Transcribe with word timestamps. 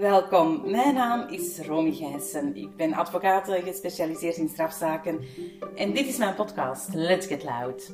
Welkom, 0.00 0.70
mijn 0.70 0.94
naam 0.94 1.28
is 1.28 1.58
Romy 1.58 1.92
Gijssen. 1.92 2.56
Ik 2.56 2.76
ben 2.76 2.92
advocaat 2.92 3.48
gespecialiseerd 3.48 4.36
in 4.36 4.48
strafzaken 4.48 5.20
en 5.76 5.92
dit 5.92 6.06
is 6.06 6.16
mijn 6.16 6.34
podcast 6.34 6.94
Let's 6.94 7.26
Get 7.26 7.42
Loud. 7.42 7.92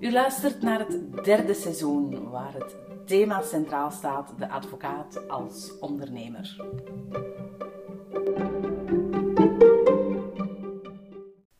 U 0.00 0.12
luistert 0.12 0.62
naar 0.62 0.78
het 0.78 1.24
derde 1.24 1.54
seizoen 1.54 2.30
waar 2.30 2.54
het 2.54 2.76
thema 3.06 3.42
centraal 3.42 3.90
staat, 3.90 4.38
de 4.38 4.48
advocaat 4.48 5.28
als 5.28 5.78
ondernemer. 5.78 6.56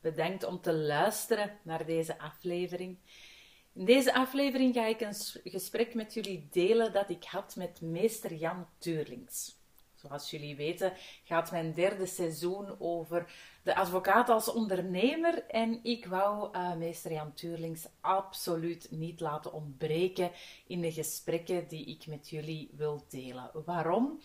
Bedankt 0.01 0.45
om 0.45 0.61
te 0.61 0.73
luisteren 0.73 1.59
naar 1.63 1.87
deze 1.87 2.19
aflevering. 2.19 2.99
In 3.75 3.85
deze 3.85 4.15
aflevering 4.15 4.75
ga 4.75 4.87
ik 4.87 5.01
een 5.01 5.15
gesprek 5.45 5.95
met 5.95 6.15
jullie 6.15 6.49
delen 6.51 6.93
dat 6.93 7.11
ik 7.11 7.25
had 7.25 7.57
met 7.57 7.81
meester 7.81 8.35
Jan 8.35 8.67
Tuurlings. 8.79 9.60
Zoals 10.01 10.31
jullie 10.31 10.57
weten 10.57 10.93
gaat 11.25 11.51
mijn 11.51 11.73
derde 11.73 12.07
seizoen 12.07 12.81
over 12.81 13.33
de 13.63 13.77
advocaat 13.77 14.29
als 14.29 14.53
ondernemer. 14.53 15.47
En 15.47 15.81
ik 15.83 16.07
wou 16.07 16.57
uh, 16.57 16.75
meester 16.75 17.13
Jan 17.13 17.33
Tuurlings 17.33 17.87
absoluut 18.01 18.91
niet 18.91 19.21
laten 19.21 19.53
ontbreken 19.53 20.31
in 20.67 20.81
de 20.81 20.93
gesprekken 20.93 21.69
die 21.69 21.85
ik 21.85 22.07
met 22.07 22.29
jullie 22.29 22.71
wil 22.77 23.05
delen. 23.09 23.51
Waarom? 23.65 24.21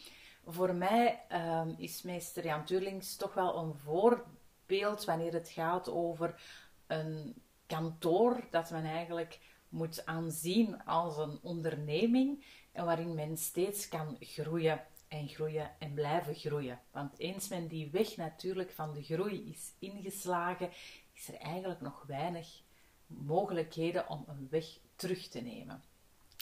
Voor 0.46 0.76
mij 0.76 1.22
uh, 1.32 1.62
is 1.78 2.02
meester 2.02 2.46
Jan 2.46 2.66
Tuurlings 2.66 3.16
toch 3.16 3.34
wel 3.34 3.58
een 3.58 3.74
voorbeeld 3.76 5.06
wanneer 5.06 5.34
het 5.34 5.50
gaat 5.50 5.90
over 5.90 6.42
een 6.88 7.42
kantoor 7.66 8.48
dat 8.52 8.72
men 8.72 8.86
eigenlijk 8.86 9.40
moet 9.70 10.06
aanzien 10.06 10.84
als 10.84 11.18
een 11.18 11.40
onderneming 11.42 12.46
en 12.72 12.86
waarin 12.86 13.16
men 13.16 13.38
steeds 13.38 13.88
kan 13.88 14.18
groeien 14.20 14.84
en 15.08 15.28
groeien 15.28 15.72
en 15.80 15.94
blijven 15.94 16.36
groeien. 16.36 16.80
Want 16.92 17.20
eens 17.20 17.48
men 17.48 17.68
die 17.68 17.90
weg 17.92 18.16
natuurlijk 18.16 18.72
van 18.72 18.94
de 18.94 19.04
groei 19.04 19.50
is 19.50 19.74
ingeslagen, 19.80 20.70
is 21.14 21.28
er 21.28 21.36
eigenlijk 21.36 21.82
nog 21.82 22.04
weinig 22.08 22.62
mogelijkheden 23.08 24.10
om 24.10 24.24
een 24.28 24.48
weg 24.50 24.66
terug 24.96 25.28
te 25.28 25.42
nemen. 25.42 25.84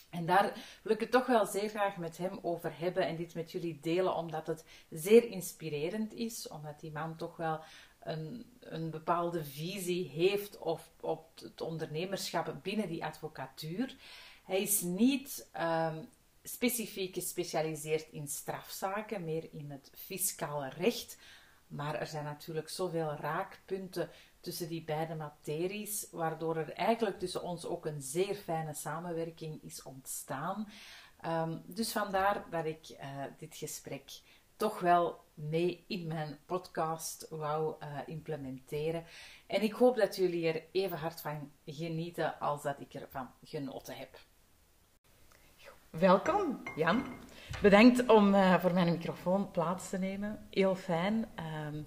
En 0.10 0.26
daar 0.26 0.80
wil 0.84 0.94
ik 0.94 1.00
het 1.00 1.12
toch 1.12 1.26
wel 1.26 1.46
zeer 1.46 1.70
graag 1.70 1.98
met 1.98 2.18
hem 2.18 2.40
over 2.42 2.80
hebben 2.80 3.08
en 3.08 3.16
dit 3.16 3.36
met 3.36 3.52
jullie 3.52 3.80
delen, 3.82 4.16
omdat 4.16 4.48
het 4.48 4.66
zeer 4.90 5.26
inspirerend 5.26 6.14
is, 6.14 6.48
omdat 6.48 6.80
die 6.80 6.92
man 6.92 7.16
toch 7.16 7.38
wel 7.38 7.60
een, 8.00 8.46
een 8.60 8.90
bepaalde 8.90 9.44
visie 9.44 10.10
heeft 10.10 10.58
op, 10.58 10.82
op 11.00 11.30
het 11.36 11.62
ondernemerschap 11.62 12.56
binnen 12.64 12.88
die 12.88 13.06
advocatuur. 13.06 13.96
Hij 14.44 14.62
is 14.62 14.82
niet 14.82 15.50
um, 15.62 16.10
specifiek 16.44 17.14
gespecialiseerd 17.14 18.10
in 18.12 18.28
strafzaken, 18.28 19.24
meer 19.24 19.54
in 19.54 19.72
het 19.72 19.92
fiscale 19.96 20.70
recht. 20.70 21.18
Maar 21.68 21.96
er 21.96 22.08
zijn 22.08 22.24
natuurlijk 22.24 22.70
zoveel 22.70 23.12
raakpunten 23.12 24.10
tussen 24.40 24.68
die 24.68 24.84
beide 24.84 25.16
materies, 25.16 26.08
waardoor 26.12 26.58
er 26.58 26.74
eigenlijk 26.74 27.20
tussen 27.20 27.44
ons 27.44 27.66
ook 27.66 27.86
een 27.86 28.02
zeer 28.02 28.36
fijne 28.36 28.74
samenwerking 28.74 29.64
is 29.64 29.84
ontstaan. 29.84 30.72
Um, 31.26 31.62
dus 31.66 31.92
vandaar 31.92 32.46
dat 32.50 32.66
ik 32.66 32.90
uh, 32.90 33.24
dit 33.38 33.56
gesprek 33.56 34.22
toch 34.56 34.80
wel 34.80 35.24
mee 35.34 35.84
in 35.88 36.08
mijn 36.08 36.40
podcast 36.46 37.28
wou 37.30 37.76
uh, 37.80 38.00
implementeren. 38.06 39.06
En 39.48 39.62
ik 39.62 39.74
hoop 39.74 39.96
dat 39.96 40.16
jullie 40.16 40.48
er 40.48 40.64
even 40.72 40.98
hard 40.98 41.22
van 41.22 41.52
genieten 41.66 42.40
als 42.40 42.62
dat 42.64 42.80
ik 42.80 42.94
ervan 42.94 43.32
genoten 43.44 43.98
heb. 43.98 44.20
Welkom, 46.00 46.64
Jan. 46.76 47.04
Bedankt 47.62 48.06
om 48.10 48.34
uh, 48.34 48.60
voor 48.60 48.74
mijn 48.74 48.92
microfoon 48.92 49.52
plaats 49.52 49.90
te 49.90 49.98
nemen. 49.98 50.48
Heel 50.50 50.76
fijn 50.76 51.14
um, 51.68 51.86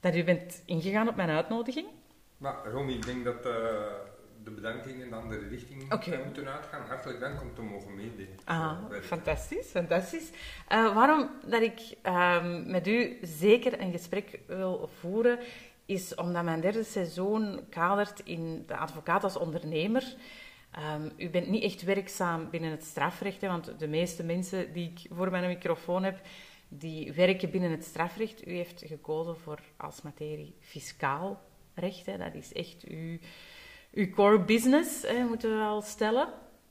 dat 0.00 0.14
u 0.14 0.24
bent 0.24 0.62
ingegaan 0.66 1.08
op 1.08 1.16
mijn 1.16 1.30
uitnodiging. 1.30 1.86
Maar 2.36 2.66
Romy, 2.66 2.92
ik 2.92 3.06
denk 3.06 3.24
dat 3.24 3.36
uh, 3.36 3.42
de 4.44 4.50
bedankingen 4.50 5.04
in 5.04 5.10
de 5.10 5.16
andere 5.16 5.48
richting 5.48 5.92
okay. 5.92 6.24
moeten 6.24 6.48
uitgaan. 6.48 6.86
Hartelijk 6.88 7.20
dank 7.20 7.40
om 7.40 7.54
te 7.54 7.62
mogen 7.62 7.94
meedelen. 7.94 8.28
Ah, 8.44 8.78
fantastisch, 9.02 9.66
fantastisch. 9.66 10.30
Uh, 10.72 10.94
waarom 10.94 11.30
dat 11.46 11.62
ik 11.62 11.96
um, 12.06 12.70
met 12.70 12.86
u 12.86 13.18
zeker 13.22 13.80
een 13.80 13.92
gesprek 13.92 14.40
wil 14.46 14.90
voeren, 14.98 15.38
is 15.86 16.14
omdat 16.14 16.44
mijn 16.44 16.60
derde 16.60 16.84
seizoen 16.84 17.60
kadert 17.70 18.20
in 18.24 18.64
de 18.66 18.76
advocaat 18.76 19.24
als 19.24 19.36
ondernemer. 19.36 20.14
Um, 20.78 21.12
u 21.16 21.30
bent 21.30 21.48
niet 21.48 21.62
echt 21.62 21.82
werkzaam 21.82 22.50
binnen 22.50 22.70
het 22.70 22.84
strafrecht, 22.84 23.40
hè, 23.40 23.48
want 23.48 23.78
de 23.78 23.88
meeste 23.88 24.24
mensen 24.24 24.72
die 24.72 24.92
ik 24.94 25.14
voor 25.14 25.30
mijn 25.30 25.48
microfoon 25.48 26.04
heb, 26.04 26.20
die 26.68 27.12
werken 27.12 27.50
binnen 27.50 27.70
het 27.70 27.84
strafrecht. 27.84 28.46
U 28.46 28.50
heeft 28.52 28.82
gekozen 28.86 29.36
voor 29.36 29.60
als 29.76 30.02
materie 30.02 30.54
fiscaal 30.60 31.42
recht. 31.74 32.06
Hè. 32.06 32.18
Dat 32.18 32.34
is 32.34 32.52
echt 32.52 32.84
uw, 32.84 33.18
uw 33.92 34.10
core 34.10 34.40
business, 34.40 35.02
hè, 35.02 35.24
moeten 35.24 35.50
we 35.50 35.56
wel 35.56 35.82
stellen. 35.82 36.28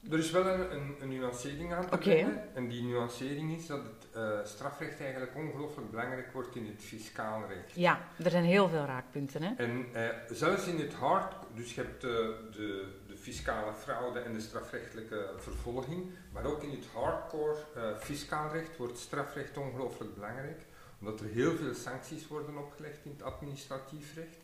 Er 0.10 0.18
is 0.18 0.32
wel 0.32 0.48
een, 0.48 0.76
een, 0.76 0.96
een 1.02 1.10
nuancering 1.10 1.74
aan 1.74 1.90
te 1.90 1.96
okay. 1.96 2.50
En 2.54 2.68
die 2.68 2.84
nuancering 2.84 3.58
is 3.58 3.68
dat 3.68 3.84
het 3.84 4.08
uh, 4.16 4.46
strafrecht 4.46 5.02
eigenlijk 5.02 5.36
ongelooflijk 5.36 5.90
belangrijk 5.90 6.34
wordt 6.34 6.56
in 6.56 6.66
het 6.66 6.84
fiscaal 6.84 7.48
recht. 7.48 7.76
Ja, 7.76 8.08
er 8.24 8.32
zijn 8.32 8.44
heel 8.44 8.70
veel 8.70 8.86
raakpunten. 8.86 9.44
Hè? 9.44 9.54
En 9.58 9.86
uh, 9.94 10.08
zelfs 10.32 10.68
in 10.68 10.80
het 10.80 10.94
hard, 10.94 11.34
dus 11.56 11.76
je 11.76 11.82
hebt 11.82 12.04
uh, 12.04 12.12
de, 12.12 12.46
de 12.52 12.92
fiscale 13.22 13.74
fraude 13.74 14.20
en 14.20 14.34
de 14.34 14.42
strafrechtelijke 14.42 15.34
vervolging, 15.38 16.12
maar 16.32 16.46
ook 16.46 16.64
in 16.64 16.72
het 16.72 16.86
hardcore 16.94 17.58
fiscaal 18.00 18.52
recht 18.52 18.78
wordt 18.78 18.98
strafrecht 18.98 19.58
ongelooflijk 19.58 20.14
belangrijk, 20.14 20.62
omdat 21.00 21.20
er 21.20 21.28
heel 21.28 21.56
veel 21.56 21.74
sancties 21.74 22.28
worden 22.28 22.58
opgelegd 22.58 23.06
in 23.06 23.12
het 23.12 23.24
administratief 23.24 24.16
recht. 24.16 24.38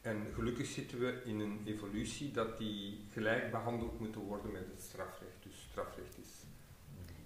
En 0.00 0.26
gelukkig 0.34 0.66
zitten 0.66 0.98
we 0.98 1.20
in 1.24 1.40
een 1.40 1.62
evolutie 1.64 2.30
dat 2.30 2.58
die 2.58 3.06
gelijk 3.12 3.50
behandeld 3.50 4.00
moeten 4.00 4.20
worden 4.20 4.52
met 4.52 4.66
het 4.74 4.82
strafrecht. 4.82 5.42
Dus 5.42 5.66
strafrecht 5.70 6.18
is 6.18 6.25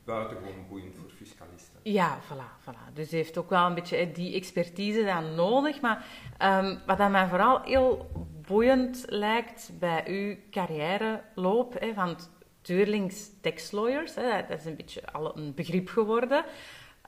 buitengewoon 0.05 0.67
boeiend 0.69 0.95
voor 0.97 1.11
fiscalisten. 1.11 1.81
Ja, 1.83 2.19
voilà, 2.23 2.65
voilà. 2.65 2.93
Dus 2.93 3.11
heeft 3.11 3.39
ook 3.39 3.51
wel 3.51 3.67
een 3.67 3.75
beetje 3.75 4.13
die 4.13 4.35
expertise 4.35 5.05
dan 5.05 5.35
nodig. 5.35 5.81
Maar 5.81 6.05
um, 6.43 6.79
wat 6.87 6.99
aan 6.99 7.11
mij 7.11 7.29
vooral 7.29 7.63
heel 7.63 8.11
boeiend 8.47 9.05
lijkt 9.09 9.71
bij 9.79 10.05
uw 10.07 10.37
carrièreloop, 10.51 11.81
hè, 11.81 11.95
van 11.95 12.17
Tuurlings 12.61 13.31
Tax 13.41 13.71
Lawyers, 13.71 14.15
hè, 14.15 14.47
dat 14.49 14.59
is 14.59 14.65
een 14.65 14.77
beetje 14.77 15.13
al 15.13 15.37
een 15.37 15.55
begrip 15.55 15.89
geworden. 15.89 16.45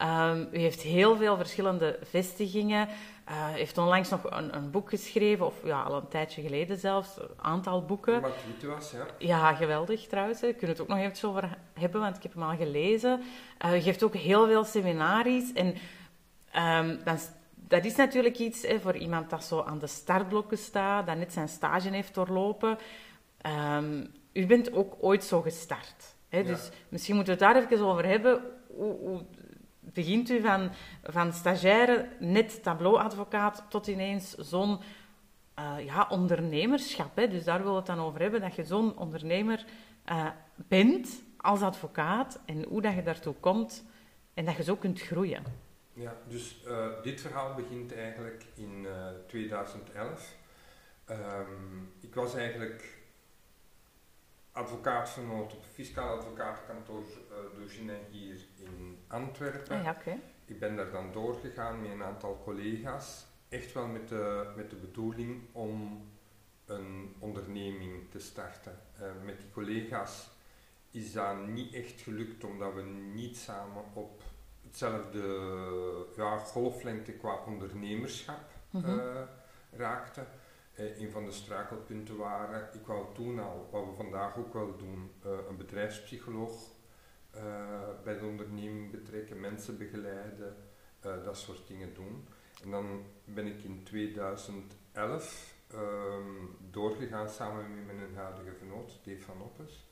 Um, 0.02 0.48
u 0.52 0.58
heeft 0.58 0.80
heel 0.80 1.16
veel 1.16 1.36
verschillende 1.36 1.98
vestigingen. 2.02 2.88
Uh, 3.28 3.48
heeft 3.48 3.78
onlangs 3.78 4.08
nog 4.08 4.30
een, 4.30 4.56
een, 4.56 4.70
boek 4.70 4.88
geschreven, 4.88 5.46
of 5.46 5.54
ja, 5.64 5.82
al 5.82 5.96
een 5.96 6.08
tijdje 6.08 6.42
geleden 6.42 6.78
zelfs, 6.78 7.16
een 7.16 7.28
aantal 7.36 7.84
boeken. 7.84 8.20
Wat 8.20 8.32
was, 8.66 8.90
ja. 8.90 9.06
Ja, 9.18 9.54
geweldig 9.54 10.06
trouwens. 10.06 10.40
We 10.40 10.52
kunnen 10.52 10.68
het 10.68 10.80
ook 10.80 10.88
nog 10.88 10.98
even 10.98 11.28
over 11.28 11.58
hebben, 11.78 12.00
want 12.00 12.16
ik 12.16 12.22
heb 12.22 12.32
hem 12.34 12.42
al 12.42 12.56
gelezen. 12.56 13.22
Uh, 13.64 13.74
je 13.74 13.82
geeft 13.82 14.02
ook 14.02 14.14
heel 14.14 14.46
veel 14.46 14.64
seminaries. 14.64 15.52
En 15.52 15.66
um, 15.66 17.00
dan, 17.04 17.18
dat 17.54 17.84
is 17.84 17.96
natuurlijk 17.96 18.38
iets 18.38 18.66
hè, 18.66 18.80
voor 18.80 18.96
iemand 18.96 19.30
dat 19.30 19.44
zo 19.44 19.62
aan 19.62 19.78
de 19.78 19.86
startblokken 19.86 20.58
staat, 20.58 21.06
dat 21.06 21.16
net 21.16 21.32
zijn 21.32 21.48
stage 21.48 21.88
heeft 21.88 22.14
doorlopen. 22.14 22.78
Um, 23.76 24.12
u 24.32 24.46
bent 24.46 24.72
ook 24.72 24.94
ooit 25.00 25.24
zo 25.24 25.40
gestart. 25.40 26.14
Hè? 26.28 26.38
Ja. 26.38 26.44
Dus 26.44 26.70
misschien 26.88 27.14
moeten 27.14 27.38
we 27.38 27.44
het 27.44 27.54
daar 27.54 27.62
even 27.62 27.86
over 27.86 28.06
hebben. 28.06 28.42
Hoe, 28.66 28.96
hoe 28.98 29.24
begint 29.82 30.30
u 30.30 30.40
van, 30.40 30.70
van 31.02 31.32
stagiaire, 31.32 32.08
net 32.18 32.62
tableauadvocaat, 32.62 33.64
tot 33.68 33.86
ineens 33.86 34.34
zo'n 34.34 34.78
uh, 35.58 35.84
ja, 35.84 36.06
ondernemerschap. 36.10 37.16
Hè? 37.16 37.28
Dus 37.28 37.44
daar 37.44 37.62
wil 37.62 37.76
het 37.76 37.86
dan 37.86 37.98
over 37.98 38.20
hebben, 38.20 38.40
dat 38.40 38.54
je 38.54 38.64
zo'n 38.64 38.98
ondernemer 38.98 39.64
uh, 40.10 40.26
bent 40.56 41.22
als 41.36 41.62
advocaat 41.62 42.40
en 42.44 42.64
hoe 42.64 42.82
dat 42.82 42.94
je 42.94 43.02
daartoe 43.02 43.34
komt 43.40 43.84
en 44.34 44.44
dat 44.44 44.56
je 44.56 44.62
zo 44.62 44.76
kunt 44.76 45.00
groeien. 45.00 45.42
Ja, 45.92 46.16
dus 46.28 46.62
uh, 46.66 46.86
dit 47.02 47.20
verhaal 47.20 47.54
begint 47.54 47.94
eigenlijk 47.94 48.44
in 48.54 48.86
2011. 49.26 50.34
Um, 51.10 51.16
ehm, 51.16 51.46
ik 52.00 52.14
was 52.14 52.34
eigenlijk 52.34 53.01
advocaat 54.52 55.18
op 55.28 55.64
fiscaal 55.72 56.16
advocatenkantoor 56.16 57.04
uh, 57.86 57.94
hier 58.10 58.46
in 58.56 58.98
Antwerpen. 59.06 59.76
Ah, 59.76 59.84
ja, 59.84 59.96
okay. 60.00 60.20
Ik 60.44 60.58
ben 60.58 60.76
daar 60.76 60.90
dan 60.90 61.12
doorgegaan 61.12 61.82
met 61.82 61.90
een 61.90 62.02
aantal 62.02 62.40
collega's. 62.44 63.26
Echt 63.48 63.72
wel 63.72 63.86
met 63.86 64.08
de, 64.08 64.52
met 64.56 64.70
de 64.70 64.76
bedoeling 64.76 65.42
om 65.52 66.02
een 66.64 67.14
onderneming 67.18 68.10
te 68.10 68.18
starten. 68.18 68.78
Uh, 69.00 69.06
met 69.24 69.38
die 69.38 69.50
collega's 69.50 70.28
is 70.90 71.12
dat 71.12 71.46
niet 71.46 71.74
echt 71.74 72.00
gelukt 72.00 72.44
omdat 72.44 72.74
we 72.74 72.82
niet 73.14 73.36
samen 73.36 73.82
op 73.92 74.22
hetzelfde 74.62 76.06
ja, 76.16 76.38
golflengte 76.38 77.12
qua 77.12 77.34
ondernemerschap 77.46 78.50
mm 78.70 78.82
-hmm. 78.82 78.98
uh, 78.98 79.22
raakten 79.70 80.26
eh, 80.74 81.00
een 81.00 81.10
van 81.10 81.24
de 81.24 81.32
struikelpunten 81.32 82.16
waren, 82.16 82.68
ik 82.74 82.86
wou 82.86 83.14
toen 83.14 83.38
al, 83.38 83.68
wat 83.70 83.84
we 83.84 83.92
vandaag 83.96 84.36
ook 84.36 84.52
wel 84.52 84.76
doen, 84.76 85.10
uh, 85.26 85.32
een 85.48 85.56
bedrijfspsycholoog 85.56 86.70
uh, 87.36 87.42
bij 88.04 88.18
de 88.18 88.24
onderneming 88.24 88.90
betrekken, 88.90 89.40
mensen 89.40 89.78
begeleiden, 89.78 90.56
eh, 91.00 91.24
dat 91.24 91.38
soort 91.38 91.66
dingen 91.66 91.94
doen. 91.94 92.28
En 92.62 92.70
dan 92.70 93.02
ben 93.24 93.46
ik 93.46 93.62
in 93.62 93.82
2011 93.82 95.54
ehm, 95.66 96.46
doorgegaan 96.70 97.28
samen 97.28 97.86
met 97.86 97.96
mijn 97.96 98.14
huidige 98.14 98.56
genoot, 98.58 98.98
Dave 99.04 99.20
van 99.20 99.42
Oppes. 99.42 99.86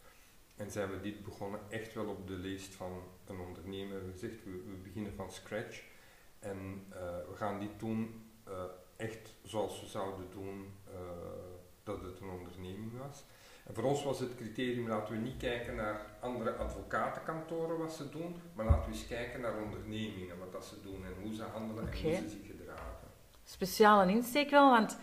En 0.57 0.71
zijn 0.71 0.91
we 0.91 1.01
dit 1.01 1.25
begonnen 1.25 1.61
echt 1.69 1.95
wel 1.95 2.07
op 2.07 2.27
de 2.27 2.37
lijst 2.37 2.75
van 2.75 3.03
een 3.27 3.39
ondernemer. 3.39 4.05
We 4.05 4.11
gezegd, 4.11 4.45
we, 4.45 4.51
we 4.51 4.77
beginnen 4.83 5.15
van 5.15 5.33
scratch. 5.33 5.83
En 6.39 6.87
eh, 6.89 7.29
we 7.29 7.35
gaan 7.35 7.61
dit 7.61 7.79
doen 7.79 8.25
eh, 8.45 8.65
echt 9.01 9.35
zoals 9.43 9.81
we 9.81 9.87
zouden 9.87 10.27
doen 10.31 10.73
uh, 10.89 10.95
dat 11.83 12.03
het 12.03 12.21
een 12.21 12.29
onderneming 12.29 12.99
was. 12.99 13.25
En 13.67 13.75
voor 13.75 13.85
ons 13.85 14.05
was 14.05 14.21
het 14.21 14.35
criterium, 14.37 14.89
laten 14.89 15.15
we 15.15 15.21
niet 15.21 15.37
kijken 15.37 15.75
naar 15.75 16.01
andere 16.21 16.57
advocatenkantoren 16.57 17.79
wat 17.79 17.93
ze 17.93 18.09
doen, 18.09 18.37
maar 18.55 18.67
laten 18.67 18.91
we 18.91 18.97
eens 18.97 19.07
kijken 19.07 19.41
naar 19.41 19.63
ondernemingen, 19.65 20.39
wat 20.39 20.53
dat 20.53 20.65
ze 20.65 20.81
doen 20.83 21.05
en 21.05 21.23
hoe 21.23 21.35
ze 21.35 21.43
handelen 21.43 21.93
en 21.93 22.03
hoe 22.03 22.15
ze 22.15 22.29
zich 22.29 22.47
gedragen. 22.47 23.09
Speciale 23.45 24.13
insteek 24.13 24.51
wel, 24.51 24.71
want 24.71 24.99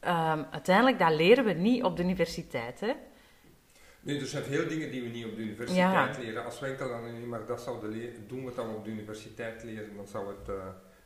um, 0.00 0.46
uiteindelijk 0.50 0.98
dat 0.98 1.14
leren 1.14 1.44
we 1.44 1.52
niet 1.52 1.82
op 1.82 1.96
de 1.96 2.02
universiteit, 2.02 2.80
hè? 2.80 2.92
Nee, 4.00 4.20
er 4.20 4.26
zijn 4.26 4.44
veel 4.44 4.68
dingen 4.68 4.90
die 4.90 5.02
we 5.02 5.08
niet 5.08 5.24
op 5.24 5.36
de 5.36 5.42
universiteit 5.42 6.18
leren. 6.18 6.44
Als 6.44 6.60
we 6.60 6.66
enkel 6.66 6.88
dan 6.88 7.28
maar 7.28 7.46
dat 7.46 7.60
zouden 7.60 8.28
doen 8.28 8.44
wat 8.44 8.54
we 8.54 8.62
op 8.62 8.84
de 8.84 8.90
universiteit 8.90 9.62
leren, 9.62 9.96
dan 9.96 10.06
zou 10.06 10.28
het 10.28 10.48
uh, 10.48 10.54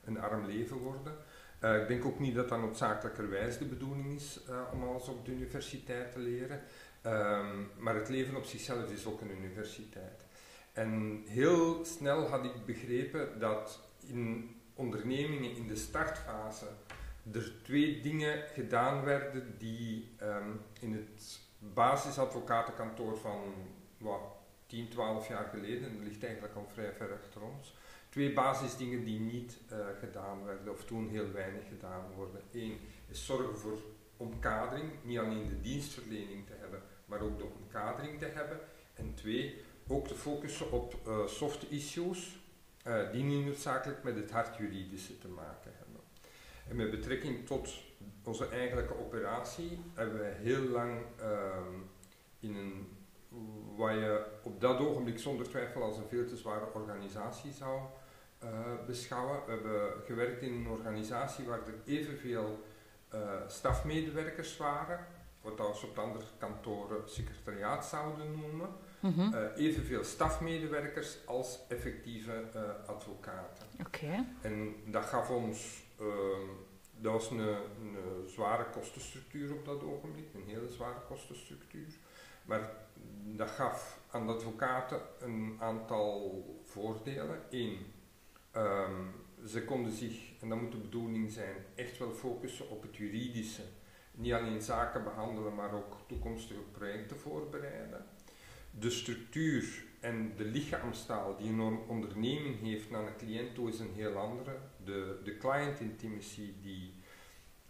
een 0.04 0.20
arm 0.20 0.46
leven 0.46 0.76
worden. 0.76 1.16
Uh, 1.60 1.80
ik 1.80 1.88
denk 1.88 2.04
ook 2.04 2.18
niet 2.18 2.34
dat 2.34 2.48
dat 2.48 2.60
noodzakelijkerwijs 2.60 3.58
de 3.58 3.64
bedoeling 3.64 4.14
is 4.14 4.40
uh, 4.48 4.60
om 4.72 4.82
alles 4.82 5.08
op 5.08 5.24
de 5.24 5.32
universiteit 5.32 6.12
te 6.12 6.18
leren. 6.18 6.60
Um, 7.06 7.70
maar 7.78 7.94
het 7.94 8.08
leven 8.08 8.36
op 8.36 8.44
zichzelf 8.44 8.90
is 8.90 9.06
ook 9.06 9.20
een 9.20 9.30
universiteit. 9.30 10.24
En 10.72 11.22
heel 11.26 11.84
snel 11.84 12.28
had 12.28 12.44
ik 12.44 12.64
begrepen 12.64 13.38
dat 13.38 13.80
in 14.06 14.54
ondernemingen 14.74 15.56
in 15.56 15.66
de 15.66 15.76
startfase 15.76 16.66
er 17.32 17.52
twee 17.62 18.00
dingen 18.00 18.42
gedaan 18.54 19.04
werden 19.04 19.54
die 19.58 20.14
um, 20.22 20.60
in 20.80 20.92
het 20.92 21.40
basisadvocatenkantoor 21.58 23.18
van 23.18 23.54
wat, 23.98 24.20
10, 24.66 24.88
12 24.88 25.28
jaar 25.28 25.44
geleden, 25.44 25.96
dat 25.96 26.06
ligt 26.06 26.24
eigenlijk 26.24 26.54
al 26.54 26.68
vrij 26.72 26.92
ver 26.92 27.12
achter 27.12 27.42
ons, 27.42 27.74
twee 28.16 28.32
basisdingen 28.32 29.04
die 29.04 29.20
niet 29.20 29.58
uh, 29.72 29.78
gedaan 30.00 30.44
werden 30.44 30.72
of 30.72 30.84
toen 30.84 31.08
heel 31.08 31.32
weinig 31.32 31.68
gedaan 31.68 32.04
worden. 32.14 32.40
Eén 32.52 32.78
is 33.08 33.26
zorgen 33.26 33.58
voor 33.58 33.78
omkadering, 34.16 34.90
niet 35.02 35.18
alleen 35.18 35.46
de 35.46 35.60
dienstverlening 35.60 36.46
te 36.46 36.52
hebben, 36.58 36.82
maar 37.04 37.20
ook 37.20 37.38
de 37.38 37.44
omkadering 37.44 38.18
te 38.18 38.24
hebben. 38.24 38.60
En 38.94 39.14
twee, 39.14 39.64
ook 39.86 40.08
te 40.08 40.14
focussen 40.14 40.72
op 40.72 40.96
uh, 41.06 41.26
soft 41.26 41.70
issues 41.70 42.38
uh, 42.86 43.12
die 43.12 43.24
niet 43.24 43.44
noodzakelijk 43.44 44.02
met 44.02 44.16
het 44.16 44.30
hard 44.30 44.56
juridische 44.56 45.18
te 45.18 45.28
maken 45.28 45.72
hebben. 45.76 46.00
En 46.68 46.76
met 46.76 46.90
betrekking 46.90 47.46
tot 47.46 47.74
onze 48.24 48.48
eigenlijke 48.48 48.98
operatie 48.98 49.80
hebben 49.94 50.18
we 50.18 50.32
heel 50.42 50.62
lang 50.62 51.02
uh, 51.20 51.56
in 52.40 52.54
een, 52.54 52.88
wat 53.76 53.92
je 53.92 54.24
op 54.42 54.60
dat 54.60 54.78
ogenblik 54.78 55.18
zonder 55.18 55.48
twijfel 55.48 55.82
als 55.82 55.96
een 55.96 56.08
veel 56.08 56.26
te 56.26 56.36
zware 56.36 56.72
organisatie 56.72 57.52
zou 57.52 57.80
uh, 58.44 58.50
beschouwen. 58.86 59.44
We 59.44 59.50
hebben 59.50 60.04
gewerkt 60.04 60.42
in 60.42 60.52
een 60.52 60.68
organisatie 60.68 61.44
waar 61.44 61.58
er 61.58 61.92
evenveel 61.94 62.64
uh, 63.14 63.20
stafmedewerkers 63.46 64.56
waren, 64.56 65.06
wat 65.40 65.56
we 65.56 65.86
op 65.86 65.98
andere 65.98 66.24
kantoren 66.38 67.08
secretariaat 67.08 67.86
zouden 67.86 68.40
noemen, 68.40 68.68
mm 69.00 69.12
-hmm. 69.12 69.34
evenveel 69.56 70.04
stafmedewerkers 70.04 71.26
als 71.26 71.58
effectieve 71.68 72.44
advocaten. 72.86 73.66
Okay. 73.86 74.24
En 74.40 74.74
dat 74.86 75.04
gaf 75.04 75.30
ons 75.30 75.84
ehm, 75.98 76.48
dat 77.00 77.12
was 77.12 77.30
een, 77.30 77.38
een, 77.38 77.96
zware 78.26 78.64
kostenstructuur 78.70 79.52
op 79.52 79.64
dat 79.64 79.82
ogenblik, 79.82 80.34
een 80.34 80.46
hele 80.46 80.68
zware 80.68 81.00
kostenstructuur. 81.08 81.98
Maar 82.44 82.70
dat 83.24 83.50
gaf 83.50 84.00
aan 84.10 84.26
de 84.26 84.32
advocaten 84.32 85.00
een 85.20 85.56
aantal 85.60 86.44
voordelen. 86.64 87.40
Eén, 87.50 87.86
um, 88.56 89.14
ze 89.46 89.64
konden 89.64 89.92
zich, 89.92 90.32
en 90.40 90.48
dat 90.48 90.60
moet 90.60 90.72
de 90.72 90.78
bedoeling 90.78 91.30
zijn, 91.30 91.56
echt 91.74 91.98
wel 91.98 92.12
focussen 92.12 92.70
op 92.70 92.82
het 92.82 92.96
juridische. 92.96 93.62
Niet 94.12 94.32
alleen 94.32 94.62
zaken 94.62 95.04
behandelen, 95.04 95.54
maar 95.54 95.74
ook 95.74 95.96
toekomstige 96.08 96.60
projecten 96.60 97.16
voorbereiden. 97.16 98.06
De 98.70 98.90
structuur 98.90 99.84
en 100.00 100.32
de 100.36 100.44
lichaamstaal 100.44 101.36
die 101.36 101.50
een 101.50 101.78
onderneming 101.88 102.60
heeft 102.60 102.90
naar 102.90 103.06
een 103.06 103.16
cliënt 103.16 103.54
toe 103.54 103.68
is 103.68 103.78
een 103.78 103.92
heel 103.94 104.16
andere. 104.16 104.58
De, 104.84 105.20
de 105.24 105.36
client 105.38 105.80
intimacy 105.80 106.52
die 106.62 106.94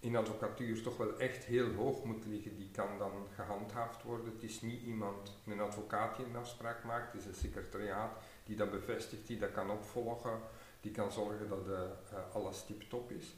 in 0.00 0.16
advocatuur 0.16 0.82
toch 0.82 0.96
wel 0.96 1.18
echt 1.18 1.44
heel 1.44 1.72
hoog 1.72 2.04
moet 2.04 2.26
liggen, 2.26 2.56
die 2.56 2.70
kan 2.70 2.98
dan 2.98 3.26
gehandhaafd 3.34 4.02
worden. 4.02 4.32
Het 4.32 4.42
is 4.42 4.60
niet 4.60 4.82
iemand, 4.82 5.38
een 5.46 5.60
advocaat 5.60 6.16
die 6.16 6.26
een 6.26 6.36
afspraak 6.36 6.84
maakt, 6.84 7.12
het 7.12 7.20
is 7.20 7.26
een 7.26 7.34
secretariaat 7.34 8.18
die 8.44 8.56
dat 8.56 8.70
bevestigt, 8.70 9.26
die 9.26 9.38
dat 9.38 9.52
kan 9.52 9.70
opvolgen, 9.70 10.40
die 10.86 10.94
kan 10.94 11.12
zorgen 11.12 11.48
dat 11.48 11.66
uh, 11.68 11.80
alles 12.32 12.64
tip-top 12.64 13.10
is. 13.10 13.34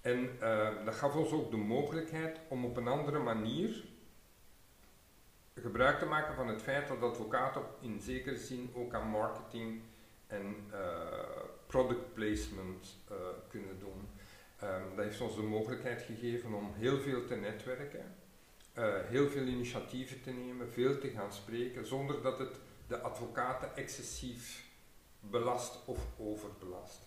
En 0.00 0.38
uh, 0.40 0.84
dat 0.84 0.94
gaf 0.94 1.14
ons 1.16 1.30
ook 1.30 1.50
de 1.50 1.56
mogelijkheid 1.56 2.40
om 2.48 2.64
op 2.64 2.76
een 2.76 2.88
andere 2.88 3.18
manier 3.18 3.84
gebruik 5.54 5.98
te 5.98 6.06
maken 6.06 6.34
van 6.34 6.48
het 6.48 6.62
feit 6.62 6.88
dat 6.88 7.02
advocaten 7.02 7.62
in 7.80 8.00
zekere 8.00 8.36
zin 8.36 8.70
ook 8.74 8.94
aan 8.94 9.08
marketing 9.08 9.80
en 10.26 10.56
uh, 10.70 10.78
product 11.66 12.14
placement 12.14 12.96
kunnen 13.48 13.78
doen. 13.78 14.08
Um, 14.62 14.96
dat 14.96 15.04
heeft 15.04 15.20
ons 15.20 15.34
de 15.34 15.42
mogelijkheid 15.42 16.02
gegeven 16.02 16.54
om 16.54 16.72
heel 16.74 16.98
veel 16.98 17.24
te 17.24 17.34
netwerken, 17.34 18.14
heel 19.04 19.28
veel 19.28 19.46
initiatieven 19.46 20.22
te 20.22 20.30
nemen, 20.30 20.72
veel 20.72 20.98
te 20.98 21.08
gaan 21.10 21.32
spreken, 21.32 21.86
zonder 21.86 22.22
dat 22.22 22.38
het 22.38 22.56
de 22.86 23.00
advocaten 23.00 23.76
excessief 23.76 24.67
belast 25.30 25.78
of 25.84 25.98
overbelast. 26.18 27.06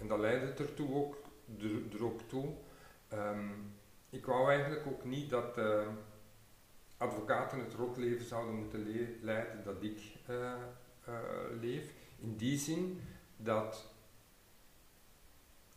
En 0.00 0.08
dat 0.08 0.18
leidde 0.18 0.64
ertoe 0.64 0.94
ook, 0.94 1.16
er, 1.58 1.96
er 1.96 2.04
ook 2.04 2.20
toe. 2.20 2.54
Um, 3.12 3.74
ik 4.10 4.26
wou 4.26 4.50
eigenlijk 4.50 4.86
ook 4.86 5.04
niet 5.04 5.30
dat 5.30 5.58
advocaten 7.02 7.58
het 7.58 7.74
rotleven 7.74 8.26
zouden 8.26 8.54
moeten 8.54 8.82
le 8.82 9.16
leiden 9.20 9.64
dat 9.64 9.82
ik 9.82 10.00
uh, 10.30 10.36
uh, 11.08 11.14
leef. 11.60 11.92
In 12.18 12.36
die 12.36 12.58
zin 12.58 13.00
dat 13.36 13.90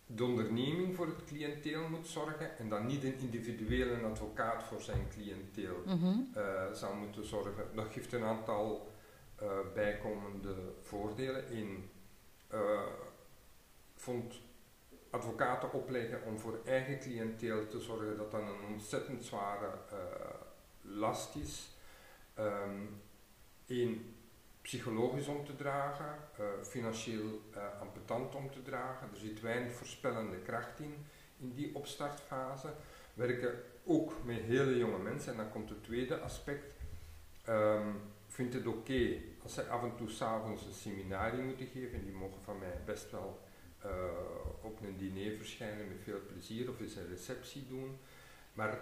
de 0.08 0.24
onderneming 0.24 0.96
voor 0.96 1.06
het 1.06 1.26
cliënteel 1.26 1.90
moet 1.90 2.08
zorgen 2.08 2.58
en 2.58 2.70
dat 2.70 2.84
niet 2.84 3.04
een 3.04 3.20
individuele 3.20 4.04
advocaat 4.04 4.64
voor 4.64 4.82
zijn 4.82 5.08
cliënteel 5.10 5.84
mm 5.86 6.00
-hmm. 6.00 6.32
uh, 6.38 6.72
zou 6.74 6.96
moeten 6.96 7.26
zorgen. 7.26 7.68
Dat 7.76 7.88
geeft 7.92 8.14
een 8.14 8.24
aantal 8.24 8.92
bijkomende 9.74 10.56
voordelen. 10.82 11.50
In 11.50 11.90
vond 13.96 14.42
advocaten 15.10 15.74
opleggen 15.74 16.24
om 16.24 16.40
voor 16.40 16.60
eigen 16.66 17.00
cliënteel 17.00 17.68
te 17.68 17.80
zorgen 17.80 18.18
dat 18.18 18.32
dat 18.32 18.42
een 18.42 18.74
ontzettend 18.74 19.24
zware 19.24 19.70
last 20.82 21.36
is. 21.36 21.70
Um, 22.40 23.02
één, 23.68 24.16
psychologisch 24.62 25.28
om 25.28 25.46
te 25.46 25.56
dragen, 25.56 26.18
uh, 26.40 26.46
financieel 26.64 27.42
uh, 27.56 27.82
ampetant 27.82 28.36
om 28.36 28.52
te 28.52 28.62
dragen. 28.62 29.10
Er 29.12 29.18
zit 29.18 29.42
weinig 29.42 29.72
voorspellende 29.72 30.38
kracht 30.38 30.80
in, 30.80 31.06
in 31.38 31.54
die 31.54 31.76
opstartfase. 31.76 32.68
Werken 33.14 33.64
ook 33.84 34.14
met 34.24 34.42
hele 34.42 34.78
jonge 34.78 34.98
mensen. 34.98 35.32
En 35.32 35.38
dan 35.38 35.52
komt 35.52 35.70
het 35.70 35.84
tweede 35.84 36.20
aspect. 36.20 36.66
Um, 37.50 38.02
vind 38.36 38.54
het 38.54 38.68
oké 38.68 39.22
als 39.44 39.54
zij 39.54 39.70
af 39.70 39.84
en 39.84 39.96
toe 39.96 40.10
s'avonds 40.10 40.66
een 40.66 40.74
seminarie 40.74 41.42
moeten 41.42 41.68
geven. 41.68 42.04
Die 42.04 42.14
mogen 42.14 42.42
van 42.44 42.60
mij 42.60 42.82
best 42.86 43.12
wel 43.12 43.40
uh, 43.86 43.92
op 44.62 44.82
een 44.82 44.98
diner 44.98 45.38
verschijnen 45.38 45.88
met 45.88 45.98
veel 46.04 46.20
plezier 46.28 46.70
of 46.70 46.80
eens 46.80 46.96
een 46.96 47.08
receptie 47.08 47.68
doen. 47.68 47.98
Maar 48.54 48.80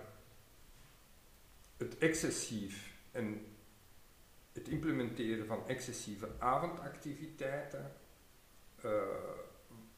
het 1.77 1.97
excessief 1.97 2.93
en 3.11 3.45
het 4.51 4.67
implementeren 4.67 5.45
van 5.45 5.67
excessieve 5.67 6.27
avondactiviteiten, 6.37 7.93
uh, 8.85 8.91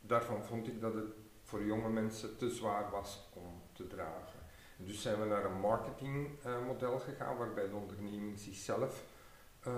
daarvan 0.01 0.43
vond 0.43 0.67
ik 0.67 0.81
dat 0.81 0.93
het 0.93 1.13
voor 1.43 1.63
jonge 1.63 1.89
mensen 1.89 2.37
te 2.37 2.49
zwaar 2.49 2.89
was 2.89 3.29
om 3.33 3.61
te 3.73 3.87
dragen. 3.87 4.39
En 4.77 4.85
dus 4.85 5.01
zijn 5.01 5.19
we 5.19 5.25
naar 5.25 5.45
een 5.45 5.59
marketingmodel 5.59 6.95
uh, 6.95 7.01
gegaan 7.01 7.37
waarbij 7.37 7.69
de 7.69 7.75
onderneming 7.75 8.39
zichzelf 8.39 9.13
uh, 9.67 9.73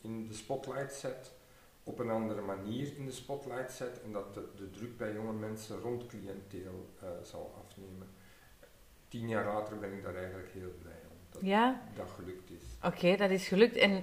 in 0.00 0.28
de 0.28 0.34
spotlight 0.34 0.94
zet, 0.94 1.32
op 1.84 1.98
een 1.98 2.10
andere 2.10 2.40
manier 2.40 2.96
in 2.96 3.04
de 3.04 3.12
spotlight 3.12 3.72
zet 3.72 4.02
en 4.02 4.12
dat 4.12 4.34
de, 4.34 4.48
de 4.56 4.70
druk 4.70 4.96
bij 4.96 5.12
jonge 5.12 5.32
mensen 5.32 5.80
rond 5.80 6.06
cliënteel 6.06 6.88
zal 7.22 7.54
afnemen 7.64 8.08
tien 9.08 9.28
jaar 9.28 9.44
later 9.44 9.78
ben 9.78 9.92
ik 9.92 10.02
daar 10.02 10.14
eigenlijk 10.14 10.48
heel 10.52 10.72
blij 10.82 11.00
om. 11.10 11.16
Dat 11.30 11.42
ja? 11.42 11.82
dat 11.96 12.10
gelukt 12.10 12.50
is. 12.50 12.62
Oké, 12.82 12.96
okay, 12.96 13.16
dat 13.16 13.30
is 13.30 13.48
gelukt. 13.48 13.76
En 13.76 14.02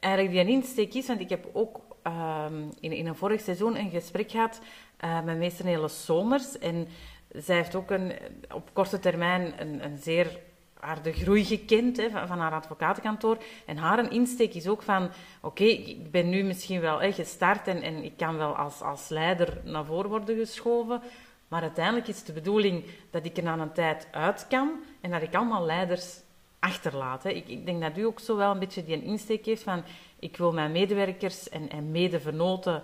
eigenlijk 0.00 0.34
die 0.34 0.54
insteek 0.54 0.94
is, 0.94 1.06
want 1.06 1.20
ik 1.20 1.28
heb 1.28 1.48
ook 1.52 1.80
ehm, 2.02 2.62
in, 2.80 2.92
in 2.92 3.06
een 3.06 3.16
vorig 3.16 3.40
seizoen 3.40 3.76
een 3.76 3.90
gesprek 3.90 4.30
gehad 4.30 4.60
uh, 5.04 5.24
met 5.24 5.38
meester 5.38 5.64
Nele 5.64 5.88
Somers. 5.88 6.58
En 6.58 6.88
zij 7.28 7.56
heeft 7.56 7.74
ook 7.74 7.90
een, 7.90 8.12
op 8.54 8.70
korte 8.72 8.98
termijn 8.98 9.60
een, 9.60 9.84
een 9.84 9.98
zeer 9.98 10.40
harde 10.80 11.12
groei 11.12 11.44
gekend 11.44 11.96
hè, 11.96 12.10
van, 12.10 12.26
van, 12.26 12.38
haar 12.38 12.52
advocatenkantoor. 12.52 13.38
En 13.66 13.76
haar 13.76 14.12
insteek 14.12 14.54
is 14.54 14.68
ook 14.68 14.82
van, 14.82 15.10
oké, 15.40 15.64
ik 15.64 16.10
ben 16.10 16.28
nu 16.28 16.42
misschien 16.42 16.80
wel 16.80 17.00
hè, 17.00 17.12
gestart 17.12 17.66
en, 17.66 17.82
en 17.82 18.04
ik 18.04 18.16
kan 18.16 18.36
wel 18.36 18.56
als, 18.56 18.80
als 18.80 19.08
leider 19.08 19.60
naar 19.64 19.84
voren 19.84 20.10
worden 20.10 20.36
geschoven. 20.36 21.02
Maar 21.48 21.62
uiteindelijk 21.62 22.08
is 22.08 22.24
de 22.24 22.32
bedoeling 22.32 22.84
dat 23.10 23.24
ik 23.24 23.36
er 23.36 23.42
na 23.42 23.58
een 23.58 23.72
tijd 23.72 24.08
uit 24.10 24.46
kan 24.48 24.70
en 25.00 25.10
dat 25.10 25.22
ik 25.22 25.34
allemaal 25.34 25.64
leiders 25.64 26.20
achterlaat. 26.58 27.22
Hè. 27.22 27.30
Ik, 27.30 27.48
ik, 27.48 27.66
denk 27.66 27.82
dat 27.82 27.98
u 27.98 28.04
ook 28.04 28.20
zo 28.20 28.36
wel 28.36 28.50
een 28.50 28.58
beetje 28.58 28.84
die 28.84 29.02
insteek 29.02 29.46
heeft 29.46 29.62
van, 29.62 29.84
ik 30.18 30.36
wil 30.36 30.52
mijn 30.52 30.72
medewerkers 30.72 31.48
en, 31.48 31.70
en 31.70 31.90
medevenoten 31.90 32.82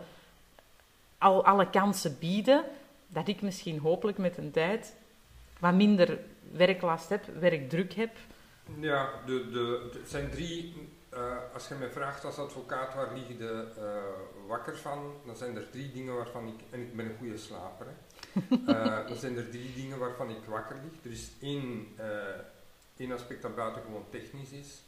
al 1.19 1.45
alle 1.45 1.71
kansen 1.71 2.17
bieden, 2.19 2.65
dat 3.07 3.29
ik 3.29 3.43
misschien 3.43 3.79
hopelijk 3.79 4.19
met 4.19 4.39
een 4.39 4.51
tijd 4.51 4.97
wat 5.59 5.75
minder 5.75 6.19
werklast 6.53 7.09
heb, 7.09 7.27
werkdruk 7.41 7.93
heb. 7.93 8.17
Ja, 8.81 9.11
de, 9.27 9.51
de, 9.51 9.91
het 9.93 10.11
zijn 10.11 10.31
drie, 10.31 10.89
uh, 11.15 11.37
als 11.55 11.69
je 11.69 11.75
mij 11.75 11.91
vraagt 11.91 12.25
als 12.25 12.39
advocaat 12.39 12.95
waar 12.95 13.15
lig 13.15 13.29
je 13.29 13.37
de, 13.37 13.67
uh, 13.79 14.47
wakker 14.49 14.77
van, 14.77 15.15
dan 15.27 15.37
zijn 15.37 15.57
er 15.57 15.71
drie 15.71 15.93
dingen 15.93 16.15
waarvan 16.15 16.47
ik, 16.47 16.55
en 16.71 16.81
ik 16.81 16.97
ben 16.97 17.07
een 17.07 17.17
goede 17.19 17.39
slaper, 17.39 17.87
hè. 17.87 18.57
uh, 18.69 19.07
dan 19.09 19.17
zijn 19.17 19.37
er 19.37 19.51
drie 19.51 19.75
dingen 19.75 19.99
waarvan 19.99 20.31
ik 20.31 20.45
wakker 20.49 20.77
lig. 20.83 21.05
Er 21.05 21.11
is 21.11 21.31
één, 21.41 21.87
één 22.97 23.13
aspect 23.13 23.43
dat 23.43 23.55
buitengewoon 23.55 24.05
technisch 24.11 24.51
is, 24.51 24.83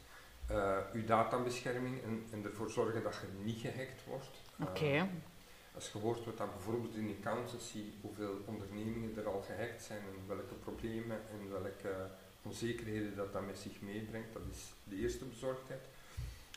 uw 0.93 1.05
databescherming 1.05 2.03
en, 2.03 2.27
en 2.33 2.45
ervoor 2.45 2.71
zorgen 2.71 3.03
dat 3.03 3.15
je 3.15 3.45
niet 3.45 3.61
gehackt 3.61 4.05
wordt. 4.07 4.41
Oké. 4.61 5.09
Als 5.79 5.91
je 5.93 5.99
hoort 5.99 6.25
dat 6.25 6.53
bijvoorbeeld 6.53 6.95
in 6.95 7.07
de 7.07 7.15
accountancy, 7.19 7.83
hoeveel 8.01 8.43
ondernemingen 8.45 9.17
er 9.17 9.29
al 9.29 9.41
gehackt 9.41 9.83
zijn 9.83 10.01
en 10.01 10.37
welke 10.37 10.55
problemen 10.55 11.17
en 11.17 11.51
welke 11.51 12.11
onzekerheden 12.43 13.17
dat 13.17 13.33
dat 13.33 13.47
met 13.47 13.59
zich 13.59 13.81
meebrengt, 13.81 14.33
dat 14.33 14.43
is 14.53 14.73
de 14.85 14.97
eerste 14.97 15.25
bezorgdheid. 15.25 15.85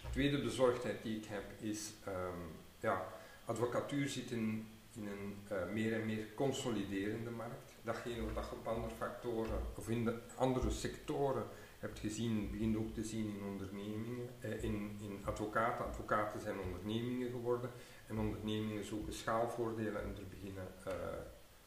De 0.01 0.09
tweede 0.11 0.41
bezorgdheid 0.41 1.03
die 1.03 1.17
ik 1.17 1.25
heb 1.25 1.43
is, 1.59 1.91
um, 2.07 2.51
ja, 2.79 3.07
advocatuur 3.45 4.09
zit 4.09 4.31
in, 4.31 4.67
in 4.95 5.07
een 5.07 5.37
uh, 5.51 5.73
meer 5.73 5.93
en 5.93 6.05
meer 6.05 6.33
consoliderende 6.33 7.31
markt. 7.31 7.75
Datgene 7.83 8.33
wat 8.33 8.45
je 8.49 8.55
op 8.55 8.67
andere 8.67 8.95
factoren 8.95 9.59
of 9.75 9.89
in 9.89 10.05
de 10.05 10.19
andere 10.35 10.71
sectoren 10.71 11.43
hebt 11.81 11.99
gezien, 11.99 12.51
begint 12.51 12.77
ook 12.77 12.93
te 12.93 13.03
zien 13.03 13.27
in 13.29 13.43
ondernemingen, 13.43 14.29
eh, 14.39 14.63
in, 14.63 14.97
in 15.01 15.21
advocaten. 15.25 15.85
Advocaten 15.85 16.41
zijn 16.41 16.59
ondernemingen 16.59 17.29
geworden 17.29 17.69
en 18.07 18.17
ondernemingen 18.17 18.85
zoeken 18.85 19.13
schaalvoordelen 19.13 20.01
en 20.01 20.15
er 20.15 20.27
beginnen 20.29 20.67
uh, 20.87 20.93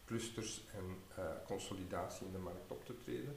clusters 0.06 0.64
en 0.74 0.84
uh, 1.18 1.24
consolidatie 1.46 2.26
in 2.26 2.32
de 2.32 2.38
markt 2.38 2.70
op 2.70 2.84
te 2.84 2.98
treden. 2.98 3.36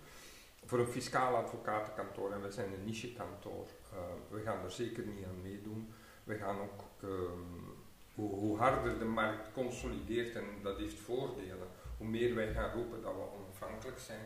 Voor 0.65 0.79
een 0.79 0.87
fiscaal 0.87 1.35
advocatenkantoor, 1.35 2.31
en 2.31 2.41
wij 2.41 2.51
zijn 2.51 2.73
een 2.73 2.85
nichekantoor, 2.85 3.67
uh, 3.93 3.99
we 4.29 4.41
gaan 4.41 4.63
er 4.63 4.71
zeker 4.71 5.05
niet 5.05 5.25
aan 5.25 5.41
meedoen. 5.41 5.93
We 6.23 6.35
gaan 6.35 6.59
ook, 6.59 6.83
um, 7.03 7.75
hoe, 8.15 8.29
hoe, 8.29 8.57
harder 8.57 8.99
de 8.99 9.05
markt 9.05 9.51
consolideert, 9.53 10.35
en 10.35 10.45
dat 10.63 10.77
heeft 10.77 10.99
voordelen, 10.99 11.67
hoe 11.97 12.07
meer 12.07 12.35
wij 12.35 12.53
gaan 12.53 12.71
roepen 12.71 13.01
dat 13.01 13.13
we 13.13 13.31
onafhankelijk 13.43 13.99
zijn. 13.99 14.25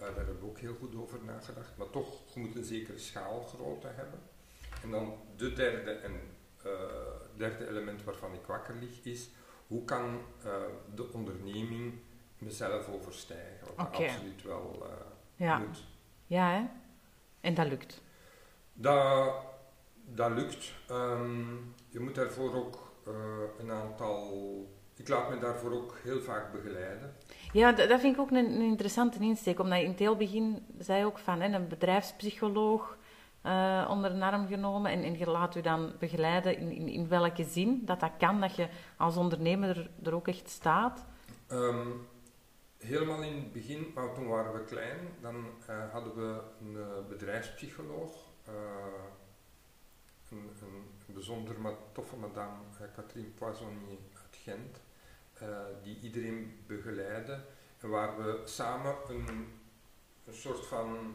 Daar 0.00 0.16
hebben 0.16 0.40
we 0.40 0.46
ook 0.46 0.58
heel 0.58 0.74
goed 0.74 0.94
over 0.96 1.18
nagedacht. 1.24 1.76
Maar 1.76 1.90
toch, 1.90 2.34
je 2.34 2.40
moet 2.40 2.56
een 2.56 2.64
zekere 2.64 2.98
schaalgrootte 2.98 3.86
hebben. 3.86 4.20
En 4.82 4.90
dan 4.90 5.14
de 5.36 5.52
derde 5.52 5.90
en 5.90 6.12
uh, 6.66 6.72
derde 7.36 7.68
element 7.68 8.04
waarvan 8.04 8.34
ik 8.34 8.46
wakker 8.46 8.74
lig 8.74 9.04
is, 9.04 9.28
hoe 9.66 9.84
kan 9.84 10.20
uh, 10.44 10.52
de 10.94 11.12
onderneming 11.12 11.94
mezelf 12.38 12.88
overstijgen? 12.88 13.66
Wat 13.76 13.86
okay. 13.86 14.08
absoluut 14.08 14.42
wel 14.42 14.82
uh, 14.82 14.92
ja. 15.36 15.58
moet. 15.58 15.84
Ja, 16.26 16.50
hè? 16.50 16.66
En 17.40 17.54
dat 17.54 17.66
lukt? 17.66 18.02
Dat, 18.72 19.34
dat 20.04 20.30
lukt. 20.30 20.72
Um, 20.90 21.74
je 21.88 22.00
moet 22.00 22.14
daarvoor 22.14 22.54
ook 22.54 22.88
een 23.58 23.70
aantal... 23.70 24.78
Ik 25.00 25.08
laat 25.08 25.30
me 25.30 25.38
daarvoor 25.38 25.72
ook 25.72 25.96
heel 26.02 26.20
vaak 26.20 26.52
begeleiden. 26.52 27.14
Ja, 27.52 27.72
dat, 27.72 28.00
vind 28.00 28.14
ik 28.14 28.20
ook 28.20 28.30
een, 28.30 28.36
een, 28.36 28.60
interessante 28.60 29.18
insteek. 29.18 29.60
Omdat 29.60 29.78
je 29.78 29.84
in 29.84 29.90
het 29.90 29.98
heel 29.98 30.16
begin 30.16 30.66
zei 30.78 31.04
ook 31.04 31.18
van 31.18 31.40
hè, 31.40 31.54
een 31.54 31.68
bedrijfspsycholoog 31.68 32.96
uh, 33.46 33.86
onder 33.90 34.10
een 34.10 34.22
arm 34.22 34.46
genomen 34.46 34.90
en, 34.90 35.02
en 35.02 35.18
je 35.18 35.30
laat 35.30 35.56
u 35.56 35.60
dan 35.60 35.92
begeleiden 35.98 36.58
in, 36.58 36.70
in, 36.72 36.88
in, 36.88 37.08
welke 37.08 37.44
zin 37.44 37.82
dat 37.84 38.00
dat 38.00 38.10
kan, 38.18 38.40
dat 38.40 38.56
je 38.56 38.68
als 38.96 39.16
ondernemer 39.16 39.68
er, 39.68 39.90
er 40.02 40.14
ook 40.14 40.28
echt 40.28 40.48
staat? 40.48 41.04
Um, 41.52 42.06
helemaal 42.78 43.22
in 43.22 43.34
het 43.34 43.52
begin, 43.52 43.90
maar 43.94 44.14
toen 44.14 44.26
waren 44.26 44.52
we 44.52 44.64
klein, 44.64 44.98
dan 45.20 45.34
uh, 45.70 45.92
hadden 45.92 46.14
we 46.14 46.40
een 46.60 46.72
uh, 46.72 47.08
bedrijfspsycholoog, 47.08 48.12
een, 50.30 50.50
een, 50.60 51.14
bijzonder 51.14 51.60
maar 51.60 51.74
toffe 51.92 52.16
madame, 52.16 52.58
Catherine 52.94 53.28
Poissonnier 53.28 53.98
uit 54.14 54.36
Gent, 54.42 54.80
die 55.82 56.00
iedereen 56.00 56.62
begeleidde 56.66 57.44
en 57.78 57.88
waar 57.88 58.16
we 58.16 58.40
samen 58.44 58.94
een, 59.08 59.26
een 60.26 60.34
soort 60.34 60.66
van 60.66 61.14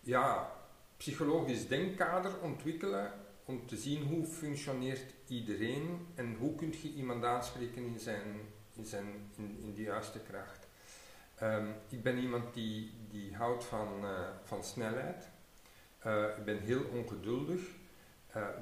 ja, 0.00 0.52
psychologisch 0.96 1.68
denkkader 1.68 2.40
ontwikkelen 2.40 3.12
om 3.44 3.66
te 3.66 3.76
zien 3.76 4.02
hoe 4.02 4.24
functioneert 4.24 5.14
iedereen 5.26 6.06
en 6.14 6.34
hoe 6.34 6.54
kun 6.54 6.74
je 6.82 6.92
iemand 6.92 7.24
aanspreken 7.24 7.84
in, 7.84 7.98
zijn, 7.98 8.40
in, 8.74 8.84
zijn, 8.84 9.06
in, 9.36 9.58
in 9.62 9.74
de 9.74 9.82
juiste 9.82 10.20
kracht. 10.20 10.68
Um, 11.42 11.74
ik 11.88 12.02
ben 12.02 12.18
iemand 12.18 12.54
die, 12.54 12.92
die 13.10 13.34
houdt 13.36 13.64
van, 13.64 14.04
uh, 14.04 14.28
van 14.44 14.64
snelheid. 14.64 15.28
Uh, 16.06 16.24
ik 16.38 16.44
ben 16.44 16.58
heel 16.58 16.84
ongeduldig. 16.84 17.60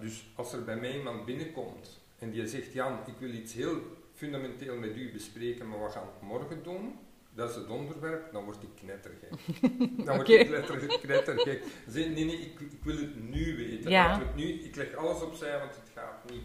Dus 0.01 0.31
als 0.35 0.53
er 0.53 0.65
bij 0.65 0.77
mij 0.77 0.97
iemand 0.97 1.25
binnenkomt 1.25 2.01
en 2.19 2.31
die 2.31 2.47
zegt, 2.47 2.73
Jan, 2.73 2.99
ik 3.07 3.19
wil 3.19 3.31
iets 3.31 3.53
heel 3.53 3.81
fundamenteel 4.21 4.77
met 4.77 4.97
u 4.97 5.13
bespreken, 5.13 5.69
maar 5.69 5.79
wat 5.79 5.93
gaan 5.93 6.03
we 6.21 6.27
morgen 6.27 6.63
doen? 6.63 6.99
dat 7.35 7.51
is 7.51 7.57
het 7.57 7.69
onderwerp, 7.69 8.33
dan 8.33 8.45
word 8.45 8.63
ik 8.63 8.69
knettergek. 8.75 9.31
Dan 10.07 10.17
word 10.17 10.29
ik 10.29 10.47
knettergek. 10.47 11.01
knettergek. 11.01 11.63
nee, 11.95 12.09
nee, 12.09 12.41
ik, 12.41 12.61
ik, 12.61 12.83
wil 12.83 12.97
het 12.97 13.31
nu 13.31 13.57
weten. 13.57 13.91
Ja. 13.91 14.19
Het 14.19 14.37
nu, 14.37 14.45
ik 14.45 14.77
leg 14.77 14.95
alles 14.95 15.23
opzij, 15.23 15.59
want 15.59 15.75
het 15.75 15.91
gaat 15.95 16.31
niet. 16.31 16.43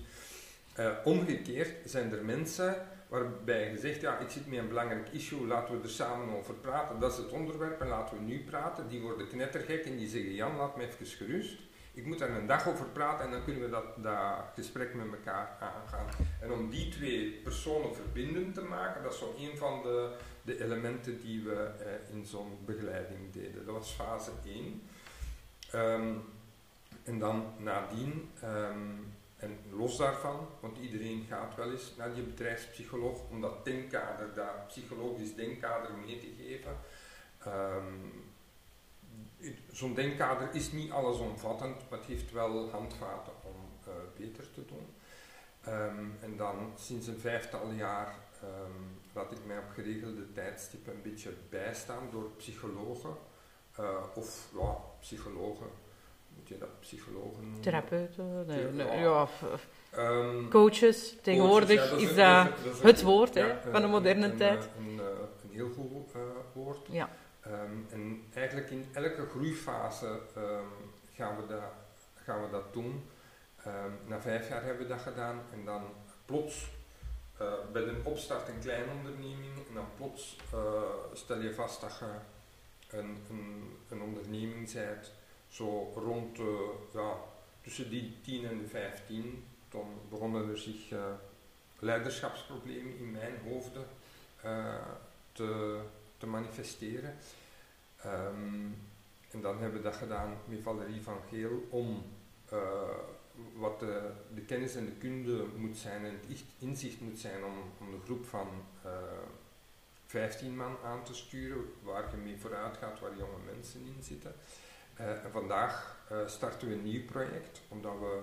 Uh, 0.80 0.92
omgekeerd 1.04 1.90
zijn 1.90 2.12
er 2.12 2.26
mensen 2.26 2.88
waarbij 3.08 3.72
je 3.72 3.78
zegt, 3.78 4.02
ja, 4.02 4.18
ik 4.18 4.30
zit 4.30 4.48
met 4.48 4.60
een 4.60 4.68
belangrijk 4.68 5.08
issue, 5.12 5.48
laten 5.48 5.78
we 5.78 5.84
er 5.84 5.90
samen 5.90 6.36
over 6.36 6.54
praten. 6.54 7.00
Dat 7.00 7.12
is 7.12 7.18
het 7.18 7.32
onderwerp 7.32 7.82
en 7.82 7.88
laten 7.88 8.18
we 8.18 8.24
nu 8.24 8.44
praten. 8.44 8.88
Die 8.88 9.02
worden 9.02 9.28
knettergek 9.28 9.86
en 9.86 9.98
die 9.98 10.08
zeggen, 10.08 10.34
Jan, 10.34 10.56
laat 10.56 10.78
me 10.78 10.84
even 10.88 11.06
gerust. 11.06 11.60
Ik 11.96 12.06
moet 12.06 12.20
daar 12.20 12.30
een 12.30 12.48
dag 12.48 12.68
over 12.68 12.86
praten 12.86 13.26
en 13.26 13.32
dan 13.32 13.44
kunnen 13.44 13.62
we 13.62 13.70
dat, 14.02 14.22
gesprek 14.56 14.94
met 14.94 15.08
elkaar 15.12 15.58
aangaan. 15.60 16.08
En 16.42 16.52
om 16.52 16.70
die 16.70 16.90
twee 16.90 17.32
personen 17.44 17.96
verbindend 17.96 18.54
te 18.54 18.62
maken, 18.62 19.04
dat 19.04 19.14
is 19.14 19.20
zo 19.20 19.36
een 19.38 19.58
van 19.58 19.82
de 19.82 20.16
de 20.46 20.64
elementen 20.64 21.22
die 21.22 21.44
we 21.44 21.72
eh, 21.80 22.16
in 22.16 22.26
zo'n 22.26 22.58
begeleiding 22.66 23.34
deden. 23.34 23.66
Dat 23.66 23.76
was 23.76 23.92
fase 23.92 24.32
1. 24.46 24.56
Um, 24.56 24.82
ehm, 25.72 26.14
en 27.04 27.20
dan 27.20 27.54
nadien, 27.58 28.30
um, 28.44 29.14
en 29.38 29.58
los 29.72 29.98
daarvan, 29.98 30.48
want 30.60 30.78
iedereen 30.78 31.26
gaat 31.30 31.56
wel 31.56 31.72
eens 31.72 31.94
naar 31.98 32.14
die 32.14 32.24
bedrijfspsycholoog 32.24 33.30
om 33.30 33.42
dat 33.42 33.66
denkkader, 33.66 34.34
dat 34.34 34.68
psychologisch 34.68 35.36
denkkader 35.36 35.92
mee 36.06 36.20
te 36.20 36.34
geven. 36.44 36.78
Um, 37.48 38.12
Zo'n 39.72 39.94
denkkader 39.94 40.50
is 40.54 40.72
niet 40.72 40.92
allesomvattend, 40.92 41.90
maar 41.90 42.00
het 42.00 42.08
heeft 42.08 42.32
wel 42.32 42.70
handvaten 42.70 43.34
om 43.44 43.56
uh, 43.88 43.94
beter 44.18 44.52
te 44.52 44.66
doen. 44.66 44.88
en 46.22 46.38
dan 46.38 46.72
sinds 46.76 47.08
een 47.08 47.20
vijftal 47.20 47.72
jaar 47.72 48.16
laat 49.14 49.32
ik 49.32 49.38
mij 49.46 49.58
op 49.58 49.70
geregelde 49.74 50.32
tijdstippen 50.32 50.94
een 50.94 51.02
beetje 51.02 51.30
bijstaan 51.50 52.08
door 52.12 52.32
psychologen. 52.38 53.16
Uh, 53.80 53.90
of 54.16 54.50
ja, 54.54 54.78
psychologen, 55.00 55.68
moet 56.36 56.48
je 56.48 56.58
dat 56.58 56.80
psychologen 56.80 57.44
noemen? 57.44 57.62
Therapeuten, 57.62 58.46
nee, 58.46 58.66
nee, 58.66 59.00
ja, 59.00 59.28
um, 59.98 60.50
coaches. 60.50 61.18
Tegenwoordig 61.22 61.90
coaches, 61.90 62.16
ja, 62.16 62.48
is, 62.48 62.64
dat, 62.64 62.74
is, 62.74 62.82
het 62.82 63.02
woord 63.02 63.34
ja, 63.34 63.62
van 63.72 63.82
de 63.82 63.88
moderne 63.88 64.26
een, 64.26 64.38
tijd. 64.38 64.70
Een, 64.78 64.86
een, 64.86 65.00
een 65.44 65.50
heel 65.52 65.70
goed 65.70 66.16
uh, 66.16 66.22
woord. 66.54 66.88
Ja. 66.90 67.10
Um, 67.48 67.88
en 67.90 68.24
eigenlijk 68.34 68.70
in 68.70 68.86
elke 68.94 69.26
groeifase 69.30 70.20
um, 70.38 70.92
gaan, 71.14 71.36
we 71.36 71.48
dat, 71.48 71.62
gaan 72.24 72.42
we 72.42 72.50
dat 72.50 72.74
doen. 72.74 73.10
na 74.08 74.22
vijf 74.22 74.50
jaar 74.50 74.64
hebben 74.64 74.88
we 74.88 74.94
dat 74.94 75.02
gedaan 75.02 75.42
en 75.54 75.66
dan 75.66 75.84
plots 76.26 76.68
uh, 77.42 77.54
bij 77.72 77.82
een 77.82 78.06
opstart 78.06 78.48
een 78.48 78.60
kleine 78.60 78.92
onderneming 78.92 79.56
en 79.68 79.74
dan 79.74 79.88
plots 79.98 80.38
uh, 80.54 80.60
stel 81.14 81.40
je 81.40 81.54
vast 81.54 81.82
dat 81.82 82.00
je 82.00 82.06
een, 82.98 83.18
een, 83.30 83.78
een 83.90 84.02
onderneming 84.02 84.74
bent, 84.74 85.12
zo 85.48 85.92
rond 85.96 86.38
ja, 86.94 87.14
tussen 87.62 87.90
die 87.90 88.18
10 88.24 88.46
en 88.46 88.58
de 88.58 88.68
15 88.68 89.46
toen 89.70 89.88
begonnen 90.10 90.50
er 90.50 90.58
zich 90.58 90.92
uh, 90.92 91.00
leiderschapsproblemen 91.80 92.98
in 92.98 93.12
mijn 93.12 93.34
hoofden 93.44 93.86
te, 95.32 95.80
te 96.18 96.28
manifesteren. 96.28 97.16
Ehm, 98.02 98.66
en 99.32 99.42
dan 99.42 99.60
hebben 99.60 99.78
we 99.78 99.90
dat 99.90 99.96
gedaan 99.96 100.38
met 100.46 100.62
Valerie 100.62 101.02
van 101.02 101.18
Geel 101.30 101.68
om 101.70 102.04
wat 103.56 103.80
de, 103.80 104.12
de, 104.34 104.42
kennis 104.42 104.76
en 104.76 104.86
de 104.86 104.92
kunde 104.92 105.46
moet 105.58 105.78
zijn 105.78 106.06
en 106.06 106.20
het 106.28 106.44
inzicht 106.60 107.02
moet 107.02 107.20
zijn 107.20 107.44
om, 107.44 107.92
de 107.92 108.00
groep 108.04 108.26
van 108.26 108.48
uh, 108.86 108.92
15 110.06 110.56
man 110.56 110.78
aan 110.84 111.04
te 111.04 111.14
sturen, 111.14 111.64
waar 111.84 112.12
je 112.12 112.18
mee 112.18 112.38
vooruit 112.40 112.78
gaat, 112.78 113.00
waar 113.00 113.18
jonge 113.18 113.54
mensen 113.54 113.80
in 113.80 114.04
zitten. 114.04 114.36
En 114.94 115.32
vandaag 115.32 115.98
starten 116.26 116.68
we 116.68 116.74
een 116.74 116.84
nieuw 116.84 117.06
project, 117.06 117.62
omdat 117.68 118.00
we 118.00 118.22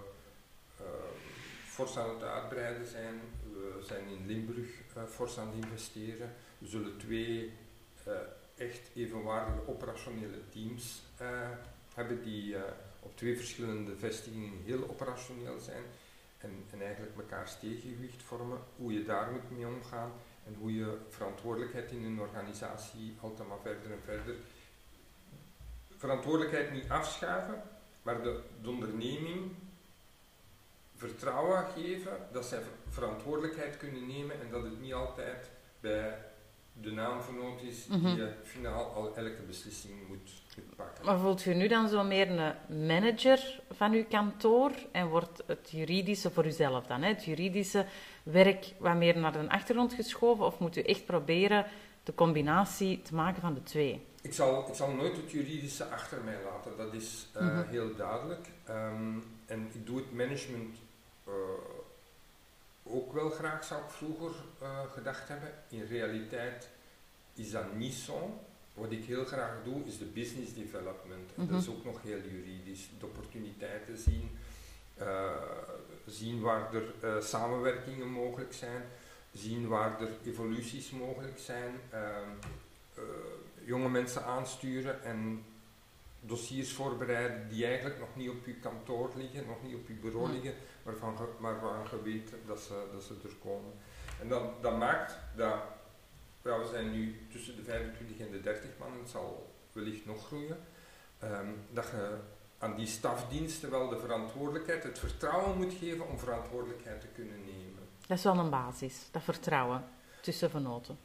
fors 1.67 1.99
aan 1.99 2.15
het 2.15 2.23
uitbreiden 2.23 2.87
zijn. 2.87 3.21
We 3.53 3.83
zijn 3.83 4.09
in 4.09 4.27
Limburg 4.27 4.69
fors 5.09 5.39
aan 5.39 5.47
het 5.47 5.65
investeren. 5.65 6.35
We 6.59 6.67
zullen 6.67 6.99
twee 6.99 7.53
echt 8.57 8.91
evenwaardige 8.95 9.69
operationele 9.69 10.49
teams 10.49 11.03
hebben 11.95 12.23
die 12.23 12.57
op 13.01 13.17
twee 13.17 13.37
verschillende 13.37 13.97
vestigingen 13.97 14.63
heel 14.65 14.89
operationeel 14.89 15.59
zijn 15.59 15.85
en, 16.39 16.65
en 16.71 16.83
eigenlijk 16.83 17.17
mekaars 17.17 17.59
tegengewicht 17.59 18.23
vormen, 18.23 18.59
hoe 18.77 18.93
je 18.93 19.05
daar 19.05 19.31
moet 19.31 19.51
mee 19.51 19.67
omgaan 19.67 20.13
en 20.47 20.55
hoe 20.55 20.75
je 20.75 20.99
verantwoordelijkheid 21.09 21.91
in 21.91 22.05
een 22.05 22.21
organisatie 22.21 23.17
altijd 23.21 23.49
maar 23.49 23.61
verder 23.63 23.93
en 23.93 24.03
verder. 24.05 24.35
Verantwoordelijkheid 25.97 26.73
niet 26.73 26.89
afschuiven, 26.89 27.63
maar 28.03 28.23
de, 28.23 28.41
de 28.63 28.69
onderneming 28.69 29.53
vertrouwen 30.97 31.67
geven 31.67 32.29
dat 32.33 32.47
zij 32.47 32.63
verantwoordelijkheid 32.89 33.77
kunnen 33.77 34.07
nemen 34.07 34.41
en 34.41 34.51
dat 34.51 34.63
het 34.63 34.81
niet 34.81 34.95
altijd 34.95 35.51
bij 35.81 36.19
de 36.83 36.93
naamvernoot 36.93 37.63
is 37.63 37.87
die 37.87 37.99
mm 37.99 38.29
finaal 38.43 38.85
al 38.85 39.17
elke 39.17 39.43
beslissing 39.47 39.95
moet, 40.09 40.31
pakken. 40.77 41.05
Maar 41.05 41.19
voelt 41.19 41.45
u 41.47 41.55
nu 41.55 41.69
dan 41.69 41.89
zo 41.89 42.05
meer 42.05 42.31
een 42.31 42.87
manager 42.87 43.61
van 43.71 43.93
uw 43.93 44.05
kantoor 44.09 44.73
en 44.93 45.09
wordt 45.09 45.43
het 45.47 45.71
juridische 45.71 46.31
voor 46.31 46.47
uzelf 46.47 46.87
dan, 46.87 47.03
hè? 47.03 47.09
het 47.09 47.25
juridische 47.25 47.87
werk 48.23 48.73
wat 48.79 48.97
meer 48.97 49.19
naar 49.19 49.33
de 49.33 49.49
achtergrond 49.49 49.93
geschoven 49.93 50.45
of 50.45 50.59
moet 50.59 50.77
u 50.77 50.81
echt 50.81 51.05
proberen 51.05 51.67
de 52.03 52.15
combinatie 52.15 53.03
te 53.03 53.15
maken 53.15 53.41
van 53.41 53.55
de 53.55 53.63
twee? 53.63 54.07
Ik 54.23 54.33
zal, 54.33 54.69
ik 54.69 54.75
zal 54.75 54.91
nooit 54.91 55.17
het 55.17 55.31
juridische 55.31 55.85
achter 55.85 56.19
mij 56.25 56.39
laten, 56.45 56.77
dat 56.77 56.95
is 56.95 57.27
uh, 57.37 57.43
mm 57.43 57.49
-hmm. 57.49 57.69
heel 57.69 57.97
duidelijk. 57.97 58.49
Um, 58.69 59.25
en 59.47 59.71
ik 59.73 59.87
doe 59.87 59.97
het 59.97 60.13
management 60.13 60.77
uh, 61.29 61.35
ook 62.83 63.13
wel 63.13 63.31
graag, 63.31 63.65
zou 63.65 63.83
ik 63.83 63.91
vroeger 63.91 64.31
uh, 64.63 64.79
gedacht 64.93 65.29
hebben. 65.29 65.49
In 65.69 65.85
realiteit 65.85 66.69
is 67.35 67.51
dat 67.51 67.75
niet 67.75 67.95
zo. 67.95 68.41
Wat 68.75 68.93
ik 68.93 69.05
heel 69.05 69.25
graag 69.25 69.55
doe, 69.65 69.85
is 69.85 69.99
de 69.99 70.05
business 70.05 70.55
development. 70.55 71.31
En 71.37 71.47
dat 71.47 71.61
is 71.61 71.67
mhm. 71.67 71.77
ook 71.77 71.85
nog 71.85 72.03
heel 72.03 72.21
juridisch. 72.31 72.89
De 72.99 73.07
opportuniteiten 73.07 73.99
zien, 73.99 74.31
uh, 75.01 75.31
zien 76.07 76.41
waar 76.41 76.75
er 76.75 76.95
uh, 77.05 77.23
samenwerkingen 77.23 78.09
mogelijk 78.09 78.53
zijn, 78.53 78.83
zien 79.33 79.69
waar 79.69 80.01
er 80.01 80.11
evoluties 80.25 80.91
mogelijk 80.91 81.39
zijn, 81.39 81.81
jonge 83.65 83.89
mensen 83.89 84.25
aansturen 84.25 85.05
en 85.05 85.45
dossiers 86.21 86.73
voorbereiden 86.73 87.49
die 87.49 87.67
eigenlijk 87.67 87.99
nog 87.99 88.17
niet 88.17 88.29
op 88.29 88.45
uw 88.45 88.55
kantoor 88.61 89.11
liggen, 89.17 89.47
nog 89.47 89.63
niet 89.63 89.75
op 89.75 89.89
uw 89.89 90.01
bureau 90.01 90.27
mhm. 90.27 90.33
liggen, 90.33 90.55
waarvan 90.83 91.19
je 91.91 92.03
weet 92.03 92.31
dat 92.47 92.61
ze, 92.61 92.87
dat 92.93 93.03
ze 93.03 93.15
er 93.23 93.35
komen. 93.43 93.73
En 94.21 94.29
dat, 94.29 94.63
dat 94.63 94.79
maakt 94.79 95.19
dat, 95.37 95.55
ja, 96.43 96.59
we 96.59 96.67
zijn 96.71 96.91
nu 96.91 97.27
tussen 97.31 97.57
de 97.57 97.63
25 97.63 98.19
en 98.19 98.31
de 98.31 98.41
30 98.41 98.71
man, 98.79 98.99
het 99.01 99.11
zal 99.11 99.53
wellicht 99.73 100.07
nog 100.07 100.27
groeien, 100.27 100.59
um, 101.25 101.57
dat 101.71 101.85
je 101.85 102.17
aan 102.59 102.77
die 102.77 102.87
stafdiensten 102.87 103.71
wel 103.71 103.89
de 103.89 103.99
verantwoordelijkheid, 103.99 104.83
het 104.83 104.99
vertrouwen 104.99 105.57
moet 105.57 105.73
geven 105.73 106.09
om 106.09 106.19
verantwoordelijkheid 106.19 107.01
te 107.01 107.07
kunnen 107.07 107.45
nemen. 107.45 107.83
Dat 108.07 108.19
is 108.19 108.25
wel 108.25 108.39
een 108.39 108.51
basis, 108.51 109.09
dat 109.11 109.23
vertrouwen 109.23 109.85
tussen 110.21 110.51
venoten. 110.51 110.99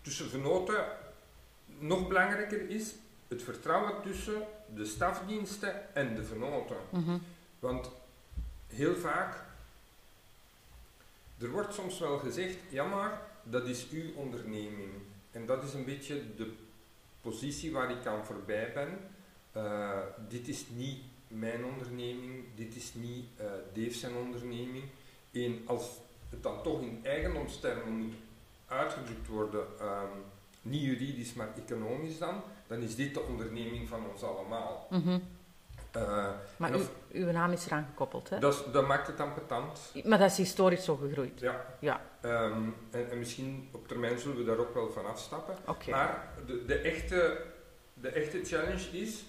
tussen 0.00 0.30
venoten, 0.30 0.86
nog 1.78 2.08
belangrijker 2.08 2.70
is 2.70 2.94
het 3.28 3.42
vertrouwen 3.42 4.02
tussen 4.02 4.42
de 4.74 4.84
stafdiensten 4.84 5.94
en 5.94 6.14
de 6.14 6.24
venoten. 6.24 6.76
Mhm. 6.90 7.18
Want 7.58 7.90
heel 8.72 8.96
vaak, 8.96 9.44
er 11.38 11.50
wordt 11.50 11.74
soms 11.74 11.98
wel 11.98 12.18
gezegd, 12.18 12.56
ja 12.68 12.84
maar, 12.84 13.20
dat 13.42 13.66
is 13.66 13.88
uw 13.90 14.14
onderneming. 14.14 14.90
En 15.30 15.46
dat 15.46 15.62
is 15.62 15.74
een 15.74 15.84
beetje 15.84 16.34
de 16.36 16.52
positie 17.20 17.72
waar 17.72 17.90
ik 17.90 18.06
aan 18.06 18.24
voorbij 18.24 18.72
ben. 18.72 18.98
Uh, 19.56 19.98
dit 20.28 20.48
is 20.48 20.64
niet 20.74 20.98
mijn 21.28 21.64
onderneming, 21.64 22.44
dit 22.54 22.76
is 22.76 22.94
niet 22.94 23.24
uh, 23.74 23.92
zijn 23.92 24.14
onderneming. 24.14 24.84
En 25.32 25.62
als 25.66 25.90
het 26.30 26.42
dan 26.42 26.62
toch 26.62 26.80
in 26.80 27.00
eigendomstermen 27.02 27.92
moet 27.92 28.14
uitgedrukt 28.66 29.28
worden, 29.28 29.66
um, 29.80 30.08
niet 30.62 30.82
juridisch, 30.82 31.34
maar 31.34 31.48
economisch 31.56 32.18
dan, 32.18 32.42
dan 32.66 32.80
is 32.80 32.96
dit 32.96 33.14
de 33.14 33.20
onderneming 33.20 33.88
van 33.88 34.06
ons 34.12 34.22
allemaal. 34.22 34.86
Mm. 34.90 35.22
Uh, 35.96 36.28
maar 36.56 36.70
uw 37.12 37.30
naam 37.30 37.52
is 37.52 37.66
eraan 37.66 37.86
gekoppeld, 37.88 38.28
hè? 38.28 38.38
Dat, 38.38 38.64
dat 38.72 38.86
maakt 38.86 39.06
het 39.06 39.16
dan 39.16 39.34
patent. 39.34 40.04
Maar 40.04 40.18
dat 40.18 40.30
is 40.30 40.36
historisch 40.36 40.84
zo 40.84 40.96
gegroeid? 40.96 41.40
Ja. 41.40 41.64
ja. 41.78 42.00
Um, 42.22 42.74
en, 42.90 43.10
en, 43.10 43.18
misschien 43.18 43.68
op 43.72 43.88
termijn 43.88 44.18
zullen 44.18 44.36
we 44.36 44.44
daar 44.44 44.58
ook 44.58 44.74
wel 44.74 44.90
van 44.90 45.06
afstappen. 45.06 45.56
Okay. 45.66 45.94
Maar 45.94 46.28
de, 46.46 46.64
de, 46.64 46.78
echte, 46.78 47.44
de 47.94 48.08
echte 48.08 48.44
challenge 48.44 48.98
is 48.98 49.24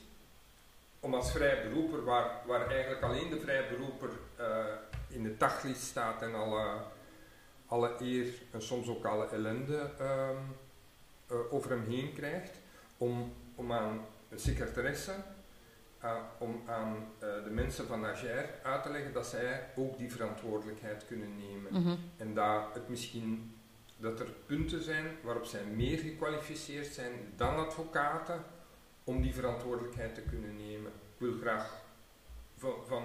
om 1.00 1.14
als 1.14 1.32
vrij 1.32 1.70
beroeper, 1.70 2.04
waar, 2.04 2.42
waar 2.46 2.70
eigenlijk 2.70 3.02
alleen 3.02 3.30
de 3.30 3.40
vrij 3.40 3.68
beroeper 3.70 4.10
uh, 4.40 4.66
in 5.08 5.24
de 5.24 5.38
daglicht 5.38 5.82
staat 5.82 6.22
en 6.22 6.36
alle, 6.36 6.82
alle 7.68 7.96
eer 8.00 8.28
en 8.52 8.62
soms 8.62 8.88
ook 8.88 9.06
alle 9.06 9.28
ellende 9.28 9.90
um, 10.02 10.56
uh, 11.32 11.54
over 11.54 11.70
hem 11.70 11.84
heen 11.88 12.14
krijgt, 12.14 12.60
om, 12.98 13.34
om 13.56 13.72
aan 13.72 14.06
een 14.30 14.40
secretaresse, 14.40 15.12
om 16.38 16.62
aan 16.66 16.96
uh, 16.96 17.44
de 17.44 17.50
mensen 17.50 17.88
van 17.88 18.06
Ager 18.06 18.50
uit 18.64 18.84
te 18.84 18.90
leggen 18.90 19.14
dat 19.14 19.28
zij 19.28 19.70
ook 19.76 19.98
die 19.98 20.12
verantwoordelijkheid 20.12 21.06
kunnen 21.06 21.38
nemen. 21.38 21.72
Mm 21.72 21.84
-hmm. 21.84 21.98
En 22.18 22.34
dat 22.34 22.64
het 22.74 22.90
misschien 22.90 23.56
dat 23.98 24.20
er 24.20 24.30
punten 24.46 24.84
zijn 24.84 25.06
waarop 25.22 25.46
zij 25.46 25.64
meer 25.64 25.98
gekwalificeerd 25.98 26.94
zijn 26.94 27.14
dan 27.36 27.56
advocaten 27.56 28.44
om 29.04 29.22
die 29.22 29.34
verantwoordelijkheid 29.34 30.16
te 30.16 30.22
kunnen 30.22 30.56
nemen. 30.58 30.92
Ik 30.92 31.20
wil 31.20 31.34
graag 31.42 31.82
van, 32.58 32.74
van 32.88 33.04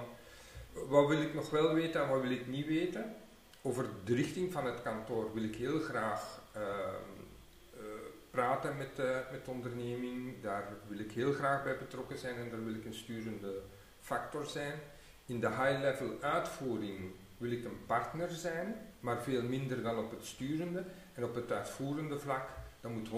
wat 0.88 1.08
wil 1.08 1.22
ik 1.22 1.34
nog 1.34 1.50
wel 1.50 1.74
weten 1.74 2.02
en 2.02 2.08
wat 2.08 2.20
wil 2.20 2.30
ik 2.30 2.46
niet 2.46 2.66
weten. 2.66 3.14
Over 3.62 3.86
de 4.04 4.14
richting 4.14 4.52
van 4.52 4.66
het 4.66 4.82
kantoor 4.82 5.34
wil 5.34 5.42
ik 5.42 5.56
heel 5.56 5.80
graag 5.80 6.40
uh, 6.56 6.62
praten 8.38 8.76
met, 8.76 8.98
uh, 8.98 9.16
met 9.30 9.44
de 9.44 9.50
onderneming. 9.50 10.42
Daar 10.42 10.68
wil 10.88 10.98
ik 10.98 11.12
heel 11.12 11.32
graag 11.32 11.62
bij 11.62 11.78
betrokken 11.78 12.18
zijn 12.18 12.36
en 12.36 12.50
daar 12.50 12.64
wil 12.64 12.74
ik 12.74 12.84
een 12.84 12.94
sturende 12.94 13.62
factor 14.00 14.46
zijn. 14.46 14.80
In 15.26 15.40
de 15.40 15.48
high-level 15.48 16.16
uitvoering 16.20 17.10
wil 17.38 17.50
ik 17.50 17.64
een 17.64 17.86
partner 17.86 18.30
zijn, 18.30 18.76
maar 19.00 19.22
veel 19.22 19.42
minder 19.42 19.82
dan 19.82 19.98
op 19.98 20.10
het 20.10 20.24
sturende. 20.24 20.84
En 21.14 21.24
op 21.24 21.34
het 21.34 21.52
uitvoerende 21.52 22.18
vlak, 22.18 22.48
dan 22.80 22.92
moet 22.92 23.08
100% 23.08 23.10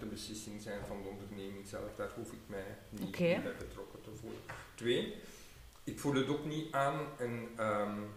de 0.00 0.06
beslissing 0.06 0.62
zijn 0.62 0.80
van 0.86 1.02
de 1.02 1.08
onderneming 1.08 1.66
zelf. 1.66 1.94
Daar 1.96 2.10
hoef 2.14 2.32
ik 2.32 2.42
mij 2.46 2.76
niet, 2.88 3.14
okay. 3.14 3.42
bij 3.42 3.56
betrokken 3.58 4.00
te 4.00 4.10
voelen. 4.20 4.40
Twee, 4.74 5.14
ik 5.84 6.00
voel 6.00 6.14
het 6.14 6.28
ook 6.28 6.44
niet 6.44 6.72
aan 6.72 7.00
en 7.18 7.48
um, 7.60 8.14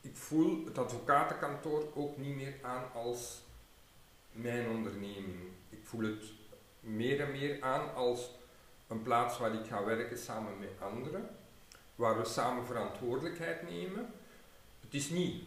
ik 0.00 0.16
voel 0.16 0.64
het 0.64 0.78
advocatenkantoor 0.78 1.92
ook 1.94 2.16
niet 2.16 2.36
meer 2.36 2.54
aan 2.62 2.92
als 2.92 3.42
mijn 4.32 4.68
onderneming. 4.68 5.40
Ik 5.68 5.80
voel 5.82 6.04
het 6.04 6.24
meer 6.80 7.20
en 7.20 7.30
meer 7.30 7.62
aan 7.62 7.94
als 7.94 8.30
een 8.86 9.02
plaats 9.02 9.38
waar 9.38 9.54
ik 9.54 9.66
ga 9.66 9.84
werken 9.84 10.18
samen 10.18 10.58
met 10.58 10.70
anderen, 10.80 11.28
waar 11.94 12.18
we 12.18 12.24
samen 12.24 12.66
verantwoordelijkheid 12.66 13.70
nemen. 13.70 14.06
Het 14.80 14.94
is 14.94 15.10
niet 15.10 15.42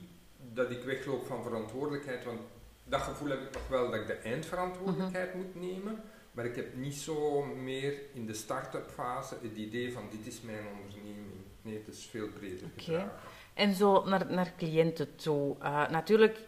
dat 0.53 0.71
ik 0.71 0.83
wegloop 0.83 1.25
van 1.25 1.43
verantwoordelijkheid, 1.43 2.23
want 2.23 2.39
dat 2.83 3.01
gevoel 3.01 3.29
heb 3.29 3.41
ik 3.41 3.51
toch 3.51 3.67
wel 3.67 3.91
dat 3.91 3.99
ik 3.99 4.07
de 4.07 4.13
eindverantwoordelijkheid 4.13 5.33
mhm. 5.33 5.37
moet 5.43 5.55
nemen, 5.55 6.03
maar 6.31 6.45
ik 6.45 6.55
heb 6.55 6.75
niet 6.75 6.95
zo 6.95 7.43
meer 7.43 7.93
in 8.13 8.25
de 8.25 8.33
start-up 8.33 8.89
fase 8.89 9.35
het 9.41 9.55
idee 9.55 9.93
van 9.93 10.03
dit 10.11 10.33
is 10.33 10.41
mijn 10.41 10.65
onderneming. 10.81 11.33
Nee, 11.61 11.77
het 11.85 11.95
is 11.95 12.05
veel 12.05 12.27
breder 12.27 12.67
okay. 12.79 13.07
En 13.53 13.73
zo 13.73 14.03
naar, 14.03 14.31
naar 14.31 14.53
cliënten 14.57 15.15
toe. 15.15 15.55
Uh, 15.61 15.89
natuurlijk 15.89 16.37
eh, 16.37 16.43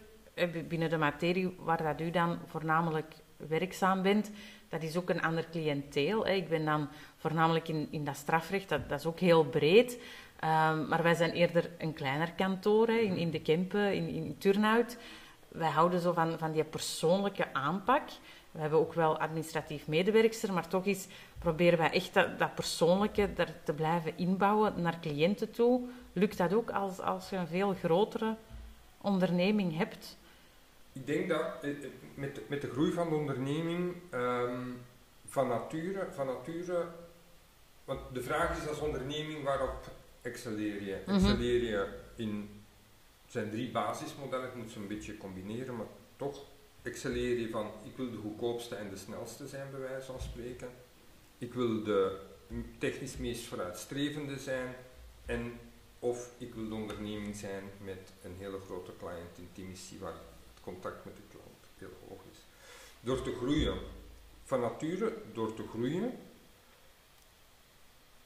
binnen 0.68 0.90
de 0.90 0.98
materie 0.98 1.56
waar 1.58 1.82
dat 1.82 2.00
u 2.00 2.10
dan 2.10 2.38
voornamelijk 2.46 3.14
werkzaam 3.36 4.02
bent, 4.02 4.30
dat 4.68 4.82
is 4.82 4.96
ook 4.96 5.10
een 5.10 5.22
ander 5.22 5.46
cliënteel. 5.50 6.26
Ik 6.26 6.48
ben 6.48 6.64
dan 6.64 6.88
voornamelijk 7.16 7.68
in, 7.68 7.88
in 7.90 8.04
dat 8.04 8.16
strafrecht, 8.16 8.68
dat, 8.68 8.88
dat 8.88 8.98
is 8.98 9.06
ook 9.06 9.20
heel 9.20 9.44
breed. 9.44 9.98
Ehm, 10.40 10.88
maar 10.88 11.02
wij 11.02 11.14
zijn 11.14 11.30
eerder 11.30 11.70
een 11.78 11.92
kleiner 11.92 12.32
kantoor 12.32 12.86
hè, 12.86 12.98
in, 12.98 13.16
in 13.16 13.30
de 13.30 13.40
Kempen, 13.40 13.94
in, 13.94 14.08
in 14.08 14.38
Turnhout. 14.38 14.96
Wij 15.48 15.70
houden 15.70 16.00
zo 16.00 16.12
van, 16.12 16.38
van 16.38 16.52
die 16.52 16.64
persoonlijke 16.64 17.54
aanpak. 17.54 18.08
We 18.50 18.60
hebben 18.60 18.78
ook 18.78 18.94
wel 18.94 19.18
administratief 19.18 19.86
medewerkster, 19.86 20.52
maar 20.52 20.68
toch 20.68 20.84
is, 20.84 21.06
proberen 21.38 21.78
wij 21.78 21.90
echt 21.90 22.14
dat, 22.14 22.38
dat 22.38 22.54
persoonlijke 22.54 23.32
daar 23.34 23.52
te 23.64 23.72
blijven 23.72 24.18
inbouwen 24.18 24.82
naar 24.82 25.00
cliënten 25.00 25.50
toe. 25.50 25.80
Lukt 26.12 26.36
dat 26.38 26.54
ook 26.54 26.70
als, 26.70 27.00
als 27.00 27.30
je 27.30 27.36
een 27.36 27.46
veel 27.46 27.74
grotere 27.74 28.36
onderneming 29.00 29.76
hebt? 29.76 30.16
Ik 30.98 31.06
denk 31.06 31.28
dat 31.28 31.62
eh, 31.62 31.70
eh, 31.70 31.90
met, 32.14 32.48
met 32.48 32.60
de 32.60 32.70
groei 32.70 32.92
van 32.92 33.08
de 33.08 33.14
onderneming 33.14 33.94
ehm, 34.10 34.62
van, 35.26 35.48
nature, 35.48 36.06
van 36.10 36.26
nature, 36.26 36.86
want 37.84 38.00
de 38.12 38.22
vraag 38.22 38.62
is 38.62 38.68
als 38.68 38.78
onderneming 38.78 39.44
waarop 39.44 39.90
excelleer 40.22 40.82
je? 40.82 40.98
Mhm. 41.06 41.14
Excelleer 41.14 41.62
je 41.62 41.98
in, 42.16 42.62
het 43.22 43.32
zijn 43.32 43.50
drie 43.50 43.70
basismodellen, 43.70 44.48
ik 44.48 44.54
moet 44.54 44.70
ze 44.70 44.78
een 44.78 44.86
beetje 44.86 45.16
combineren, 45.16 45.76
maar 45.76 45.86
toch 46.16 46.44
excelleer 46.82 47.38
je 47.38 47.50
van 47.50 47.70
ik 47.84 47.96
wil 47.96 48.10
de 48.10 48.16
goedkoopste 48.16 48.74
en 48.74 48.90
de 48.90 48.96
snelste 48.96 49.48
zijn 49.48 49.70
bij 49.70 49.80
wijze 49.80 50.06
van 50.06 50.20
spreken. 50.20 50.68
Ik 51.38 51.54
wil 51.54 51.82
de 51.82 52.20
technisch 52.78 53.16
meest 53.16 53.44
vooruitstrevende 53.44 54.38
zijn 54.38 54.74
en 55.26 55.52
of 55.98 56.30
ik 56.38 56.54
wil 56.54 56.68
de 56.68 56.74
onderneming 56.74 57.36
zijn 57.36 57.62
met 57.84 58.12
een 58.22 58.34
hele 58.38 58.58
grote 58.58 58.92
client 58.98 59.38
intimacy 59.38 59.98
waar 59.98 60.14
contact 60.68 61.04
met 61.04 61.16
de 61.16 61.22
klant 61.30 61.62
heel 61.78 62.08
hoog 62.08 62.20
is. 62.32 62.38
Door 63.00 63.22
te 63.22 63.34
groeien, 63.36 63.78
van 64.44 64.60
nature, 64.60 65.12
door 65.32 65.54
te 65.54 65.68
groeien, 65.68 66.18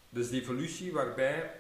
dus 0.09 0.31
de 0.31 0.40
evolutie 0.40 0.92
waarbij 0.92 1.50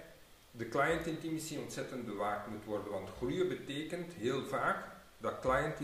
de 0.50 0.68
client 0.68 1.06
intimacy 1.06 1.56
ontzettend 1.56 2.06
bewaakt 2.06 2.48
moet 2.48 2.64
worden. 2.64 2.92
Want 2.92 3.10
groeien 3.16 3.48
betekent 3.48 4.12
heel 4.12 4.44
vaak 4.46 4.84
dat 5.18 5.40
client 5.40 5.80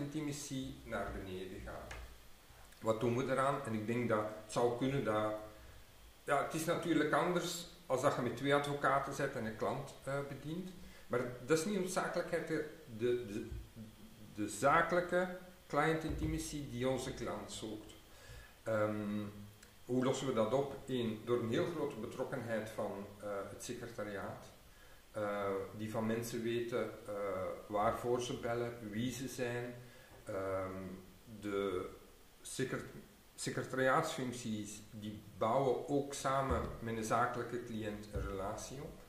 naar 0.85 1.13
beneden 1.13 1.61
gaat. 1.65 1.95
Wat 2.81 3.01
doen 3.01 3.17
we 3.17 3.33
eraan? 3.33 3.65
En 3.65 3.75
ik 3.75 3.87
denk 3.87 4.09
dat 4.09 4.25
het 4.43 4.53
zou 4.53 4.79
kunnen 4.79 5.05
dat. 5.05 5.35
Ja, 6.25 6.45
het 6.45 6.55
is 6.55 6.65
natuurlijk 6.65 7.13
anders 7.13 7.67
als 7.87 8.03
dat 8.03 8.15
je 8.15 8.23
met 8.23 8.37
twee 8.37 8.55
advocaten 8.55 9.15
zet 9.15 9.37
en 9.37 9.45
een 9.45 9.57
klant 9.57 9.95
eh, 10.05 10.15
bedient. 10.29 10.71
Maar 11.07 11.21
dat 11.47 11.59
is 11.59 11.65
niet 11.65 11.79
noodzakelijkheid 11.79 12.49
de, 12.49 12.67
de, 12.97 13.49
de, 14.39 14.49
zakelijke 14.49 15.39
client 15.67 16.05
intimacy 16.05 16.71
die 16.71 16.89
onze 16.89 17.15
klant 17.15 17.53
zoekt. 17.53 17.93
Ehm, 18.63 19.25
hoe 19.85 20.05
lossen 20.05 20.27
we 20.27 20.33
dat 20.33 20.53
op? 20.53 20.77
Eén, 20.87 21.21
door 21.25 21.41
een 21.43 21.51
heel 21.51 21.67
grote 21.67 21.97
betrokkenheid 21.97 22.71
van 22.71 23.07
eh, 23.21 23.29
het 23.51 23.65
secretariaat. 23.65 24.51
Uh, 25.17 25.45
die 25.77 25.91
van 25.91 26.07
mensen 26.07 26.43
weten 26.43 26.91
uh, 27.09 27.15
waarvoor 27.67 28.23
ze 28.23 28.39
bellen, 28.39 28.73
wie 28.91 29.13
ze 29.13 29.29
zijn. 29.29 29.75
Um, 30.29 31.05
de 31.41 31.89
secret 32.43 32.85
secretariaatsfuncties 33.35 34.81
die 34.91 35.23
bouwen 35.39 35.89
ook 35.89 36.15
samen 36.15 36.63
met 36.81 36.97
een 36.97 37.05
zakelijke 37.05 37.65
cliënt 37.65 38.09
een 38.13 38.27
relatie 38.27 38.79
op. 38.83 39.01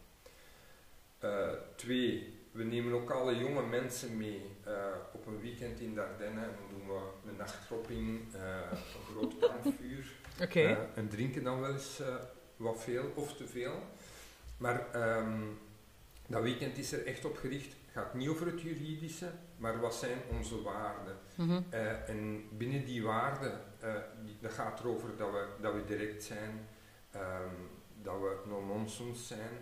Twee, 1.75 2.39
we 2.51 2.63
nemen 2.63 2.93
ook 2.93 3.09
alle 3.09 3.37
jonge 3.37 3.65
mensen 3.65 4.17
mee 4.17 4.57
op 5.19 5.27
een 5.27 5.41
weekend 5.41 5.79
in 5.79 5.97
en 5.97 6.35
dan 6.35 6.69
doen 6.69 6.87
we 6.87 7.29
een 7.29 7.35
nachtropping, 7.35 8.33
een 8.33 8.77
groot 9.13 9.37
kampvuur 9.47 10.11
okay. 10.41 10.77
en 10.95 11.09
drinken 11.09 11.43
dan 11.43 11.61
wel 11.61 11.71
eens 11.71 12.01
wat 12.57 12.83
veel 12.83 13.11
of 13.15 13.35
te 13.35 13.47
veel. 13.47 13.73
Maar 14.57 14.95
um, 15.17 15.59
dat 16.27 16.41
weekend 16.41 16.77
is 16.77 16.91
er 16.91 17.05
echt 17.05 17.25
op 17.25 17.37
gericht. 17.37 17.73
Het 17.85 18.03
gaat 18.03 18.13
niet 18.13 18.29
over 18.29 18.45
het 18.45 18.61
juridische, 18.61 19.31
maar 19.57 19.79
wat 19.79 19.95
zijn 19.95 20.17
onze 20.37 20.61
waarden? 20.61 21.17
Mm 21.35 21.47
-hmm. 21.47 21.65
uh, 21.73 22.09
en 22.09 22.47
binnen 22.57 22.85
die 22.85 23.03
waarden, 23.03 23.61
uh, 23.83 23.93
dat 24.41 24.51
gaat 24.51 24.79
erover 24.79 25.17
dat 25.17 25.31
we, 25.31 25.47
dat 25.61 25.73
we 25.73 25.85
direct 25.85 26.23
zijn, 26.23 26.67
um, 27.15 27.69
dat 28.01 28.19
we 28.19 28.37
no-nonsense 28.45 29.25
zijn 29.25 29.57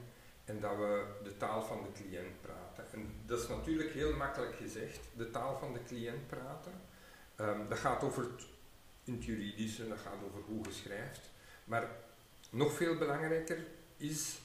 en 0.45 0.59
dat 0.59 0.75
we 0.77 1.05
de 1.23 1.37
taal 1.37 1.63
van 1.63 1.83
de 1.83 2.01
cliënt 2.01 2.41
praten. 2.41 2.66
En 2.91 3.10
dat 3.26 3.39
is 3.39 3.47
natuurlijk 3.47 3.93
heel 3.93 4.15
makkelijk 4.15 4.56
gezegd, 4.56 5.00
de 5.17 5.32
taal 5.32 5.58
van 5.58 5.73
de 5.73 5.84
cliënt 5.84 6.28
praten. 6.28 6.71
Um, 7.39 7.69
dat 7.69 7.78
gaat 7.78 8.04
over 8.04 8.23
het, 9.06 9.23
juridische, 9.23 9.88
dat 9.88 9.97
gaat 9.97 10.23
over 10.26 10.41
hoe 10.47 10.63
je 10.63 10.71
schrijft. 10.71 11.30
Maar 11.63 11.89
nog 12.50 12.73
veel 12.73 12.97
belangrijker 12.97 13.58
is 13.97 14.39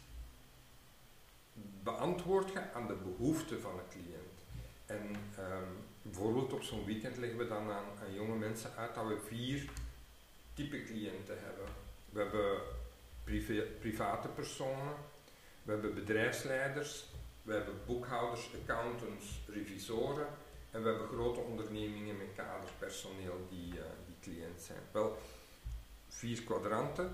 beantwoord 1.82 2.52
je 2.52 2.72
aan 2.72 2.86
de 2.86 2.94
behoeften 2.94 3.60
van 3.60 3.78
een 3.78 3.88
cliënt. 3.90 4.40
En 4.86 5.16
um, 5.44 5.84
bijvoorbeeld 6.02 6.52
op 6.52 6.62
zo'n 6.62 6.84
weekend 6.84 7.16
leggen 7.16 7.38
we 7.38 7.46
dan 7.46 7.70
aan, 7.70 7.84
aan, 8.02 8.14
jonge 8.14 8.36
mensen 8.36 8.70
uit 8.76 8.94
dat 8.94 9.06
we 9.06 9.18
vier 9.26 9.70
type 10.54 10.84
cliënten 10.84 11.36
hebben. 11.40 11.66
We 12.10 12.18
hebben 12.18 12.60
private 13.80 14.28
personen, 14.28 14.94
we 15.62 15.72
hebben 15.72 15.94
bedrijfsleiders, 15.94 17.11
we 17.42 17.52
hebben 17.52 17.74
boekhouders, 17.86 18.50
accountants, 18.62 19.40
revisoren 19.48 20.26
en 20.70 20.82
we 20.82 20.88
hebben 20.88 21.08
grote 21.08 21.40
ondernemingen 21.40 22.16
met 22.16 22.26
kaderpersoneel 22.36 23.46
die, 23.50 23.74
uh, 23.74 23.80
die 24.06 24.16
cliënt 24.20 24.60
zijn. 24.60 24.78
Wel, 24.92 25.18
vier 26.08 26.42
kwadranten. 26.42 27.10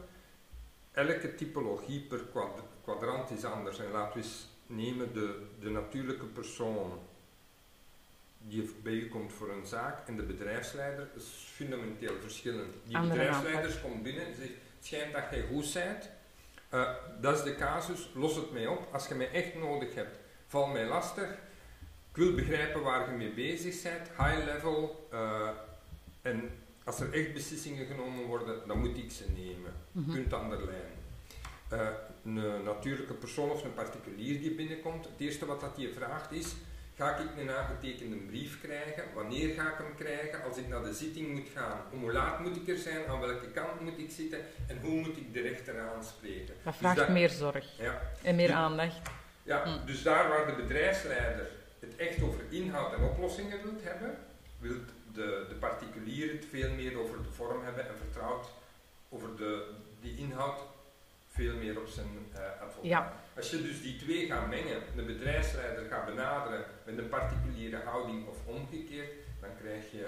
Elke 0.93 1.35
typologie 1.35 2.01
per 2.01 2.25
kwad 2.25 2.63
kwadrant 2.83 3.31
is 3.31 3.45
anders. 3.45 3.79
En 3.79 3.91
laten 3.91 4.21
we 4.21 4.25
eens 4.25 4.47
nemen 4.67 5.13
de, 5.13 5.47
de 5.61 5.71
natuurlijke 5.71 6.25
persoon 6.25 7.01
die 8.39 8.75
bij 8.83 8.93
u 8.93 9.09
komt 9.09 9.33
voor 9.33 9.51
een 9.51 9.67
zaak 9.67 10.09
en 10.09 10.17
de 10.17 10.23
bedrijfsleider 10.23 11.09
is 11.15 11.25
fundamenteel 11.55 12.15
verschillend. 12.21 12.75
Die 12.85 12.97
Andere 12.97 13.19
bedrijfsleider 13.19 13.81
komt 13.83 14.03
binnen 14.03 14.27
en 14.27 14.35
zegt, 14.35 14.49
het 14.49 14.87
schijnt 14.87 15.13
dat 15.13 15.25
jij 15.31 15.47
goed 15.53 15.73
bent. 15.73 16.11
Uh, 16.75 16.95
dat 17.21 17.37
is 17.37 17.43
de 17.43 17.55
casus, 17.55 18.11
los 18.15 18.37
het 18.37 18.53
mij 18.53 18.67
op. 18.67 18.89
Als 18.93 19.09
je 19.09 19.15
mij 19.15 19.31
echt 19.31 19.55
nodig 19.55 19.95
hebt, 19.95 20.18
val 20.49 20.67
mij 20.67 20.87
lastig. 20.87 21.29
Ik 22.11 22.25
wil 22.25 22.35
begrijpen 22.35 22.83
waar 22.83 23.11
je 23.11 23.17
mee 23.17 23.33
bezig 23.33 23.83
bent, 23.83 24.09
high 24.09 24.45
level. 24.45 25.09
Uh, 25.13 25.49
en 26.23 26.51
als 26.85 27.01
er 27.01 27.13
echt 27.13 27.33
beslissingen 27.33 27.87
genomen 27.87 28.25
worden, 28.25 28.67
dan 28.67 28.79
moet 28.79 28.97
ik 28.97 29.11
ze 29.11 29.25
nemen. 29.37 29.73
Mhm. 29.93 30.13
Punt 30.13 30.35
aan 30.35 30.51
de 30.51 30.65
lijn. 30.65 30.97
Uh, 31.73 31.89
een 32.25 32.63
natuurlijke 32.65 33.15
persoon 33.15 33.51
of 33.51 33.65
een 33.65 33.75
particulier 33.75 34.41
die 34.41 34.55
binnenkomt, 34.55 35.05
het 35.05 35.15
eerste 35.19 35.47
wat 35.47 35.61
dat 35.61 35.75
je 35.77 35.93
vraagt 35.93 36.33
is, 36.33 36.55
ga 36.97 37.17
ik 37.17 37.27
een 37.37 37.51
aangetekende 37.51 38.17
brief 38.17 38.61
krijgen? 38.61 39.05
Wanneer 39.15 39.55
ga 39.55 39.73
ik 39.73 39.79
hem 39.79 39.95
krijgen? 39.97 40.43
Als 40.43 40.57
ik 40.57 40.69
naar 40.69 40.83
de 40.83 40.95
zitting 40.95 41.29
moet 41.29 41.49
gaan, 41.55 41.81
hoe 41.91 42.13
laat 42.13 42.41
moet 42.41 42.57
ik 42.57 42.69
er 42.69 42.77
zijn? 42.77 43.07
Aan 43.07 43.21
welke 43.21 43.51
kant 43.51 43.81
moet 43.81 43.99
ik 43.99 44.11
zitten? 44.11 44.39
En 44.67 44.79
hoe 44.81 45.01
moet 45.01 45.17
ik 45.17 45.33
de 45.33 45.41
rechter 45.41 45.81
aanspreken? 45.81 46.55
Dat 46.65 46.77
vraagt 46.77 46.97
dus 46.97 47.05
dat, 47.05 47.15
meer 47.15 47.31
zorg 47.31 47.79
ja, 47.79 48.01
en 48.23 48.37
meer 48.37 48.47
dus, 48.47 48.57
aandacht. 48.57 49.11
Ja, 49.49 49.65
Hm. 49.65 49.87
dus 49.87 50.03
daar 50.03 50.29
waar 50.29 50.47
de 50.47 50.63
bedrijfsleider 50.63 51.49
het 51.79 51.97
echt 51.97 52.23
over 52.23 52.41
inhoud 52.51 52.93
en 52.93 53.03
oplossingen 53.03 53.63
wilt 53.63 53.83
hebben, 53.83 54.19
wil 54.59 54.77
de, 55.13 55.47
de 55.49 55.55
particulier 55.55 56.33
het 56.33 56.45
veel 56.51 56.71
meer 56.71 57.01
over 57.01 57.23
de 57.23 57.31
vorm 57.31 57.65
hebben 57.65 57.89
en 57.89 57.95
vertrouwt 57.97 58.47
over 59.09 59.37
de, 59.37 59.71
die 60.01 60.17
inhoud 60.17 60.61
veel 61.29 61.57
meer 61.57 61.81
op 61.81 61.87
zijn 61.87 62.07
uh, 62.33 62.39
advocaat. 62.63 62.91
Ja. 62.91 63.13
Als 63.37 63.51
je 63.51 63.63
dus 63.63 63.83
die 63.83 63.97
twee 63.97 64.27
gaat 64.27 64.49
mengen, 64.49 64.83
de 64.97 65.03
bedrijfsleider 65.03 65.85
gaat 65.91 66.07
benaderen 66.07 66.65
met 66.85 66.99
een 66.99 67.09
particuliere 67.09 67.81
houding 67.85 68.27
of 68.27 68.37
omgekeerd, 68.47 69.11
dan 69.41 69.51
krijg 69.61 69.91
je 69.91 70.07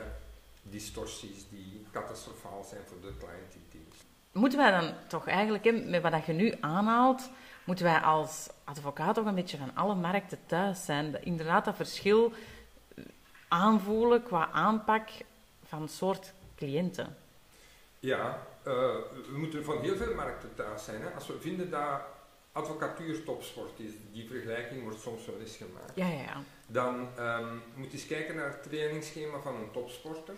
distorties 0.63 1.49
die 1.51 1.87
catastrofaal 1.93 2.65
zijn 2.65 2.81
voor 2.87 3.01
de 3.01 3.13
client 3.19 3.55
intimacy. 3.55 4.05
Moeten 4.33 4.59
wij 4.59 4.71
dan 4.71 4.95
toch 5.07 5.27
eigenlijk, 5.27 5.65
hè, 5.65 5.73
met 5.73 6.03
wat 6.03 6.27
je 6.27 6.33
nu 6.33 6.55
aanhaalt, 6.61 7.31
moeten 7.71 7.89
wij 7.89 8.01
als 8.01 8.49
advocaat 8.65 9.15
toch 9.15 9.27
een 9.27 9.35
beetje 9.35 9.57
van 9.57 9.75
alle 9.75 9.95
markten 9.95 10.39
thuis 10.47 10.85
zijn? 10.85 11.25
Inderdaad, 11.25 11.65
dat 11.65 11.77
verschil 11.77 12.33
aanvoelen 13.49 14.23
qua 14.23 14.51
aanpak 14.51 15.09
van 15.65 15.89
soort 15.89 16.33
cliënten. 16.57 17.17
Ja, 17.99 18.39
uh, 18.67 18.75
we 19.31 19.37
moeten 19.37 19.65
van 19.65 19.81
heel 19.81 19.97
veel 19.97 20.15
markten 20.15 20.55
thuis 20.55 20.85
zijn. 20.85 21.03
Hè. 21.03 21.11
Als 21.11 21.27
we 21.27 21.41
vinden 21.41 21.71
dat 21.71 22.01
advocatuur 22.53 23.25
topsport 23.25 23.79
is, 23.79 23.91
die 24.13 24.29
vergelijking 24.29 24.83
wordt 24.83 25.01
soms 25.01 25.27
wel 25.27 25.41
eens 25.41 25.57
gemaakt. 25.57 25.93
Ja, 25.95 26.07
ja, 26.07 26.23
ja. 26.23 26.43
Dan 26.67 27.09
um, 27.19 27.63
moet 27.75 27.91
je 27.91 27.99
eens 27.99 28.07
kijken 28.07 28.37
naar 28.37 28.49
het 28.49 28.63
trainingsschema 28.63 29.41
van 29.41 29.55
een 29.55 29.71
topsporter. 29.71 30.37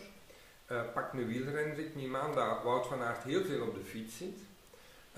Uh, 0.68 0.82
pak 0.94 1.12
een 1.12 1.78
ik 1.78 1.94
neem 1.94 2.16
aan 2.16 2.34
dat 2.34 2.62
Wout 2.62 2.86
van 2.86 3.02
Aert 3.02 3.22
heel 3.22 3.44
veel 3.44 3.66
op 3.66 3.74
de 3.74 3.84
fiets 3.84 4.16
zit. 4.16 4.38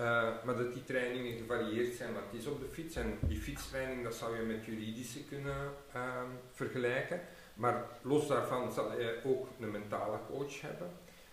Uh, 0.01 0.29
maar 0.43 0.57
dat 0.57 0.73
die 0.73 0.83
trainingen 0.83 1.37
gevarieerd 1.37 1.95
zijn, 1.95 2.13
want 2.13 2.25
het 2.31 2.41
is 2.41 2.47
op 2.47 2.59
de 2.59 2.67
fiets. 2.71 2.95
En 2.95 3.17
die 3.21 3.37
fietstraining, 3.37 4.03
dat 4.03 4.15
zou 4.15 4.37
je 4.37 4.43
met 4.43 4.65
juridische 4.65 5.23
kunnen 5.23 5.71
uh, 5.95 6.21
vergelijken. 6.51 7.21
Maar 7.53 7.83
los 8.01 8.27
daarvan 8.27 8.73
zal 8.73 8.91
hij 8.91 9.23
ook 9.23 9.47
een 9.59 9.71
mentale 9.71 10.17
coach 10.27 10.61
hebben. 10.61 10.89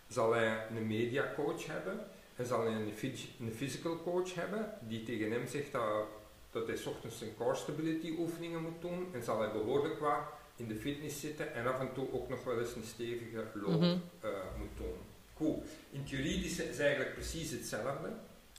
Zal 0.09 0.33
hij 0.33 0.66
een 0.77 0.87
mediacoach 0.87 1.66
hebben. 1.66 2.01
En 2.37 2.46
zal 2.46 2.64
hij 2.64 2.72
een, 2.72 2.92
een 3.40 3.55
physical 3.55 4.03
coach 4.03 4.35
hebben, 4.35 4.75
die 4.81 5.03
tegen 5.03 5.31
hem 5.31 5.46
zegt 5.46 5.72
dat 5.72 6.07
dat 6.53 6.66
hij 6.66 6.77
's 6.77 6.87
ochtends 6.87 7.18
zijn 7.18 7.37
core 7.37 7.55
stability 7.55 8.14
oefeningen 8.18 8.62
moet 8.62 8.81
doen 8.81 9.07
en 9.12 9.22
zal 9.22 9.40
hij 9.40 9.53
behoorlijk 9.53 9.98
wat 9.98 10.20
in 10.57 10.68
de 10.68 10.75
fitness 10.75 11.20
zitten 11.20 11.55
en 11.55 11.66
af 11.66 11.81
en 11.81 11.92
toe 11.92 12.12
ook 12.12 12.29
nog 12.29 12.44
wel 12.44 12.59
eens 12.59 12.75
een 12.75 12.85
stevige 12.85 13.44
loop 13.55 13.83
eh, 13.83 14.31
moet 14.59 14.77
doen. 14.77 14.96
Goed, 15.35 15.64
in 15.90 16.01
het 16.01 16.11
juridische 16.11 16.68
is 16.68 16.79
eigenlijk 16.79 17.14
precies 17.14 17.51
hetzelfde. 17.51 18.09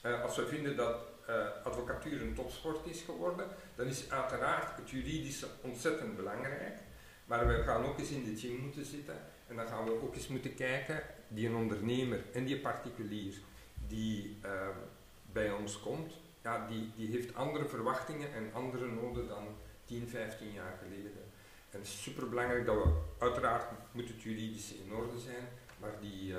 Eh, 0.04 0.22
als 0.22 0.36
we 0.36 0.48
vinden 0.48 0.76
dat 0.76 0.96
eh, 1.26 1.36
advocatuur 1.64 2.22
een 2.22 2.34
topsport 2.34 2.86
is 2.86 3.02
geworden, 3.02 3.48
dan 3.76 3.88
is 3.88 4.10
uiteraard 4.10 4.78
het 4.78 4.90
juridische 4.90 5.48
ontzettend 5.62 6.16
belangrijk. 6.16 6.78
Maar 7.26 7.48
we 7.48 7.64
gaan 7.64 7.86
ook 7.86 8.00
eens 8.00 8.10
in 8.10 8.24
de 8.24 8.38
gym 8.38 8.56
moeten 8.56 8.86
zitten 8.86 9.16
en 9.48 9.56
dan 9.56 9.68
gaan 9.68 9.86
we 9.86 10.02
ook 10.02 10.16
eens 10.16 10.28
moeten 10.28 10.56
kijken, 10.56 11.04
die 11.28 11.48
een 11.48 11.56
ondernemer 11.56 12.24
en 12.34 12.46
die 12.46 12.60
particulier 12.60 13.34
die 13.88 14.38
eh, 14.42 14.68
bij 15.32 15.52
ons 15.52 15.80
komt, 15.80 16.14
ja, 16.42 16.68
die, 16.68 16.92
die 16.96 17.12
heeft 17.12 17.36
andere 17.36 17.66
verwachtingen 17.66 18.34
en 18.34 18.54
andere 18.54 18.88
noden 18.88 19.28
dan 19.28 19.48
10, 19.86 20.10
15 20.10 20.52
jaar 20.52 20.78
geleden. 20.82 21.12
En 21.70 21.80
het 21.80 21.88
is 21.88 22.02
super 22.02 22.30
belangrijk 22.30 22.66
dat 22.66 22.76
we, 22.76 23.02
uiteraard 23.20 23.66
moet 23.92 24.08
het 24.08 24.22
juridische 24.22 24.76
in 24.76 24.94
orde 24.94 25.20
zijn, 25.20 25.48
maar 25.80 25.94
die, 26.02 26.36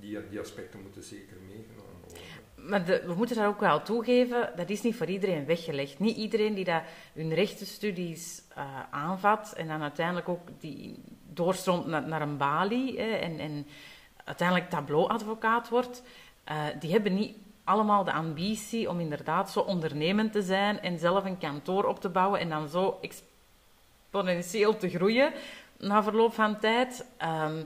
die, 0.00 0.28
die 0.28 0.40
aspecten 0.40 0.82
moeten 0.82 1.02
zeker 1.02 1.36
meegenomen 1.46 2.00
worden. 2.00 2.68
Maar 2.68 2.84
we 2.84 3.14
moeten 3.16 3.36
daar 3.36 3.48
ook 3.48 3.60
wel 3.60 3.82
toegeven, 3.82 4.52
dat 4.56 4.70
is 4.70 4.82
niet 4.82 4.96
voor 4.96 5.06
iedereen 5.06 5.46
weggelegd. 5.46 5.98
Niet 5.98 6.16
iedereen 6.16 6.54
die 6.54 6.64
dat 6.64 6.82
hun 7.12 7.34
rechtenstudies 7.34 8.42
eh, 8.54 8.64
aanvat 8.90 9.52
en 9.56 9.68
dan 9.68 9.82
uiteindelijk 9.82 10.28
ook 10.28 10.48
die 10.58 11.02
doorstroomt 11.32 11.86
naar, 11.86 12.08
naar 12.08 12.22
een 12.22 12.36
balie 12.36 12.98
en, 13.00 13.38
en 13.38 13.66
uiteindelijk 14.24 14.70
tableauadvocaat 14.70 15.68
wordt, 15.68 16.02
eh, 16.44 16.64
die 16.80 16.90
hebben 16.90 17.14
niet 17.14 17.36
allemaal 17.64 18.04
de 18.04 18.12
ambitie 18.12 18.88
om 18.88 19.00
inderdaad 19.00 19.50
zo 19.50 19.60
ondernemend 19.60 20.32
te 20.32 20.42
zijn 20.42 20.80
en 20.80 20.98
zelf 20.98 21.24
een 21.24 21.38
kantoor 21.38 21.84
op 21.84 22.00
te 22.00 22.08
bouwen 22.08 22.40
en 22.40 22.48
dan 22.48 22.68
zo 22.68 22.98
exponentieel 23.00 24.76
te 24.76 24.88
groeien 24.88 25.32
na 25.78 26.02
verloop 26.02 26.34
van 26.34 26.58
tijd. 26.58 27.06
Ehm, 27.16 27.62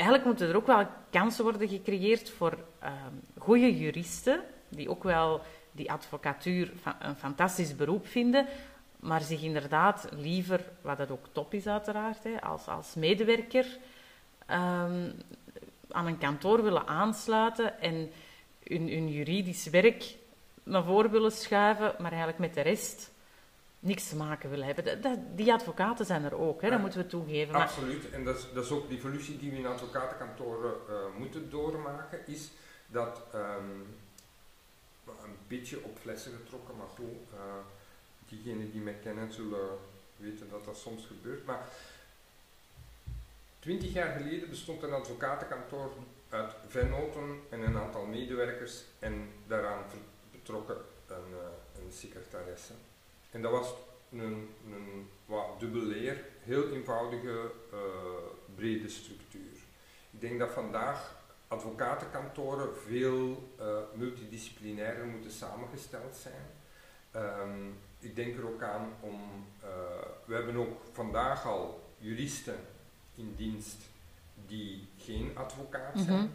eigenlijk 0.00 0.24
moeten 0.24 0.48
er 0.48 0.56
ook 0.56 0.66
wel 0.66 0.86
kansen 1.10 1.44
worden 1.44 1.68
gecreëerd 1.68 2.30
voor 2.30 2.58
ehm 2.78 3.14
goede 3.38 3.78
juristen, 3.78 4.40
die 4.68 4.90
ook 4.90 5.02
wel 5.02 5.40
die 5.72 5.90
advocatuur 5.90 6.72
een 6.98 7.16
fantastisch 7.16 7.76
beroep 7.76 8.06
vinden, 8.06 8.46
maar 9.00 9.20
zich 9.20 9.42
inderdaad 9.42 10.08
liever, 10.10 10.60
wat 10.80 10.98
dat 10.98 11.10
ook 11.10 11.26
top 11.32 11.54
is 11.54 11.66
uiteraard, 11.66 12.24
hè, 12.24 12.40
als, 12.40 12.66
als 12.66 12.94
medewerker 12.94 13.78
ehm, 14.46 15.10
aan 15.90 16.06
een 16.06 16.18
kantoor 16.18 16.62
willen 16.62 16.86
aansluiten 16.86 17.80
en 17.80 18.10
hun 18.64 19.08
juridisch 19.08 19.66
werk 19.66 20.16
naar 20.62 20.84
voren 20.84 21.10
willen 21.10 21.32
schuiven, 21.32 21.94
maar 21.98 22.10
eigenlijk 22.10 22.38
met 22.38 22.54
de 22.54 22.60
rest 22.60 23.12
niks 23.80 24.08
te 24.08 24.16
maken 24.16 24.50
willen 24.50 24.66
hebben. 24.66 24.84
Dat, 24.84 25.02
dat- 25.02 25.36
die 25.36 25.52
advocaten 25.52 26.06
zijn 26.06 26.24
er 26.24 26.38
ook, 26.38 26.62
hè, 26.62 26.70
dat 26.70 26.80
moeten 26.80 27.00
we 27.00 27.06
toegeven. 27.06 27.52
Maar, 27.52 27.62
Absoluut, 27.62 28.10
en 28.10 28.24
dat 28.24 28.36
is, 28.38 28.46
dat 28.54 28.64
is 28.64 28.70
ook 28.70 28.88
die 28.88 28.98
evolutie 28.98 29.38
die 29.38 29.50
we 29.50 29.56
in 29.56 29.66
advocatenkantoren 29.66 30.72
eh, 30.88 30.94
moeten 31.18 31.50
doormaken, 31.50 32.26
is 32.26 32.50
dat 32.86 33.22
ehm, 33.32 33.70
een 35.06 35.36
beetje 35.48 35.84
op 35.84 35.98
flessen 36.00 36.32
getrokken, 36.42 36.76
maar 36.76 36.86
goed, 36.96 37.32
eh, 37.34 37.40
diegenen 38.28 38.70
die 38.70 38.80
mij 38.80 38.96
kennen 39.02 39.32
zullen 39.32 39.68
weten 40.16 40.50
dat 40.50 40.64
dat 40.64 40.76
soms 40.76 41.06
gebeurt. 41.06 41.44
Maar 41.46 41.66
twintig 43.58 43.92
jaar 43.92 44.16
geleden 44.20 44.48
bestond 44.50 44.82
een 44.82 44.92
advocatenkantoor 44.92 45.90
uit 46.28 46.52
vennoten 46.68 47.40
en 47.48 47.60
een 47.60 47.76
aantal 47.78 48.04
medewerkers 48.04 48.82
en 48.98 49.28
daaraan 49.46 49.84
betrokken 50.32 50.76
een, 51.06 51.32
eh, 51.32 51.82
een 51.84 51.92
secretaresse. 51.92 52.72
En 53.30 53.42
dat 53.42 53.50
was 53.50 53.74
een, 54.12 54.48
een 54.66 55.08
wat 55.26 55.60
dubbeleer, 55.60 56.24
heel 56.42 56.68
eenvoudige, 56.68 57.52
eh, 57.72 57.78
brede 58.54 58.88
structuur. 58.88 59.56
Ik 60.10 60.20
denk 60.20 60.38
dat 60.38 60.50
vandaag 60.50 61.18
advocatenkantoren 61.48 62.76
veel 62.76 63.52
multidisciplinairder 63.94 65.06
moeten 65.06 65.30
samengesteld 65.30 66.16
zijn. 66.16 66.46
Ehm, 67.10 67.68
ik 67.98 68.16
denk 68.16 68.36
er 68.36 68.46
ook 68.46 68.62
aan 68.62 68.92
om, 69.00 69.20
eh, 69.62 69.68
we 70.24 70.34
hebben 70.34 70.56
ook 70.56 70.80
vandaag 70.92 71.46
al 71.46 71.92
juristen 71.98 72.56
in 73.14 73.34
dienst 73.36 73.82
die 74.46 74.88
geen 74.98 75.30
advocaat 75.34 75.98
zijn. 75.98 76.18
Mhm. 76.18 76.28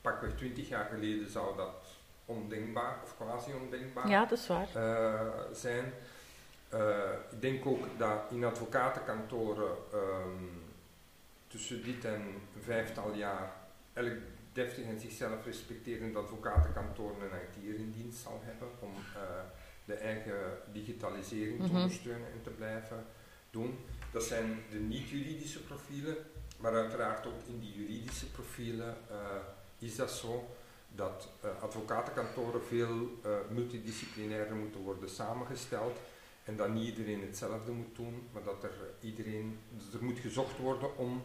Pakweg 0.00 0.36
twintig 0.36 0.68
jaar 0.68 0.84
geleden 0.84 1.30
zou 1.30 1.56
dat 1.56 1.81
ondenkbaar 2.24 2.98
of 3.02 3.16
quasi 3.16 3.52
ondenkbaar 3.62 4.08
ja, 4.08 4.24
dat 4.26 4.38
is 4.38 4.46
waar. 4.46 4.68
eh, 4.74 5.30
zijn. 5.52 5.92
Eh, 6.68 7.12
ik 7.30 7.40
denk 7.40 7.66
ook 7.66 7.84
dat 7.98 8.18
in 8.30 8.44
advocatenkantoren 8.44 9.76
ehm, 9.92 10.44
tussen 11.48 11.84
dit 11.84 12.04
en 12.04 12.22
vijftal 12.60 13.12
jaar 13.14 13.52
elk 13.92 14.12
deftig 14.52 14.84
en 14.84 15.00
zichzelf 15.00 15.44
respecterend 15.44 16.16
advocatenkantoor 16.16 17.10
een 17.10 17.62
IT'er 17.62 17.78
in 17.78 17.92
dienst 17.96 18.22
zal 18.22 18.40
hebben 18.44 18.68
om 18.80 18.92
eh, 19.14 19.20
de 19.84 19.94
eigen 19.94 20.40
digitalisering 20.72 21.60
te 21.60 21.66
Mhm. 21.66 21.76
ondersteunen 21.76 22.26
en 22.32 22.42
te 22.42 22.50
blijven 22.50 23.04
doen. 23.50 23.78
Dat 24.12 24.22
zijn 24.22 24.62
de 24.70 24.78
niet-juridische 24.78 25.62
profielen, 25.62 26.16
maar 26.58 26.74
uiteraard 26.74 27.26
ook 27.26 27.40
in 27.46 27.60
die 27.60 27.72
juridische 27.72 28.30
profielen 28.30 28.96
is 29.78 29.96
dat 29.96 30.10
zo 30.10 30.48
dat 30.94 31.28
eh, 31.40 31.62
advocatenkantoren 31.62 32.62
veel 32.62 33.18
eh, 33.22 33.30
multidisciplinairder 33.50 34.56
moeten 34.56 34.80
worden 34.80 35.10
samengesteld 35.10 35.98
en 36.44 36.56
dat 36.56 36.68
niet 36.68 36.86
iedereen 36.86 37.20
hetzelfde 37.20 37.72
moet 37.72 37.96
doen, 37.96 38.28
maar 38.32 38.42
dat 38.42 38.64
er 38.64 38.72
iedereen, 39.00 39.58
dus 39.70 39.94
er 39.94 40.04
moet 40.04 40.18
gezocht 40.18 40.58
worden 40.58 40.96
om 40.96 41.22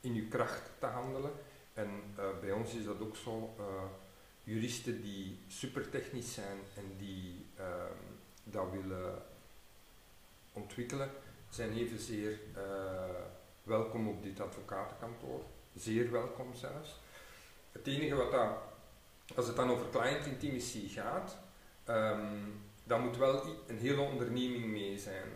in 0.00 0.14
uw 0.14 0.28
kracht 0.28 0.70
te 0.78 0.86
handelen. 0.86 1.30
En 1.74 1.88
eh, 2.16 2.24
bij 2.40 2.52
ons 2.52 2.74
is 2.74 2.84
dat 2.84 3.00
ook 3.00 3.16
zo. 3.16 3.54
juristen 4.44 5.02
die 5.02 5.38
supertechnisch 5.48 6.34
zijn 6.34 6.58
en 6.76 6.96
die 6.98 7.46
ehm, 7.56 7.92
dat 8.44 8.70
willen 8.70 9.22
ontwikkelen, 10.52 11.10
zijn 11.50 11.72
evenzeer 11.72 12.38
welkom 13.62 14.08
op 14.08 14.22
dit 14.22 14.40
advocatenkantoor. 14.40 15.42
Zeer 15.74 16.10
welkom 16.10 16.54
zelfs. 16.54 17.00
Het 17.72 17.86
enige 17.86 18.14
wat 18.14 18.30
dat, 18.30 18.56
als 19.34 19.46
het 19.46 19.56
dan 19.56 19.70
over 19.70 19.90
client 19.90 20.26
intimacy 20.26 20.88
gaat, 20.88 21.36
ehm, 21.84 22.34
dan 22.84 23.00
moet 23.00 23.16
wel 23.16 23.42
een 23.66 23.78
hele 23.78 24.00
onderneming 24.00 24.64
mee 24.64 24.98
zijn. 24.98 25.28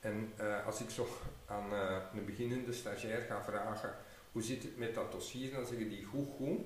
En 0.00 0.32
eh, 0.36 0.66
als 0.66 0.80
ik 0.80 0.90
zo 0.90 1.08
aan 1.46 1.72
eh, 1.72 1.96
een 2.14 2.24
beginnende 2.24 2.72
stagiair 2.72 3.20
ga 3.20 3.42
vragen 3.42 3.94
hoe 4.32 4.42
zit 4.42 4.62
het 4.62 4.78
met 4.78 4.94
dat 4.94 5.12
dossier, 5.12 5.52
dan 5.52 5.66
zeggen 5.66 5.88
die 5.88 6.04
goed, 6.04 6.28
goed. 6.36 6.60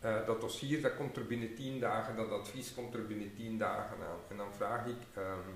Eh, 0.00 0.26
dat 0.26 0.40
dossier 0.40 0.82
dat 0.82 0.96
komt 0.96 1.16
er 1.16 1.26
binnen 1.26 1.54
10 1.54 1.80
dagen, 1.80 2.16
dat 2.16 2.30
advies 2.30 2.74
komt 2.74 2.94
er 2.94 3.06
binnen 3.06 3.34
10 3.34 3.58
dagen 3.58 3.96
aan. 3.96 4.18
En 4.28 4.36
dan 4.36 4.52
vraag 4.52 4.86
ik, 4.86 5.02
ehm, 5.14 5.48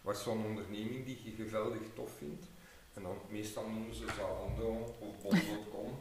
wat 0.00 0.16
is 0.16 0.22
zo'n 0.22 0.44
onderneming 0.44 1.04
die 1.04 1.20
je 1.24 1.44
geweldig 1.44 1.80
tof 1.94 2.10
vindt? 2.18 2.46
En 2.94 3.02
dan 3.02 3.16
meestal 3.28 3.68
noemen 3.68 3.94
ze 3.94 4.04
Zalando 4.16 4.94
of 4.98 5.22
Bol.com. 5.22 5.98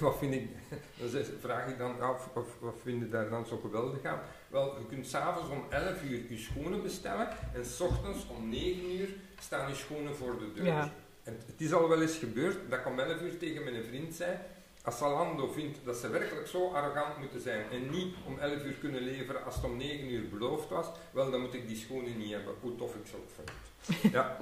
Wat 0.00 0.18
vind 0.18 0.34
ik, 0.34 0.48
dan 0.96 1.24
vraag 1.40 1.68
ik 1.68 1.78
dan 1.78 2.00
af, 2.00 2.28
of, 2.34 2.46
wat 2.60 2.74
vind 2.82 3.00
je 3.00 3.08
daar 3.08 3.30
dan 3.30 3.46
zo 3.46 3.56
geweldig 3.56 4.04
aan? 4.04 4.20
Wel, 4.48 4.78
je 4.78 4.86
kunt 4.86 5.06
s'avonds 5.06 5.50
om 5.50 5.64
11 5.68 6.02
uur 6.02 6.30
je 6.30 6.38
schoenen 6.38 6.82
bestellen 6.82 7.28
en 7.54 7.64
s 7.64 7.80
ochtends 7.80 8.26
om 8.28 8.48
9 8.48 8.98
uur 9.00 9.08
staan 9.40 9.68
je 9.68 9.74
schoenen 9.74 10.14
voor 10.14 10.38
de 10.38 10.52
deur. 10.52 10.64
Ja. 10.64 10.92
En 11.22 11.38
het 11.46 11.60
is 11.60 11.72
al 11.72 11.88
wel 11.88 12.02
eens 12.02 12.16
gebeurd 12.16 12.70
dat 12.70 12.78
ik 12.78 12.86
om 12.86 12.98
11 12.98 13.20
uur 13.20 13.38
tegen 13.38 13.64
mijn 13.64 13.84
vriend 13.84 14.14
zei, 14.14 14.38
als 14.82 14.98
Zalando 14.98 15.46
vindt 15.46 15.78
dat 15.84 15.96
ze 15.96 16.08
werkelijk 16.08 16.46
zo 16.46 16.68
arrogant 16.68 17.18
moeten 17.18 17.40
zijn 17.40 17.70
en 17.70 17.90
niet 17.90 18.14
om 18.26 18.38
11 18.38 18.64
uur 18.64 18.74
kunnen 18.74 19.02
leveren 19.02 19.44
als 19.44 19.54
het 19.54 19.64
om 19.64 19.76
9 19.76 20.10
uur 20.10 20.28
beloofd 20.28 20.68
was, 20.68 20.86
wel 21.10 21.30
dan 21.30 21.40
moet 21.40 21.54
ik 21.54 21.68
die 21.68 21.76
schoenen 21.76 22.18
niet 22.18 22.32
hebben, 22.32 22.54
hoe 22.60 22.76
tof 22.76 22.94
ik 22.94 23.06
ze 23.06 23.16
ook 23.16 23.30
vind. 23.34 24.12
Ja. 24.12 24.36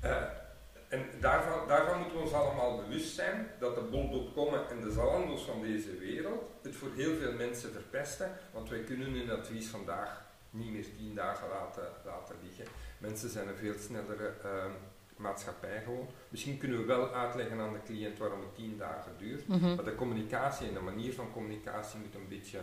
Eh, 0.00 0.22
en 0.88 1.06
daarvan, 1.20 1.68
daarvan 1.68 1.98
moeten 1.98 2.16
we 2.16 2.22
ons 2.24 2.32
allemaal 2.32 2.76
bewust 2.76 3.14
zijn 3.14 3.50
dat 3.58 3.74
de 3.74 3.80
bol.com 3.80 4.54
en 4.54 4.80
de 4.80 4.90
Zalando's 4.92 5.44
van 5.44 5.62
deze 5.62 5.96
wereld 5.98 6.42
het 6.62 6.76
voor 6.76 6.88
heel 6.96 7.14
veel 7.16 7.32
mensen 7.32 7.72
verpesten, 7.72 8.30
want 8.52 8.68
wij 8.68 8.80
kunnen 8.80 9.10
hun 9.12 9.30
advies 9.30 9.66
vandaag 9.68 10.24
niet 10.50 10.72
meer 10.72 10.86
tien 10.96 11.14
dagen 11.14 11.48
laten, 11.48 11.88
laten 12.04 12.34
liggen. 12.42 12.64
Mensen 12.98 13.28
zijn 13.30 13.48
een 13.48 13.56
veel 13.56 13.74
snellere 13.78 14.32
ehm, 14.42 14.70
maatschappij 15.16 15.82
gewoon. 15.84 16.08
Misschien 16.28 16.58
kunnen 16.58 16.78
we 16.78 16.84
wel 16.84 17.12
uitleggen 17.14 17.60
aan 17.60 17.72
de 17.72 17.82
cliënt 17.84 18.18
waarom 18.18 18.40
het 18.40 18.54
tien 18.54 18.78
dagen 18.78 19.12
duurt, 19.18 19.48
Mhm. 19.48 19.74
maar 19.74 19.84
de 19.84 19.94
communicatie 19.94 20.68
en 20.68 20.74
de 20.74 20.80
manier 20.80 21.12
van 21.12 21.32
communicatie 21.32 21.98
moet 21.98 22.14
een 22.14 22.28
beetje 22.28 22.58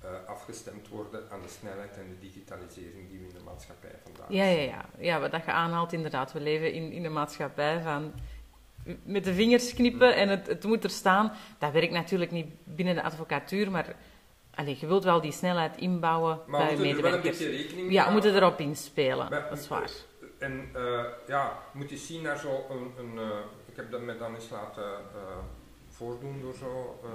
eh, 0.00 0.10
afgestemd 0.26 0.88
worden 0.88 1.22
aan 1.30 1.42
de 1.42 1.48
snelheid 1.48 1.96
en 1.96 2.08
de 2.08 2.18
digitalisering 2.26 3.08
die 3.08 3.18
we 3.18 3.24
in 3.26 3.34
de 3.34 3.44
maatschappij 3.44 3.90
vandaag 4.04 4.26
Ja, 4.28 4.44
ja, 4.44 4.60
ja. 4.62 4.84
ja, 4.98 5.20
wat 5.20 5.30
dat 5.30 5.44
je 5.44 5.50
aanhaalt, 5.50 5.92
inderdaad. 5.92 6.32
We 6.32 6.40
leven 6.40 6.72
in, 6.72 6.92
in 6.92 7.04
een 7.04 7.12
maatschappij 7.12 7.80
van 7.82 8.12
met 9.02 9.24
de 9.24 9.34
vingers 9.34 9.74
knippen 9.74 10.14
en 10.16 10.28
het, 10.28 10.46
het 10.46 10.64
moet 10.64 10.84
er 10.84 10.90
staan. 10.90 11.32
Dat 11.58 11.72
werkt 11.72 11.92
natuurlijk 11.92 12.30
niet 12.30 12.46
binnen 12.64 12.94
de 12.94 13.02
advocatuur, 13.02 13.70
maar 13.70 13.94
Allee, 14.54 14.76
je 14.80 14.86
wilt 14.86 15.04
wel 15.04 15.20
die 15.20 15.32
snelheid 15.32 15.76
inbouwen 15.76 16.40
Maar 16.46 16.60
we 16.60 16.66
bij 16.66 16.76
moeten 16.76 16.96
er 16.96 17.02
wel 17.02 17.12
een 17.12 17.16
medewerkers. 17.20 17.38
beetje 17.38 17.56
rekening 17.62 17.86
mee 17.86 17.94
Ja, 17.96 18.06
we 18.06 18.12
moeten 18.12 18.34
erop 18.34 18.58
inspelen. 18.58 19.30
Maar- 19.30 19.48
Dat 19.48 19.58
is 19.58 19.68
waar. 19.68 19.90
En 20.38 20.68
eh, 20.74 21.04
ja, 21.26 21.58
moet 21.72 21.90
je 21.90 21.96
zien 21.96 22.22
naar 22.22 22.38
zo 22.38 22.66
een, 22.70 22.92
een 22.98 23.18
eh, 23.18 23.38
ik 23.66 23.76
heb 23.76 23.90
dat 23.90 24.00
met 24.00 24.18
dan 24.18 24.34
eens 24.34 24.48
laten 24.50 24.84
eh, 24.84 25.36
voordoen 25.88 26.40
door 26.40 26.54
zo 26.54 27.00
eh, 27.04 27.10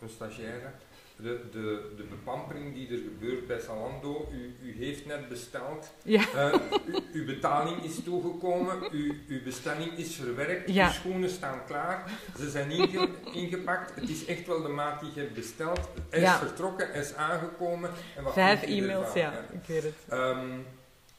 een 0.00 0.08
stagiaire. 0.08 0.70
De, 1.18 1.40
de, 1.52 1.92
de 1.96 2.02
bepampering 2.02 2.74
die 2.74 2.88
er 2.90 2.96
gebeurt 2.98 3.46
bij 3.46 3.58
Zalando, 3.60 4.28
u, 4.32 4.56
u 4.62 4.84
heeft 4.84 5.06
net 5.06 5.28
besteld, 5.28 5.90
Ja. 6.02 6.24
eh, 6.34 6.52
u, 6.86 7.18
uw 7.18 7.24
betaling 7.26 7.82
is 7.82 8.02
toegekomen, 8.04 8.90
uw, 8.92 9.14
uw 9.28 9.42
bestelling 9.42 9.92
is 9.98 10.14
verwerkt, 10.14 10.70
Ja. 10.72 10.86
uw 10.86 10.92
schoenen 10.92 11.30
staan 11.30 11.64
klaar, 11.66 12.10
ze 12.38 12.50
zijn 12.50 12.70
inge- 12.70 13.08
ingepakt, 13.32 13.94
het 13.94 14.08
is 14.08 14.24
echt 14.24 14.46
wel 14.46 14.62
de 14.62 14.68
maat 14.68 15.00
die 15.00 15.10
je 15.14 15.20
hebt 15.20 15.34
besteld, 15.34 15.88
is 16.10 16.20
Ja. 16.20 16.38
vertrokken, 16.38 16.92
is 16.94 17.14
aangekomen. 17.14 17.90
En 18.16 18.22
wat 18.22 18.32
Vijf 18.32 18.62
u 18.68 18.76
e-mails, 18.78 19.12
ja, 19.12 19.32
ik 19.52 19.66
weet 19.66 19.82
het. 19.82 19.94
Ehm, 20.08 20.48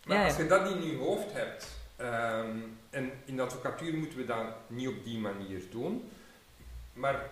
maar 0.05 0.23
als 0.25 0.37
je 0.37 0.47
dat 0.47 0.71
in 0.71 0.83
je 0.85 0.97
hoofd 0.97 1.33
hebt, 1.33 1.67
ehm, 1.95 2.57
en 2.89 3.11
in 3.25 3.35
de 3.35 3.41
advocatuur 3.41 3.93
moeten 3.93 4.17
we 4.17 4.25
dat 4.25 4.45
niet 4.67 4.87
op 4.87 5.03
die 5.03 5.17
manier 5.19 5.61
doen, 5.71 6.09
maar 6.93 7.29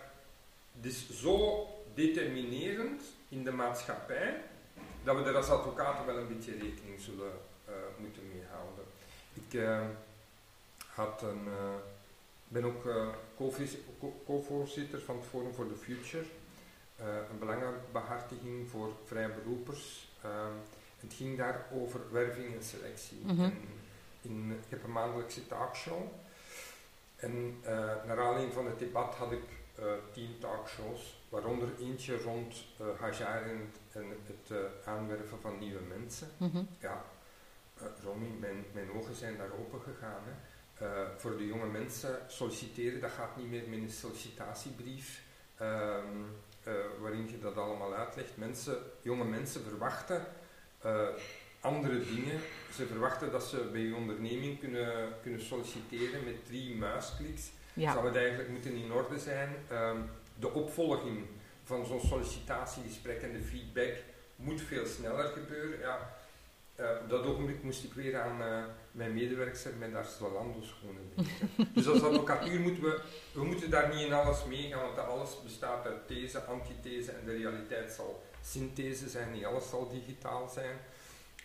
het 0.76 0.86
is 0.86 1.10
zo 1.10 1.68
determinerend 1.96 3.02
in 3.30 3.44
de 3.44 3.52
maatschappij 3.52 4.44
dat 5.06 5.16
we 5.16 5.24
er 5.24 5.36
als 5.36 5.50
advocaten 5.50 6.06
wel 6.06 6.18
een 6.18 6.28
beetje 6.28 6.52
rekening 6.52 7.00
zullen 7.00 7.32
eh, 7.66 7.74
moeten 7.98 8.28
mee 8.28 8.44
houden. 8.52 8.86
Ik 9.34 9.54
eh, 9.54 9.86
had 10.88 11.22
een, 11.22 11.48
eh, 11.48 11.76
ben 12.48 12.64
ook 12.64 12.84
co-voorzitter 14.26 15.02
van 15.02 15.16
het 15.16 15.26
Forum 15.26 15.54
for 15.54 15.68
the 15.68 15.76
Future, 15.76 16.24
een 17.32 17.40
belangenbehartiging 17.40 18.70
voor 18.70 18.94
vrije 19.06 19.30
beroepers. 19.30 20.10
Het 21.00 21.14
ging 21.14 21.38
daar 21.38 21.66
over 21.74 22.00
werving 22.12 22.56
en 22.56 22.64
selectie. 22.64 23.18
Mhm. 23.24 23.42
En 23.42 23.54
in, 24.22 24.52
ik 24.52 24.70
heb 24.70 24.84
een 24.84 24.92
maandelijkse 24.92 25.48
talkshow. 25.48 26.02
En 27.16 27.60
naar 28.06 28.20
aanleiding 28.20 28.54
van 28.54 28.66
het 28.66 28.80
debat 28.80 29.16
had 29.16 29.32
ik 29.32 29.44
tien 30.14 30.38
talkshows, 30.40 31.18
waaronder 31.36 31.70
eentje 31.80 32.22
rond 32.22 32.64
uh, 32.82 33.20
en 33.20 33.60
het, 33.60 33.78
en 33.92 34.06
het 34.26 34.52
eh, 34.52 34.94
aanwerven 34.94 35.40
van 35.40 35.58
nieuwe 35.60 35.82
mensen. 35.98 36.28
Mhm. 36.38 36.64
Ja, 36.80 37.04
eh 37.78 37.86
Romy, 38.04 38.28
mijn, 38.40 38.66
mijn 38.74 38.92
ogen 38.92 39.16
zijn 39.16 39.38
daar 39.38 39.52
open 39.60 39.82
gegaan. 39.82 40.22
Hè. 40.26 40.34
Eh, 40.86 41.08
voor 41.18 41.38
de 41.38 41.48
jonge 41.48 41.66
mensen 41.66 42.20
solliciteren, 42.28 43.02
dat 43.02 43.12
gaat 43.12 43.38
niet 43.38 43.50
meer 43.50 43.64
met 43.70 43.80
een 43.80 43.90
sollicitatiebrief. 43.90 45.24
ehm, 45.58 46.24
eh, 46.64 46.74
waarin 47.00 47.30
je 47.30 47.40
dat 47.40 47.58
allemaal 47.58 47.94
uitlegt. 47.94 48.38
Mensen, 48.38 48.78
jonge 49.02 49.24
mensen 49.24 49.62
verwachten 49.64 50.26
eh, 50.82 51.08
andere 51.60 52.00
dingen. 52.00 52.40
Ze 52.74 52.86
verwachten 52.86 53.32
dat 53.32 53.44
ze 53.44 53.70
bij 53.72 53.82
je 53.82 53.96
onderneming 53.96 54.60
kunnen, 54.60 55.14
kunnen 55.22 55.42
solliciteren 55.42 56.24
met 56.24 56.46
drie 56.46 56.76
muiskliks. 56.76 57.52
Ja. 57.74 57.94
Zou 57.94 58.06
het 58.06 58.16
eigenlijk 58.16 58.50
moeten 58.50 58.76
in 58.76 58.92
orde 58.92 59.20
zijn. 59.20 59.56
Ehm, 59.70 59.98
de 60.40 60.54
opvolging 60.54 61.26
van 61.64 61.86
zo'n 61.86 62.00
sollicitatiegesprek 62.02 63.22
en 63.22 63.34
de 63.34 63.42
feedback 63.42 63.94
moet 64.36 64.62
veel 64.62 64.86
sneller 64.86 65.26
gebeuren. 65.26 65.80
Ja, 65.80 66.16
eh, 66.76 66.90
op 67.04 67.10
dat 67.10 67.26
ogenblik 67.26 67.64
moest 67.64 67.84
ik 67.84 67.94
weer 67.94 68.20
aan 68.22 68.42
eh, 68.42 68.64
mijn 68.92 69.14
medewerker 69.14 69.74
met 69.80 69.94
haar 69.94 70.06
Zalando 70.06 70.62
schoenen 70.62 71.12
denken. 71.16 71.74
dus 71.74 71.88
als 71.88 72.02
advocatuur 72.04 72.60
moeten 72.60 72.84
we, 72.84 73.02
we 73.34 73.44
moeten 73.44 73.70
daar 73.70 73.94
niet 73.96 74.06
in 74.06 74.14
alles 74.14 74.46
meegaan, 74.46 74.82
want 74.82 74.98
alles 74.98 75.42
bestaat 75.44 75.86
uit 75.86 76.08
these, 76.08 76.42
antithese 76.44 77.12
en 77.12 77.26
de 77.26 77.38
realiteit 77.38 77.92
zal 77.92 78.24
synthese 78.44 79.10
zijn. 79.10 79.32
Niet 79.32 79.46
alles 79.46 79.70
zal 79.70 79.90
digitaal 79.90 80.50
zijn, 80.50 80.78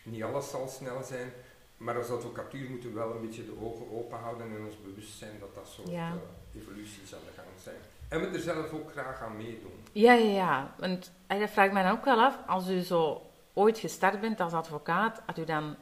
niet 0.02 0.22
alles 0.22 0.50
zal 0.50 0.68
snel 0.68 1.02
zijn. 1.02 1.32
Maar 1.76 1.96
als 1.96 2.10
advocatuur 2.10 2.70
moeten 2.70 2.88
we 2.88 2.94
wel 2.98 3.14
een 3.14 3.20
beetje 3.26 3.44
de 3.44 3.60
ogen 3.60 3.90
open 3.92 4.18
houden 4.18 4.46
en 4.56 4.64
ons 4.64 4.80
bewust 4.82 5.18
zijn 5.18 5.38
dat 5.40 5.54
dat 5.54 5.68
soort 5.68 5.88
Ja. 5.90 6.12
eh, 6.54 6.60
evoluties 6.60 7.14
aan 7.14 7.20
de 7.26 7.32
gang 7.36 7.48
zijn. 7.62 7.76
En 8.10 8.20
we 8.20 8.26
er 8.26 8.40
zelf 8.40 8.72
ook 8.72 8.92
graag 8.92 9.22
aan 9.22 9.36
meedoen. 9.36 9.72
Ja, 9.92 10.12
ja, 10.12 10.30
ja. 10.34 10.74
Want 10.78 11.12
eh, 11.26 11.38
dat 11.40 11.50
vraag 11.50 11.66
ik 11.66 11.72
mij 11.72 11.82
dan 11.82 11.92
ook 11.92 12.04
wel 12.04 12.20
af. 12.20 12.38
Als 12.46 12.68
u 12.68 12.80
zo 12.80 13.22
ooit 13.54 13.78
gestart 13.78 14.20
bent 14.20 14.40
als 14.40 14.52
advocaat, 14.52 15.22
had 15.26 15.38
u 15.38 15.44
dan 15.44 15.76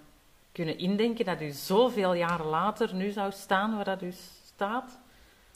kunnen 0.53 0.79
indenken 0.79 1.25
dat 1.25 1.41
u 1.41 1.51
zoveel 1.51 2.15
jaren 2.15 2.47
later 2.47 2.95
nu 2.95 3.11
zou 3.11 3.33
staan 3.33 3.77
waar 3.77 3.85
dat 3.85 4.03
u 4.03 4.13
staat? 4.55 4.99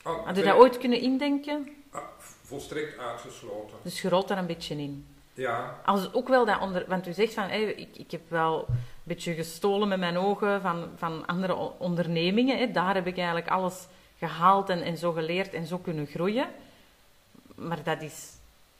Oh, 0.04 0.26
Had 0.26 0.38
u 0.38 0.42
dat 0.42 0.56
ooit 0.56 0.78
kunnen 0.78 1.00
indenken? 1.00 1.68
ah, 1.90 2.02
volstrekt 2.18 2.98
uitgesloten. 2.98 3.76
Dus 3.82 4.02
je 4.02 4.08
rolt 4.08 4.28
daar 4.28 4.38
een 4.38 4.46
beetje 4.46 4.76
in. 4.76 5.06
Ja, 5.34 5.80
Als 5.84 6.12
ook 6.14 6.28
wel 6.28 6.44
dat 6.44 6.60
onder, 6.60 6.84
want 6.88 7.06
u 7.06 7.12
zegt 7.12 7.34
van, 7.34 7.48
hé, 7.48 7.56
ik, 7.58 7.96
ik 7.96 8.10
heb 8.10 8.20
wel 8.28 8.64
een 8.68 8.74
beetje 9.02 9.34
gestolen 9.34 9.88
met 9.88 9.98
mijn 9.98 10.18
ogen 10.18 10.60
van, 10.60 10.88
van 10.96 11.26
andere 11.26 11.54
ondernemingen. 11.78 12.58
Hè. 12.58 12.70
Daar 12.70 12.94
heb 12.94 13.06
ik 13.06 13.16
eigenlijk 13.16 13.48
alles 13.48 13.86
gehaald 14.18 14.68
en, 14.68 14.82
en 14.82 14.96
zo 14.96 15.12
geleerd 15.12 15.54
en 15.54 15.66
zo 15.66 15.78
kunnen 15.78 16.06
groeien. 16.06 16.46
Maar 17.54 17.82
dat 17.82 18.02
is, 18.02 18.30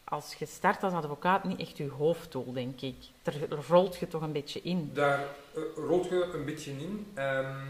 als 0.04 0.34
je 0.34 0.46
start 0.46 0.82
als 0.82 0.92
advocaat, 0.92 1.44
niet 1.44 1.60
echt 1.60 1.76
je 1.76 1.88
hoofddoel, 1.90 2.52
denk 2.52 2.80
ik. 2.80 2.94
Daar 3.22 3.34
rolt 3.68 3.96
je 3.96 4.08
toch 4.08 4.22
een 4.22 4.32
beetje 4.32 4.62
in. 4.62 4.90
daar 4.94 5.18
eh, 5.54 5.62
rolt 5.76 6.08
je 6.08 6.30
een 6.34 6.44
beetje 6.44 6.70
in. 6.70 7.06
Ehm, 7.14 7.66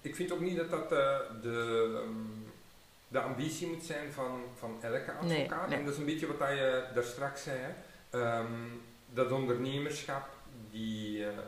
ik 0.00 0.14
vind 0.16 0.32
ook 0.32 0.40
niet 0.40 0.56
dat 0.56 0.70
dat 0.70 0.92
eh, 0.92 1.18
de, 1.42 1.90
ehm, 2.02 2.10
de 3.08 3.20
ambitie 3.20 3.66
moet 3.66 3.82
zijn 3.84 4.12
van, 4.12 4.40
van 4.58 4.76
elke 4.80 5.12
advocaat. 5.12 5.68
nee. 5.68 5.78
En 5.78 5.84
dat 5.84 5.92
is 5.92 5.98
een 6.00 6.06
beetje 6.06 6.26
wat 6.36 6.48
je 6.48 6.84
daar 6.94 7.04
straks 7.04 7.42
zei. 7.42 7.58
Hè. 7.60 7.70
Ehm, 8.20 8.52
dat 9.12 9.32
ondernemerschap, 9.32 10.28
die 10.70 11.26
eh, 11.26 11.38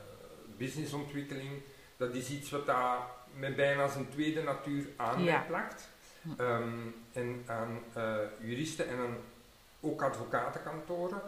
businessontwikkeling, 0.57 1.51
dat 1.97 2.15
is 2.15 2.31
iets 2.31 2.51
wat 2.51 2.67
daar 2.67 2.99
met 3.35 3.57
bijna 3.57 3.89
zijn 3.89 4.09
tweede 4.11 4.43
natuur 4.43 4.87
aan 4.97 5.23
Ja. 5.23 5.45
plakt. 5.47 5.89
Hm. 6.37 6.43
Ehm, 6.43 6.79
en 7.13 7.43
aan 7.47 7.79
eh, 7.93 8.17
juristen 8.41 8.89
en 8.89 8.99
aan 8.99 9.17
ook 9.81 10.03
advocatenkantoren. 10.03 11.21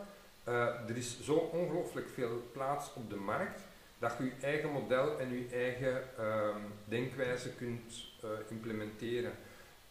Eh, 0.44 0.88
er 0.88 0.96
is 0.96 1.20
zo 1.22 1.34
ongelooflijk 1.34 2.08
veel 2.14 2.42
plaats 2.52 2.94
op 2.94 3.10
de 3.10 3.16
markt 3.16 3.60
dat 3.98 4.14
je 4.18 4.24
je 4.24 4.32
eigen 4.46 4.70
model 4.70 5.18
en 5.20 5.32
je 5.38 5.48
eigen 5.52 6.02
ehm, 6.18 6.60
denkwijze 6.84 7.50
kunt 7.54 8.04
eh, 8.22 8.28
implementeren. 8.48 9.32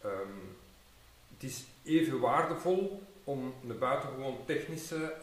Ehm, 0.02 0.12
het 1.34 1.44
is 1.44 1.66
even 1.84 2.20
waardevol 2.20 3.04
om 3.24 3.54
een 3.70 3.78
buitengewoon 3.80 4.38
technische 4.46 5.14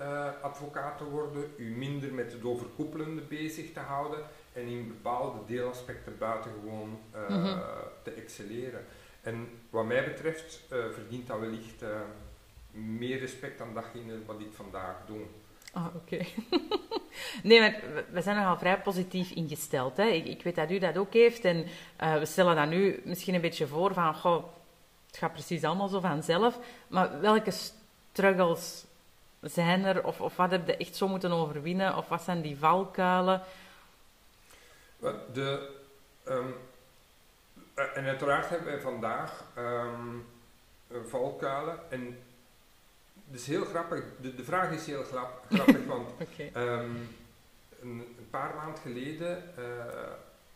advocaat 0.42 0.99
te 0.99 1.05
worden, 1.05 1.51
u 1.57 1.70
minder 1.70 2.12
met 2.14 2.33
het 2.33 2.44
overkoepelende 2.44 3.22
bezig 3.22 3.72
te 3.72 3.81
houden 3.81 4.18
en 4.53 4.66
in 4.66 4.88
bepaalde 4.88 5.38
deelaspecten 5.46 6.18
buitengewoon 6.18 6.99
Mhm. 7.29 7.59
te 8.03 8.11
excelleren. 8.11 8.85
En 9.27 9.49
wat 9.71 9.85
mij 9.85 10.05
betreft 10.05 10.61
eh, 10.71 10.79
verdient 10.93 11.27
dat 11.27 11.39
wellicht 11.39 11.83
eh, 11.83 11.89
meer 12.71 13.19
respect 13.19 13.59
dan 13.59 13.75
datgene 13.75 14.25
wat 14.27 14.41
ik 14.41 14.53
vandaag 14.53 14.97
doe. 15.07 15.21
Ah, 15.73 15.87
oké. 15.95 16.17
nee, 17.43 17.61
maar 17.61 17.81
we- 18.11 18.21
zijn 18.21 18.37
nogal 18.37 18.59
vrij 18.59 18.81
positief 18.81 19.31
ingesteld. 19.31 19.97
Hè. 19.97 20.05
Ik, 20.05 20.25
ik 20.27 20.43
weet 20.43 20.55
dat 20.55 20.71
u 20.71 20.79
dat 20.79 20.97
ook 20.97 21.12
heeft. 21.12 21.45
En 21.45 21.67
eh, 21.97 22.19
we 22.19 22.25
stellen 22.27 22.57
dat 22.57 22.69
nu 22.69 23.01
misschien 23.05 23.35
een 23.35 23.41
beetje 23.41 23.67
voor 23.67 23.95
van... 23.95 24.15
Goh, 24.15 24.45
het 25.07 25.17
gaat 25.17 25.33
precies 25.33 25.65
allemaal 25.65 25.89
zo 25.89 26.01
vanzelf. 26.01 26.59
Maar 26.89 27.21
welke 27.21 27.51
struggles 27.51 28.85
zijn 29.41 29.85
er? 29.85 30.05
Of, 30.05 30.21
of 30.21 30.37
wat 30.37 30.51
heb 30.51 30.67
je 30.67 30.77
echt 30.77 30.97
zo 30.97 31.09
moeten 31.09 31.33
overwinnen? 31.33 31.97
Of 31.97 32.09
wat 32.09 32.23
zijn 32.23 32.41
die 32.43 32.59
valkuilen? 32.59 33.43
De, 35.33 35.71
ehm, 36.25 36.39
eh, 36.39 36.45
en 37.77 38.05
uiteraard 38.05 38.49
hebben 38.49 38.67
wij 38.67 38.81
vandaag 38.81 39.45
ehm, 39.55 40.17
eh, 40.89 40.97
valkuilen. 41.07 41.91
En 41.91 42.19
het 43.31 43.41
is 43.41 43.47
heel 43.47 43.64
grappig, 43.64 44.05
de, 44.20 44.35
de 44.35 44.45
vraag 44.45 44.70
is 44.72 44.87
heel 44.87 45.03
grap- 45.05 45.45
grappig, 45.55 45.85
want. 45.87 46.11
Ehm, 46.53 46.91
een, 47.81 48.14
een 48.18 48.29
paar 48.31 48.55
maanden 48.55 48.81
geleden 48.83 49.57
eh, 49.57 50.12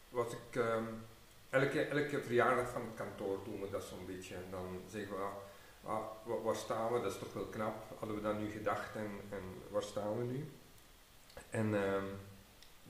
was 0.08 0.32
ik 0.32 0.56
ehm, 0.62 0.84
elke, 1.50 1.80
elke 1.84 2.22
verjaardag 2.22 2.68
van 2.70 2.80
het 2.82 2.94
kantoor 2.94 3.38
doen 3.44 3.60
we 3.60 3.70
dat 3.70 3.84
zo'n 3.84 4.06
beetje. 4.06 4.34
En 4.34 4.44
dan 4.50 4.80
zeggen 4.90 5.16
we, 5.16 5.22
ah, 5.22 5.94
ah, 5.94 6.04
wa- 6.22 6.40
waar 6.42 6.56
staan 6.56 6.92
we? 6.92 7.00
Dat 7.00 7.12
is 7.12 7.18
toch 7.18 7.32
wel 7.32 7.44
knap. 7.44 7.74
Hadden 7.98 8.16
we 8.16 8.22
dat 8.22 8.38
nu 8.38 8.50
gedacht 8.50 8.94
en, 8.94 9.10
en 9.30 9.42
waar 9.70 9.82
staan 9.82 10.18
we 10.18 10.24
nu? 10.24 10.50
En 11.50 11.70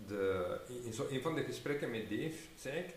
de, 0.07 0.61
in, 0.69 0.85
in 0.85 0.93
zo 0.93 1.07
een 1.11 1.23
van 1.23 1.35
de 1.35 1.43
gesprekken 1.45 1.91
met 1.91 2.09
Dave 2.09 2.35
zei 2.57 2.79
ik, 2.79 2.95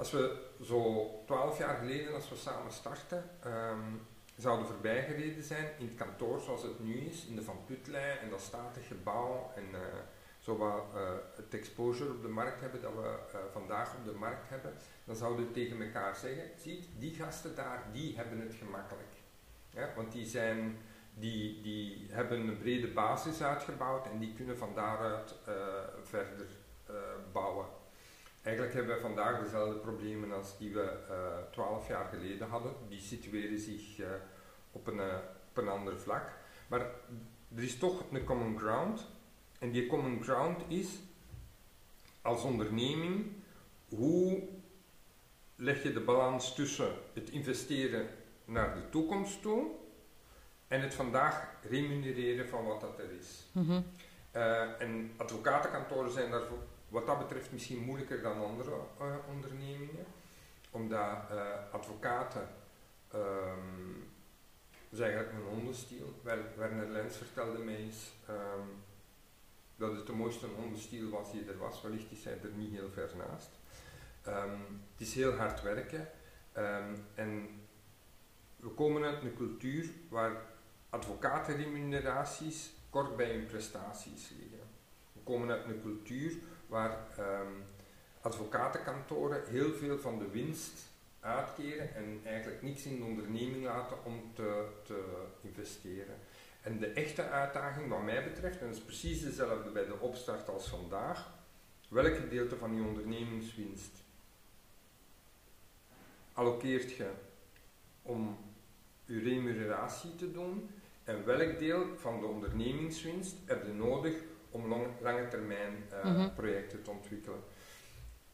als 0.00 0.10
we 0.10 0.36
zo 0.62 1.10
twaalf 1.26 1.58
jaar 1.58 1.76
geleden, 1.76 2.14
als 2.14 2.28
we 2.28 2.36
samen 2.36 2.72
startten, 2.72 3.30
ehm, 3.42 3.94
zouden 4.36 4.66
voorbijgereden 4.66 5.42
zijn 5.42 5.68
in 5.78 5.86
het 5.86 5.94
kantoor 5.94 6.40
zoals 6.40 6.62
het 6.62 6.80
nu 6.80 6.94
is, 6.94 7.26
in 7.26 7.36
de 7.36 7.42
Van 7.42 7.64
Putlei 7.66 8.18
en 8.18 8.30
dat 8.30 8.40
statig 8.40 8.86
gebouw 8.86 9.52
en 9.54 9.64
eh, 9.74 9.80
het 11.36 11.54
exposure 11.54 12.10
op 12.10 12.22
de 12.22 12.28
markt 12.28 12.60
hebben 12.60 12.82
dat 12.82 12.94
we 12.94 13.18
eh, 13.32 13.38
vandaag 13.52 13.94
op 13.94 14.04
de 14.04 14.18
markt 14.18 14.48
hebben, 14.48 14.72
dan 15.04 15.16
zouden 15.16 15.46
we 15.46 15.52
tegen 15.52 15.82
elkaar 15.82 16.16
zeggen, 16.16 16.50
ziet, 16.56 16.86
die 16.98 17.14
gasten 17.14 17.54
daar, 17.54 17.84
die 17.92 18.16
hebben 18.16 18.40
het 18.40 18.54
gemakkelijk. 18.54 19.14
Want 19.96 20.12
die 20.12 20.26
zijn, 20.26 20.78
die, 21.14 21.62
die 21.62 22.06
hebben 22.10 22.48
een 22.48 22.58
brede 22.58 22.88
basis 22.88 23.42
uitgebouwd 23.42 24.06
en 24.06 24.18
die 24.18 24.34
kunnen 24.34 24.58
van 24.58 24.74
daaruit 24.74 25.34
uh, 25.48 25.54
verder 26.02 26.46
uh, 26.90 26.96
bouwen. 27.32 27.66
Eigenlijk 28.42 28.74
hebben 28.74 28.94
we 28.94 29.00
vandaag 29.00 29.42
dezelfde 29.42 29.78
problemen 29.78 30.32
als 30.32 30.58
die 30.58 30.72
we 30.72 30.98
twaalf 31.50 31.88
jaar 31.88 32.04
geleden 32.04 32.48
hadden. 32.48 32.72
Die 32.88 33.00
situeren 33.00 33.58
zich 33.58 34.00
op, 34.72 34.86
een, 34.86 35.00
op 35.48 35.56
een 35.56 35.68
ander 35.68 36.00
vlak. 36.00 36.32
Maar 36.68 36.80
er 37.56 37.62
is 37.62 37.78
toch 37.78 38.04
een 38.12 38.24
common 38.24 38.58
ground. 38.58 39.06
En 39.58 39.70
die 39.70 39.86
common 39.86 40.22
ground 40.22 40.62
is 40.68 40.98
als 42.22 42.42
onderneming 42.42 43.26
hoe 43.88 44.42
leg 45.56 45.82
je 45.82 45.92
de 45.92 46.00
balans 46.00 46.54
tussen 46.54 46.92
het 47.14 47.30
investeren 47.30 48.08
naar 48.44 48.74
de 48.74 48.88
toekomst 48.88 49.42
toe 49.42 49.66
en 50.68 50.80
het 50.80 50.94
vandaag 50.94 51.48
remunereren 51.68 52.48
van 52.48 52.64
wat 52.64 52.80
dat 52.80 52.98
er 52.98 53.10
is. 53.18 53.46
Mhm. 53.52 53.80
Uh, 54.36 54.80
en 54.80 55.12
advocatenkantoren 55.16 56.10
zijn 56.10 56.30
daar 56.30 56.46
wat 56.90 57.06
dat 57.06 57.18
betreft 57.18 57.52
misschien 57.52 57.84
moeilijker 57.84 58.22
dan 58.22 58.44
andere 58.44 58.70
uh, 58.70 59.14
ondernemingen, 59.28 60.06
omdat 60.70 61.16
uh, 61.32 61.72
advocaten 61.72 62.48
um, 63.14 64.08
is 64.88 64.98
eigenlijk 64.98 65.32
een 65.32 65.54
hondenstiel. 65.54 66.20
Werner 66.56 66.88
Lens 66.88 67.16
vertelde 67.16 67.58
mij 67.58 67.76
eens 67.76 68.12
um, 68.28 68.82
dat 69.76 69.96
het 69.96 70.06
de 70.06 70.12
mooiste 70.12 70.46
hondenstiel 70.46 71.10
was 71.10 71.32
die 71.32 71.44
er 71.44 71.58
was. 71.58 71.82
Wellicht 71.82 72.10
is 72.10 72.24
hij 72.24 72.38
er 72.42 72.50
niet 72.54 72.72
heel 72.72 72.90
ver 72.90 73.10
naast. 73.16 73.50
Um, 74.26 74.80
het 74.92 75.06
is 75.08 75.14
heel 75.14 75.32
hard 75.32 75.62
werken 75.62 76.08
en 77.14 77.60
we 78.56 78.68
komen 78.68 79.04
uit 79.04 79.22
een 79.22 79.36
cultuur 79.36 79.90
waar 80.08 80.42
advocatenremuneraties 80.90 82.72
kort 82.90 83.16
bij 83.16 83.32
hun 83.32 83.46
prestaties 83.46 84.30
liggen. 84.40 84.68
We 85.12 85.20
komen 85.24 85.50
uit 85.50 85.64
een 85.64 85.82
cultuur 85.82 86.38
waar 86.70 86.98
um, 87.18 87.62
advocatenkantoren 88.20 89.42
heel 89.48 89.72
veel 89.72 89.98
van 89.98 90.18
de 90.18 90.28
winst 90.28 90.88
uitkeren 91.20 91.94
en 91.94 92.20
eigenlijk 92.24 92.62
niks 92.62 92.84
in 92.84 92.96
de 92.96 93.04
onderneming 93.04 93.64
laten 93.64 94.04
om 94.04 94.30
te, 94.34 94.66
te 94.82 95.24
investeren. 95.40 96.14
En 96.62 96.78
de 96.78 96.86
echte 96.86 97.28
uitdaging 97.28 97.88
wat 97.88 98.02
mij 98.02 98.24
betreft, 98.24 98.60
en 98.60 98.66
dat 98.66 98.76
is 98.76 98.82
precies 98.82 99.22
dezelfde 99.22 99.70
bij 99.70 99.86
de 99.86 99.98
opstart 99.98 100.48
als 100.48 100.68
vandaag, 100.68 101.30
welk 101.88 102.16
gedeelte 102.16 102.56
van 102.56 102.74
die 102.74 102.84
ondernemingswinst 102.84 103.92
allokeert 106.32 106.92
je 106.92 107.10
om 108.02 108.38
je 109.04 109.20
remuneratie 109.20 110.14
te 110.14 110.32
doen 110.32 110.70
en 111.04 111.24
welk 111.24 111.58
deel 111.58 111.86
van 111.96 112.20
de 112.20 112.26
ondernemingswinst 112.26 113.36
heb 113.44 113.66
je 113.66 113.72
nodig 113.72 114.14
om 114.50 114.68
lang, 114.68 114.86
lange 115.00 115.28
termijn 115.28 115.84
uh, 115.92 116.04
mm 116.04 116.14
-hmm. 116.14 116.34
projecten 116.34 116.82
te 116.82 116.90
ontwikkelen. 116.90 117.40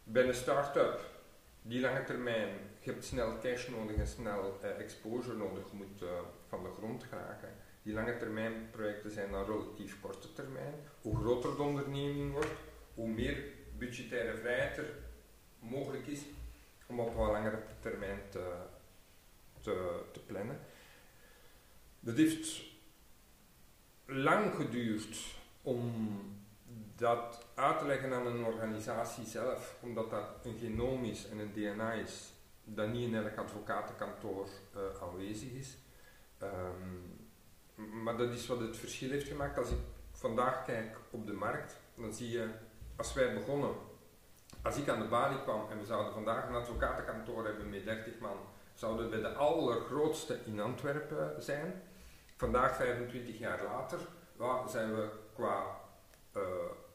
Bij 0.02 0.26
een 0.26 0.34
start-up, 0.34 1.00
die 1.62 1.80
lange 1.80 2.04
termijn, 2.04 2.48
je 2.80 2.90
hebt 2.90 3.04
snel 3.04 3.38
cash 3.38 3.68
nodig 3.68 3.96
en 3.96 4.06
snel 4.06 4.58
uh, 4.62 4.78
exposure 4.78 5.36
nodig, 5.36 5.70
je 5.70 5.76
moet 5.76 6.02
uh, 6.02 6.08
van 6.48 6.62
de 6.62 6.70
grond 6.78 7.04
geraken. 7.04 7.48
Die 7.82 7.94
lange 7.94 8.16
termijn 8.16 8.70
projecten 8.70 9.10
zijn 9.10 9.30
dan 9.30 9.44
relatief 9.44 10.00
korte 10.00 10.32
termijn. 10.32 10.74
Hoe 11.02 11.16
groter 11.16 11.56
de 11.56 11.62
onderneming 11.62 12.32
wordt, 12.32 12.54
hoe 12.94 13.08
meer 13.08 13.44
budgettaire 13.78 14.36
vrijheid 14.36 14.78
er 14.78 14.90
mogelijk 15.58 16.06
is 16.06 16.20
om 16.86 17.00
op 17.00 17.14
wat 17.14 17.30
langere 17.30 17.58
termijn 17.80 18.20
te, 18.30 18.54
te, 19.60 20.00
te 20.12 20.20
plannen. 20.20 20.60
Dat 22.00 22.16
heeft 22.16 22.62
lang 24.04 24.54
geduurd 24.54 25.16
om 25.66 25.92
dat 26.96 27.46
uit 27.54 27.78
te 27.78 27.86
leggen 27.86 28.12
aan 28.12 28.26
een 28.26 28.44
organisatie 28.44 29.26
zelf, 29.26 29.76
omdat 29.80 30.10
dat 30.10 30.24
een 30.42 30.58
genoom 30.58 31.04
is 31.04 31.28
en 31.28 31.38
een 31.38 31.52
DNA 31.52 31.92
is 31.92 32.32
dat 32.64 32.88
niet 32.88 33.08
in 33.08 33.14
elk 33.14 33.36
advocatenkantoor 33.36 34.48
uh, 34.74 35.02
aanwezig 35.02 35.52
is. 35.52 35.76
Um, 36.42 37.28
maar 38.04 38.16
dat 38.16 38.30
is 38.30 38.46
wat 38.46 38.60
het 38.60 38.76
verschil 38.76 39.10
heeft 39.10 39.28
gemaakt. 39.28 39.58
Als 39.58 39.70
ik 39.70 39.78
vandaag 40.12 40.64
kijk 40.64 40.96
op 41.10 41.26
de 41.26 41.32
markt, 41.32 41.76
dan 41.94 42.12
zie 42.12 42.30
je, 42.30 42.48
als 42.96 43.14
wij 43.14 43.34
begonnen, 43.34 43.74
als 44.62 44.76
ik 44.76 44.88
aan 44.88 45.00
de 45.00 45.08
balie 45.08 45.42
kwam 45.42 45.70
en 45.70 45.78
we 45.78 45.84
zouden 45.84 46.12
vandaag 46.12 46.48
een 46.48 46.54
advocatenkantoor 46.54 47.44
hebben 47.44 47.70
met 47.70 47.84
30 47.84 48.18
man, 48.18 48.36
zouden 48.74 49.10
we 49.10 49.20
de 49.20 49.34
allergrootste 49.34 50.38
in 50.44 50.60
Antwerpen 50.60 51.42
zijn. 51.42 51.82
Vandaag, 52.36 52.76
25 52.76 53.38
jaar 53.38 53.62
later, 53.64 53.98
zijn 54.68 54.94
we 54.94 55.08
qua 55.36 55.80
uh, 56.36 56.42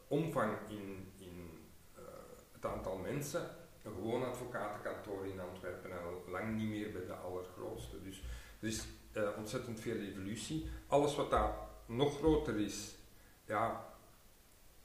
omvang 0.07 0.57
in, 0.67 1.11
in 1.17 1.67
uh, 1.97 2.03
het 2.51 2.65
aantal 2.65 2.97
mensen 2.97 3.41
een 3.83 3.93
gewoon 3.93 4.25
advocatenkantoor 4.25 5.25
in 5.25 5.39
Antwerpen 5.39 5.91
en 5.91 6.03
al 6.03 6.23
lang 6.31 6.55
niet 6.55 6.69
meer 6.69 6.91
bij 6.91 7.05
de 7.05 7.13
allergrootste. 7.13 8.03
Dus 8.03 8.23
er 8.59 8.67
is 8.67 8.87
uh, 9.13 9.29
ontzettend 9.37 9.79
veel 9.79 9.97
evolutie. 9.97 10.69
Alles 10.87 11.15
wat 11.15 11.31
daar 11.31 11.53
nog 11.85 12.17
groter 12.17 12.59
is, 12.59 12.95
ja, 13.45 13.85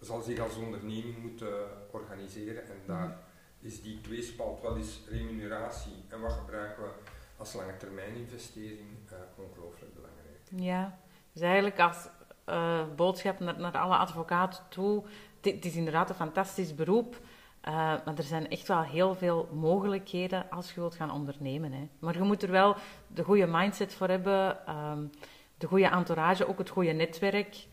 zal 0.00 0.22
zich 0.22 0.38
als 0.38 0.56
onderneming 0.56 1.18
moeten 1.18 1.68
organiseren 1.90 2.66
en 2.66 2.80
daar 2.86 3.06
mm 3.06 3.24
is 3.66 3.82
die 3.82 4.00
tweespalt, 4.00 4.60
wat 4.60 4.76
is 4.76 5.00
remuneratie 5.08 6.04
en 6.08 6.20
wat 6.20 6.32
gebruiken 6.32 6.82
we 6.82 6.90
als 7.36 7.52
lange 7.52 7.76
termijn 7.76 8.14
investering, 8.14 8.88
ongelooflijk 9.36 9.94
belangrijk. 9.94 10.40
Ja, 10.50 10.98
dus 11.32 11.42
eigenlijk 11.42 11.80
als 11.80 12.08
uh, 12.46 12.80
boodschap 12.96 13.38
naar, 13.38 13.58
naar, 13.58 13.78
alle 13.78 13.96
advocaten 13.96 14.62
toe. 14.68 15.04
Het 15.40 15.64
is 15.64 15.76
inderdaad 15.76 16.08
een 16.08 16.14
fantastisch 16.14 16.74
beroep. 16.74 17.16
Uh, 17.68 17.74
maar 17.74 18.14
er 18.16 18.22
zijn 18.22 18.50
echt 18.50 18.68
wel 18.68 18.82
heel 18.82 19.14
veel 19.14 19.48
mogelijkheden 19.52 20.50
als 20.50 20.72
je 20.72 20.80
wilt 20.80 20.94
gaan 20.94 21.10
ondernemen. 21.10 21.72
Hè. 21.72 21.88
Maar 21.98 22.14
je 22.14 22.22
moet 22.22 22.42
er 22.42 22.50
wel 22.50 22.76
de 23.06 23.22
goede 23.24 23.46
mindset 23.46 23.94
voor 23.94 24.08
hebben, 24.08 24.58
um, 24.74 25.10
de 25.58 25.66
goede 25.66 25.86
entourage, 25.86 26.48
ook 26.48 26.58
het 26.58 26.68
goede 26.68 26.92
netwerk. 26.92 27.66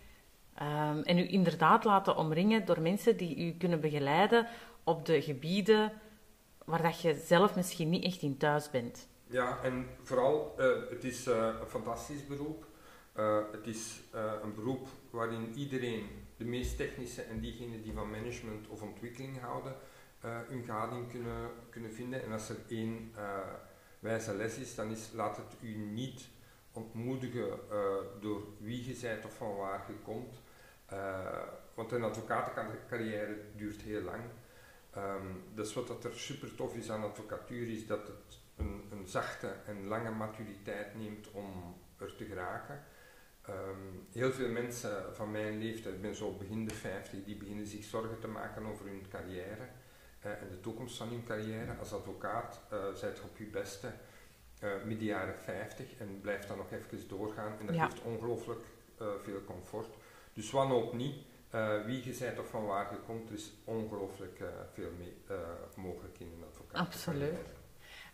Um, 0.62 1.02
en 1.02 1.18
u 1.18 1.32
inderdaad 1.32 1.84
laten 1.84 2.16
omringen 2.16 2.66
door 2.66 2.82
mensen 2.82 3.18
die 3.18 3.38
u 3.38 3.58
kunnen 3.58 3.80
begeleiden 3.80 4.48
op 4.84 5.06
de 5.06 5.22
gebieden 5.22 5.92
waar 6.66 6.82
dat 6.82 7.02
je 7.02 7.22
zelf 7.26 7.56
misschien 7.56 7.90
niet 7.90 8.04
echt 8.04 8.22
in 8.22 8.38
thuis 8.38 8.70
bent. 8.70 9.08
Ja, 9.28 9.60
en 9.64 9.88
vooral, 10.04 10.56
uh, 10.58 10.66
het 10.90 11.04
is 11.04 11.26
een 11.26 11.68
fantastisch 11.68 12.28
beroep. 12.28 12.66
Uh, 13.18 13.40
het 13.52 13.68
is 13.68 14.02
uh, 14.16 14.34
een 14.44 14.54
beroep 14.54 14.88
waarin 15.10 15.54
iedereen, 15.56 16.10
de 16.38 16.46
meest 16.46 16.78
technische 16.78 17.22
en 17.22 17.40
diegenen 17.40 17.82
die 17.82 17.94
van 17.94 18.10
management 18.10 18.68
of 18.68 18.82
ontwikkeling 18.82 19.40
houden, 19.40 19.76
uh, 20.26 20.40
hun 20.48 20.64
gading 20.64 21.10
kunnen, 21.10 21.50
kunnen 21.70 21.94
vinden. 21.94 22.24
En 22.24 22.32
als 22.32 22.50
er 22.50 22.58
één 22.68 23.14
wijze 24.00 24.36
les 24.36 24.58
is, 24.58 24.76
dan 24.76 24.92
is 24.92 25.10
laat 25.14 25.38
het 25.38 25.56
u 25.62 25.76
niet 25.76 26.28
ontmoedigen 26.72 27.60
door 28.22 28.44
wie 28.60 28.88
je 28.88 29.00
bent 29.02 29.26
of 29.26 29.36
van 29.36 29.56
waar 29.56 29.86
je 29.88 29.94
komt. 30.04 30.42
want 31.74 31.92
een 31.92 32.04
advocatencarrière 32.04 33.38
duurt 33.56 33.82
heel 33.82 34.02
lang. 34.02 34.24
Um, 34.98 35.44
dus 35.54 35.74
wat 35.74 35.88
dat 35.88 36.04
er 36.04 36.14
super 36.14 36.56
tof 36.56 36.76
is 36.76 36.92
aan 36.92 37.04
advocatuur 37.04 37.70
is 37.70 37.88
dat 37.88 38.08
het 38.08 38.40
een, 38.56 38.84
een 38.92 39.08
zachte 39.08 39.56
en 39.66 39.88
lange 39.88 40.12
maturiteit 40.12 40.96
neemt 40.96 41.32
om 41.32 41.76
er 41.98 42.16
te 42.16 42.26
geraken. 42.26 42.84
Um, 43.50 44.08
heel 44.12 44.32
veel 44.32 44.50
mensen 44.50 45.16
van 45.16 45.32
mijn 45.32 45.58
leeftijd, 45.58 45.96
ik 45.96 46.02
ben 46.02 46.16
zo 46.16 46.32
begin 46.32 46.66
de 46.66 46.74
50, 46.74 47.24
die 47.24 47.36
beginnen 47.36 47.68
zich 47.68 47.84
zorgen 47.84 48.20
te 48.20 48.28
maken 48.28 48.66
over 48.66 48.86
hun 48.86 49.06
carrière 49.10 49.68
uh, 50.26 50.32
en 50.32 50.50
de 50.50 50.60
toekomst 50.60 50.98
van 50.98 51.08
hun 51.08 51.24
carrière. 51.24 51.76
Als 51.80 51.94
advocaat 51.94 52.62
uh, 52.74 52.80
zijt 52.94 53.18
je 53.18 53.24
op 53.24 53.38
je 53.38 53.46
beste 53.46 53.92
uh, 54.64 54.70
midden 54.86 55.08
jaren 55.08 55.38
50 55.38 55.86
en 55.98 56.20
blijft 56.22 56.48
dan 56.48 56.58
nog 56.58 56.72
even 56.72 57.08
doorgaan. 57.08 57.60
En 57.60 57.66
dat 57.66 57.76
ja. 57.76 57.86
geeft 57.86 58.02
ongelooflijk 58.02 58.62
veel 59.24 59.44
comfort. 59.46 59.96
Dus 60.34 60.52
wanneer 60.52 60.96
niet, 60.96 61.16
wie 61.86 62.06
je 62.06 62.18
bent 62.20 62.40
of 62.40 62.50
van 62.50 62.66
waar 62.66 62.92
je 62.92 63.00
komt, 63.00 63.30
er 63.30 63.36
is 63.36 63.52
ongelooflijk 63.64 64.44
veel 64.74 64.92
mee, 64.98 65.14
mogelijk 65.76 66.20
in 66.20 66.32
een 66.38 66.44
advocaat. 66.48 66.88
Absoluut. 66.88 67.63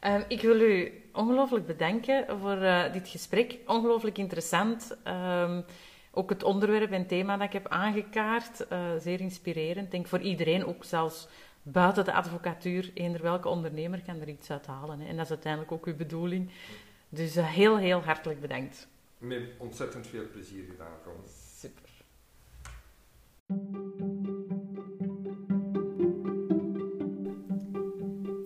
Um, 0.05 0.23
ik 0.27 0.41
wil 0.41 0.59
u 0.59 1.01
ongelooflijk 1.13 1.65
bedanken 1.65 2.39
voor 2.39 2.57
uh, 2.57 2.93
dit 2.93 3.07
gesprek. 3.07 3.57
Ongelooflijk 3.65 4.17
interessant. 4.17 4.97
Um, 5.07 5.65
ook 6.11 6.29
het 6.29 6.43
onderwerp 6.43 6.91
en 6.91 7.07
thema 7.07 7.37
dat 7.37 7.47
ik 7.47 7.53
heb 7.53 7.67
aangekaart. 7.67 8.65
Uh, 8.71 8.79
zeer 8.99 9.19
inspirerend. 9.19 9.85
Ik 9.85 9.91
denk 9.91 10.07
voor 10.07 10.19
iedereen, 10.19 10.65
ook 10.65 10.83
zelfs 10.83 11.27
buiten 11.61 12.05
de 12.05 12.13
advocatuur, 12.13 12.91
eender 12.93 13.21
welke 13.21 13.47
ondernemer 13.47 14.01
kan 14.01 14.21
er 14.21 14.29
iets 14.29 14.51
uit 14.51 14.65
halen. 14.65 14.99
Hè. 14.99 15.07
En 15.07 15.15
dat 15.15 15.25
is 15.25 15.31
uiteindelijk 15.31 15.71
ook 15.71 15.85
uw 15.85 15.95
bedoeling. 15.95 16.51
Dus 17.09 17.37
uh, 17.37 17.47
heel, 17.47 17.77
heel 17.77 18.01
hartelijk 18.01 18.41
bedankt. 18.41 18.87
Met 19.17 19.41
ontzettend 19.57 20.07
veel 20.07 20.27
plezier 20.31 20.63
gedaan, 20.69 20.97
Ron. 21.05 21.23
Super. 21.57 21.89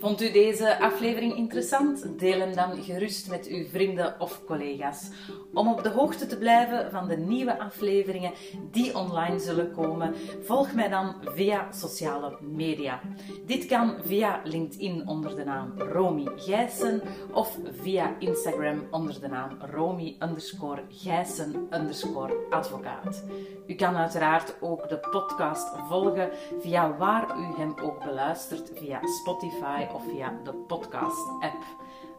Vond 0.04 0.22
u 0.22 0.32
deze 0.32 0.80
aflevering 0.80 1.36
interessant? 1.36 2.20
Deel 2.20 2.40
hem 2.40 2.56
dan 2.56 2.84
gerust 2.84 3.30
met 3.30 3.48
uw 3.48 3.66
vrienden 3.68 4.16
of 4.20 4.42
collega's. 4.46 5.10
Om 5.54 5.68
op 5.68 5.84
de 5.84 5.90
hoogte 5.90 6.26
te 6.26 6.38
blijven 6.38 6.92
van 6.92 7.08
de 7.08 7.18
nieuwe 7.18 7.60
afleveringen 7.60 8.32
die 8.72 8.98
online 8.98 9.40
zullen 9.40 9.72
komen, 9.72 10.16
volg 10.42 10.74
mij 10.74 10.90
dan 10.90 11.16
via 11.22 11.72
sociale 11.72 12.38
media. 12.42 13.02
Dit 13.46 13.66
kan 13.66 13.96
via 14.02 14.42
LinkedIn 14.44 15.08
onder 15.08 15.36
de 15.36 15.44
naam 15.44 15.74
Romy 15.78 16.28
Gijssen 16.36 17.02
of 17.32 17.58
via 17.82 18.16
Instagram 18.20 18.88
onder 18.92 19.22
de 19.22 19.28
naam 19.28 19.58
Romy 19.72 20.16
underscore 20.20 20.82
Gijssen 20.90 21.68
underscore 21.72 22.34
advocaat. 22.50 23.24
U 23.68 23.76
kan 23.76 23.96
uiteraard 23.96 24.56
ook 24.62 24.90
de 24.90 24.98
podcast 24.98 25.70
volgen 25.90 26.30
via 26.60 26.98
waar 26.98 27.38
u 27.40 27.58
hem 27.58 27.74
ook 27.82 28.04
beluistert, 28.04 28.72
via 28.76 29.00
Spotify 29.22 29.92
of 29.94 30.04
via 30.04 30.40
de 30.44 30.54
podcast-app. 30.54 31.64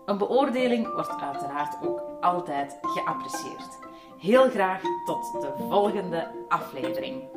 Een 0.04 0.18
beoordeling 0.18 0.94
wordt 0.94 1.20
uiteraard 1.20 1.86
ook 1.86 2.02
altijd 2.20 2.78
geapprecieerd. 2.82 3.78
Heel 4.18 4.50
graag 4.50 4.82
tot 5.04 5.32
de 5.40 5.52
volgende 5.68 6.30
aflevering. 6.48 7.33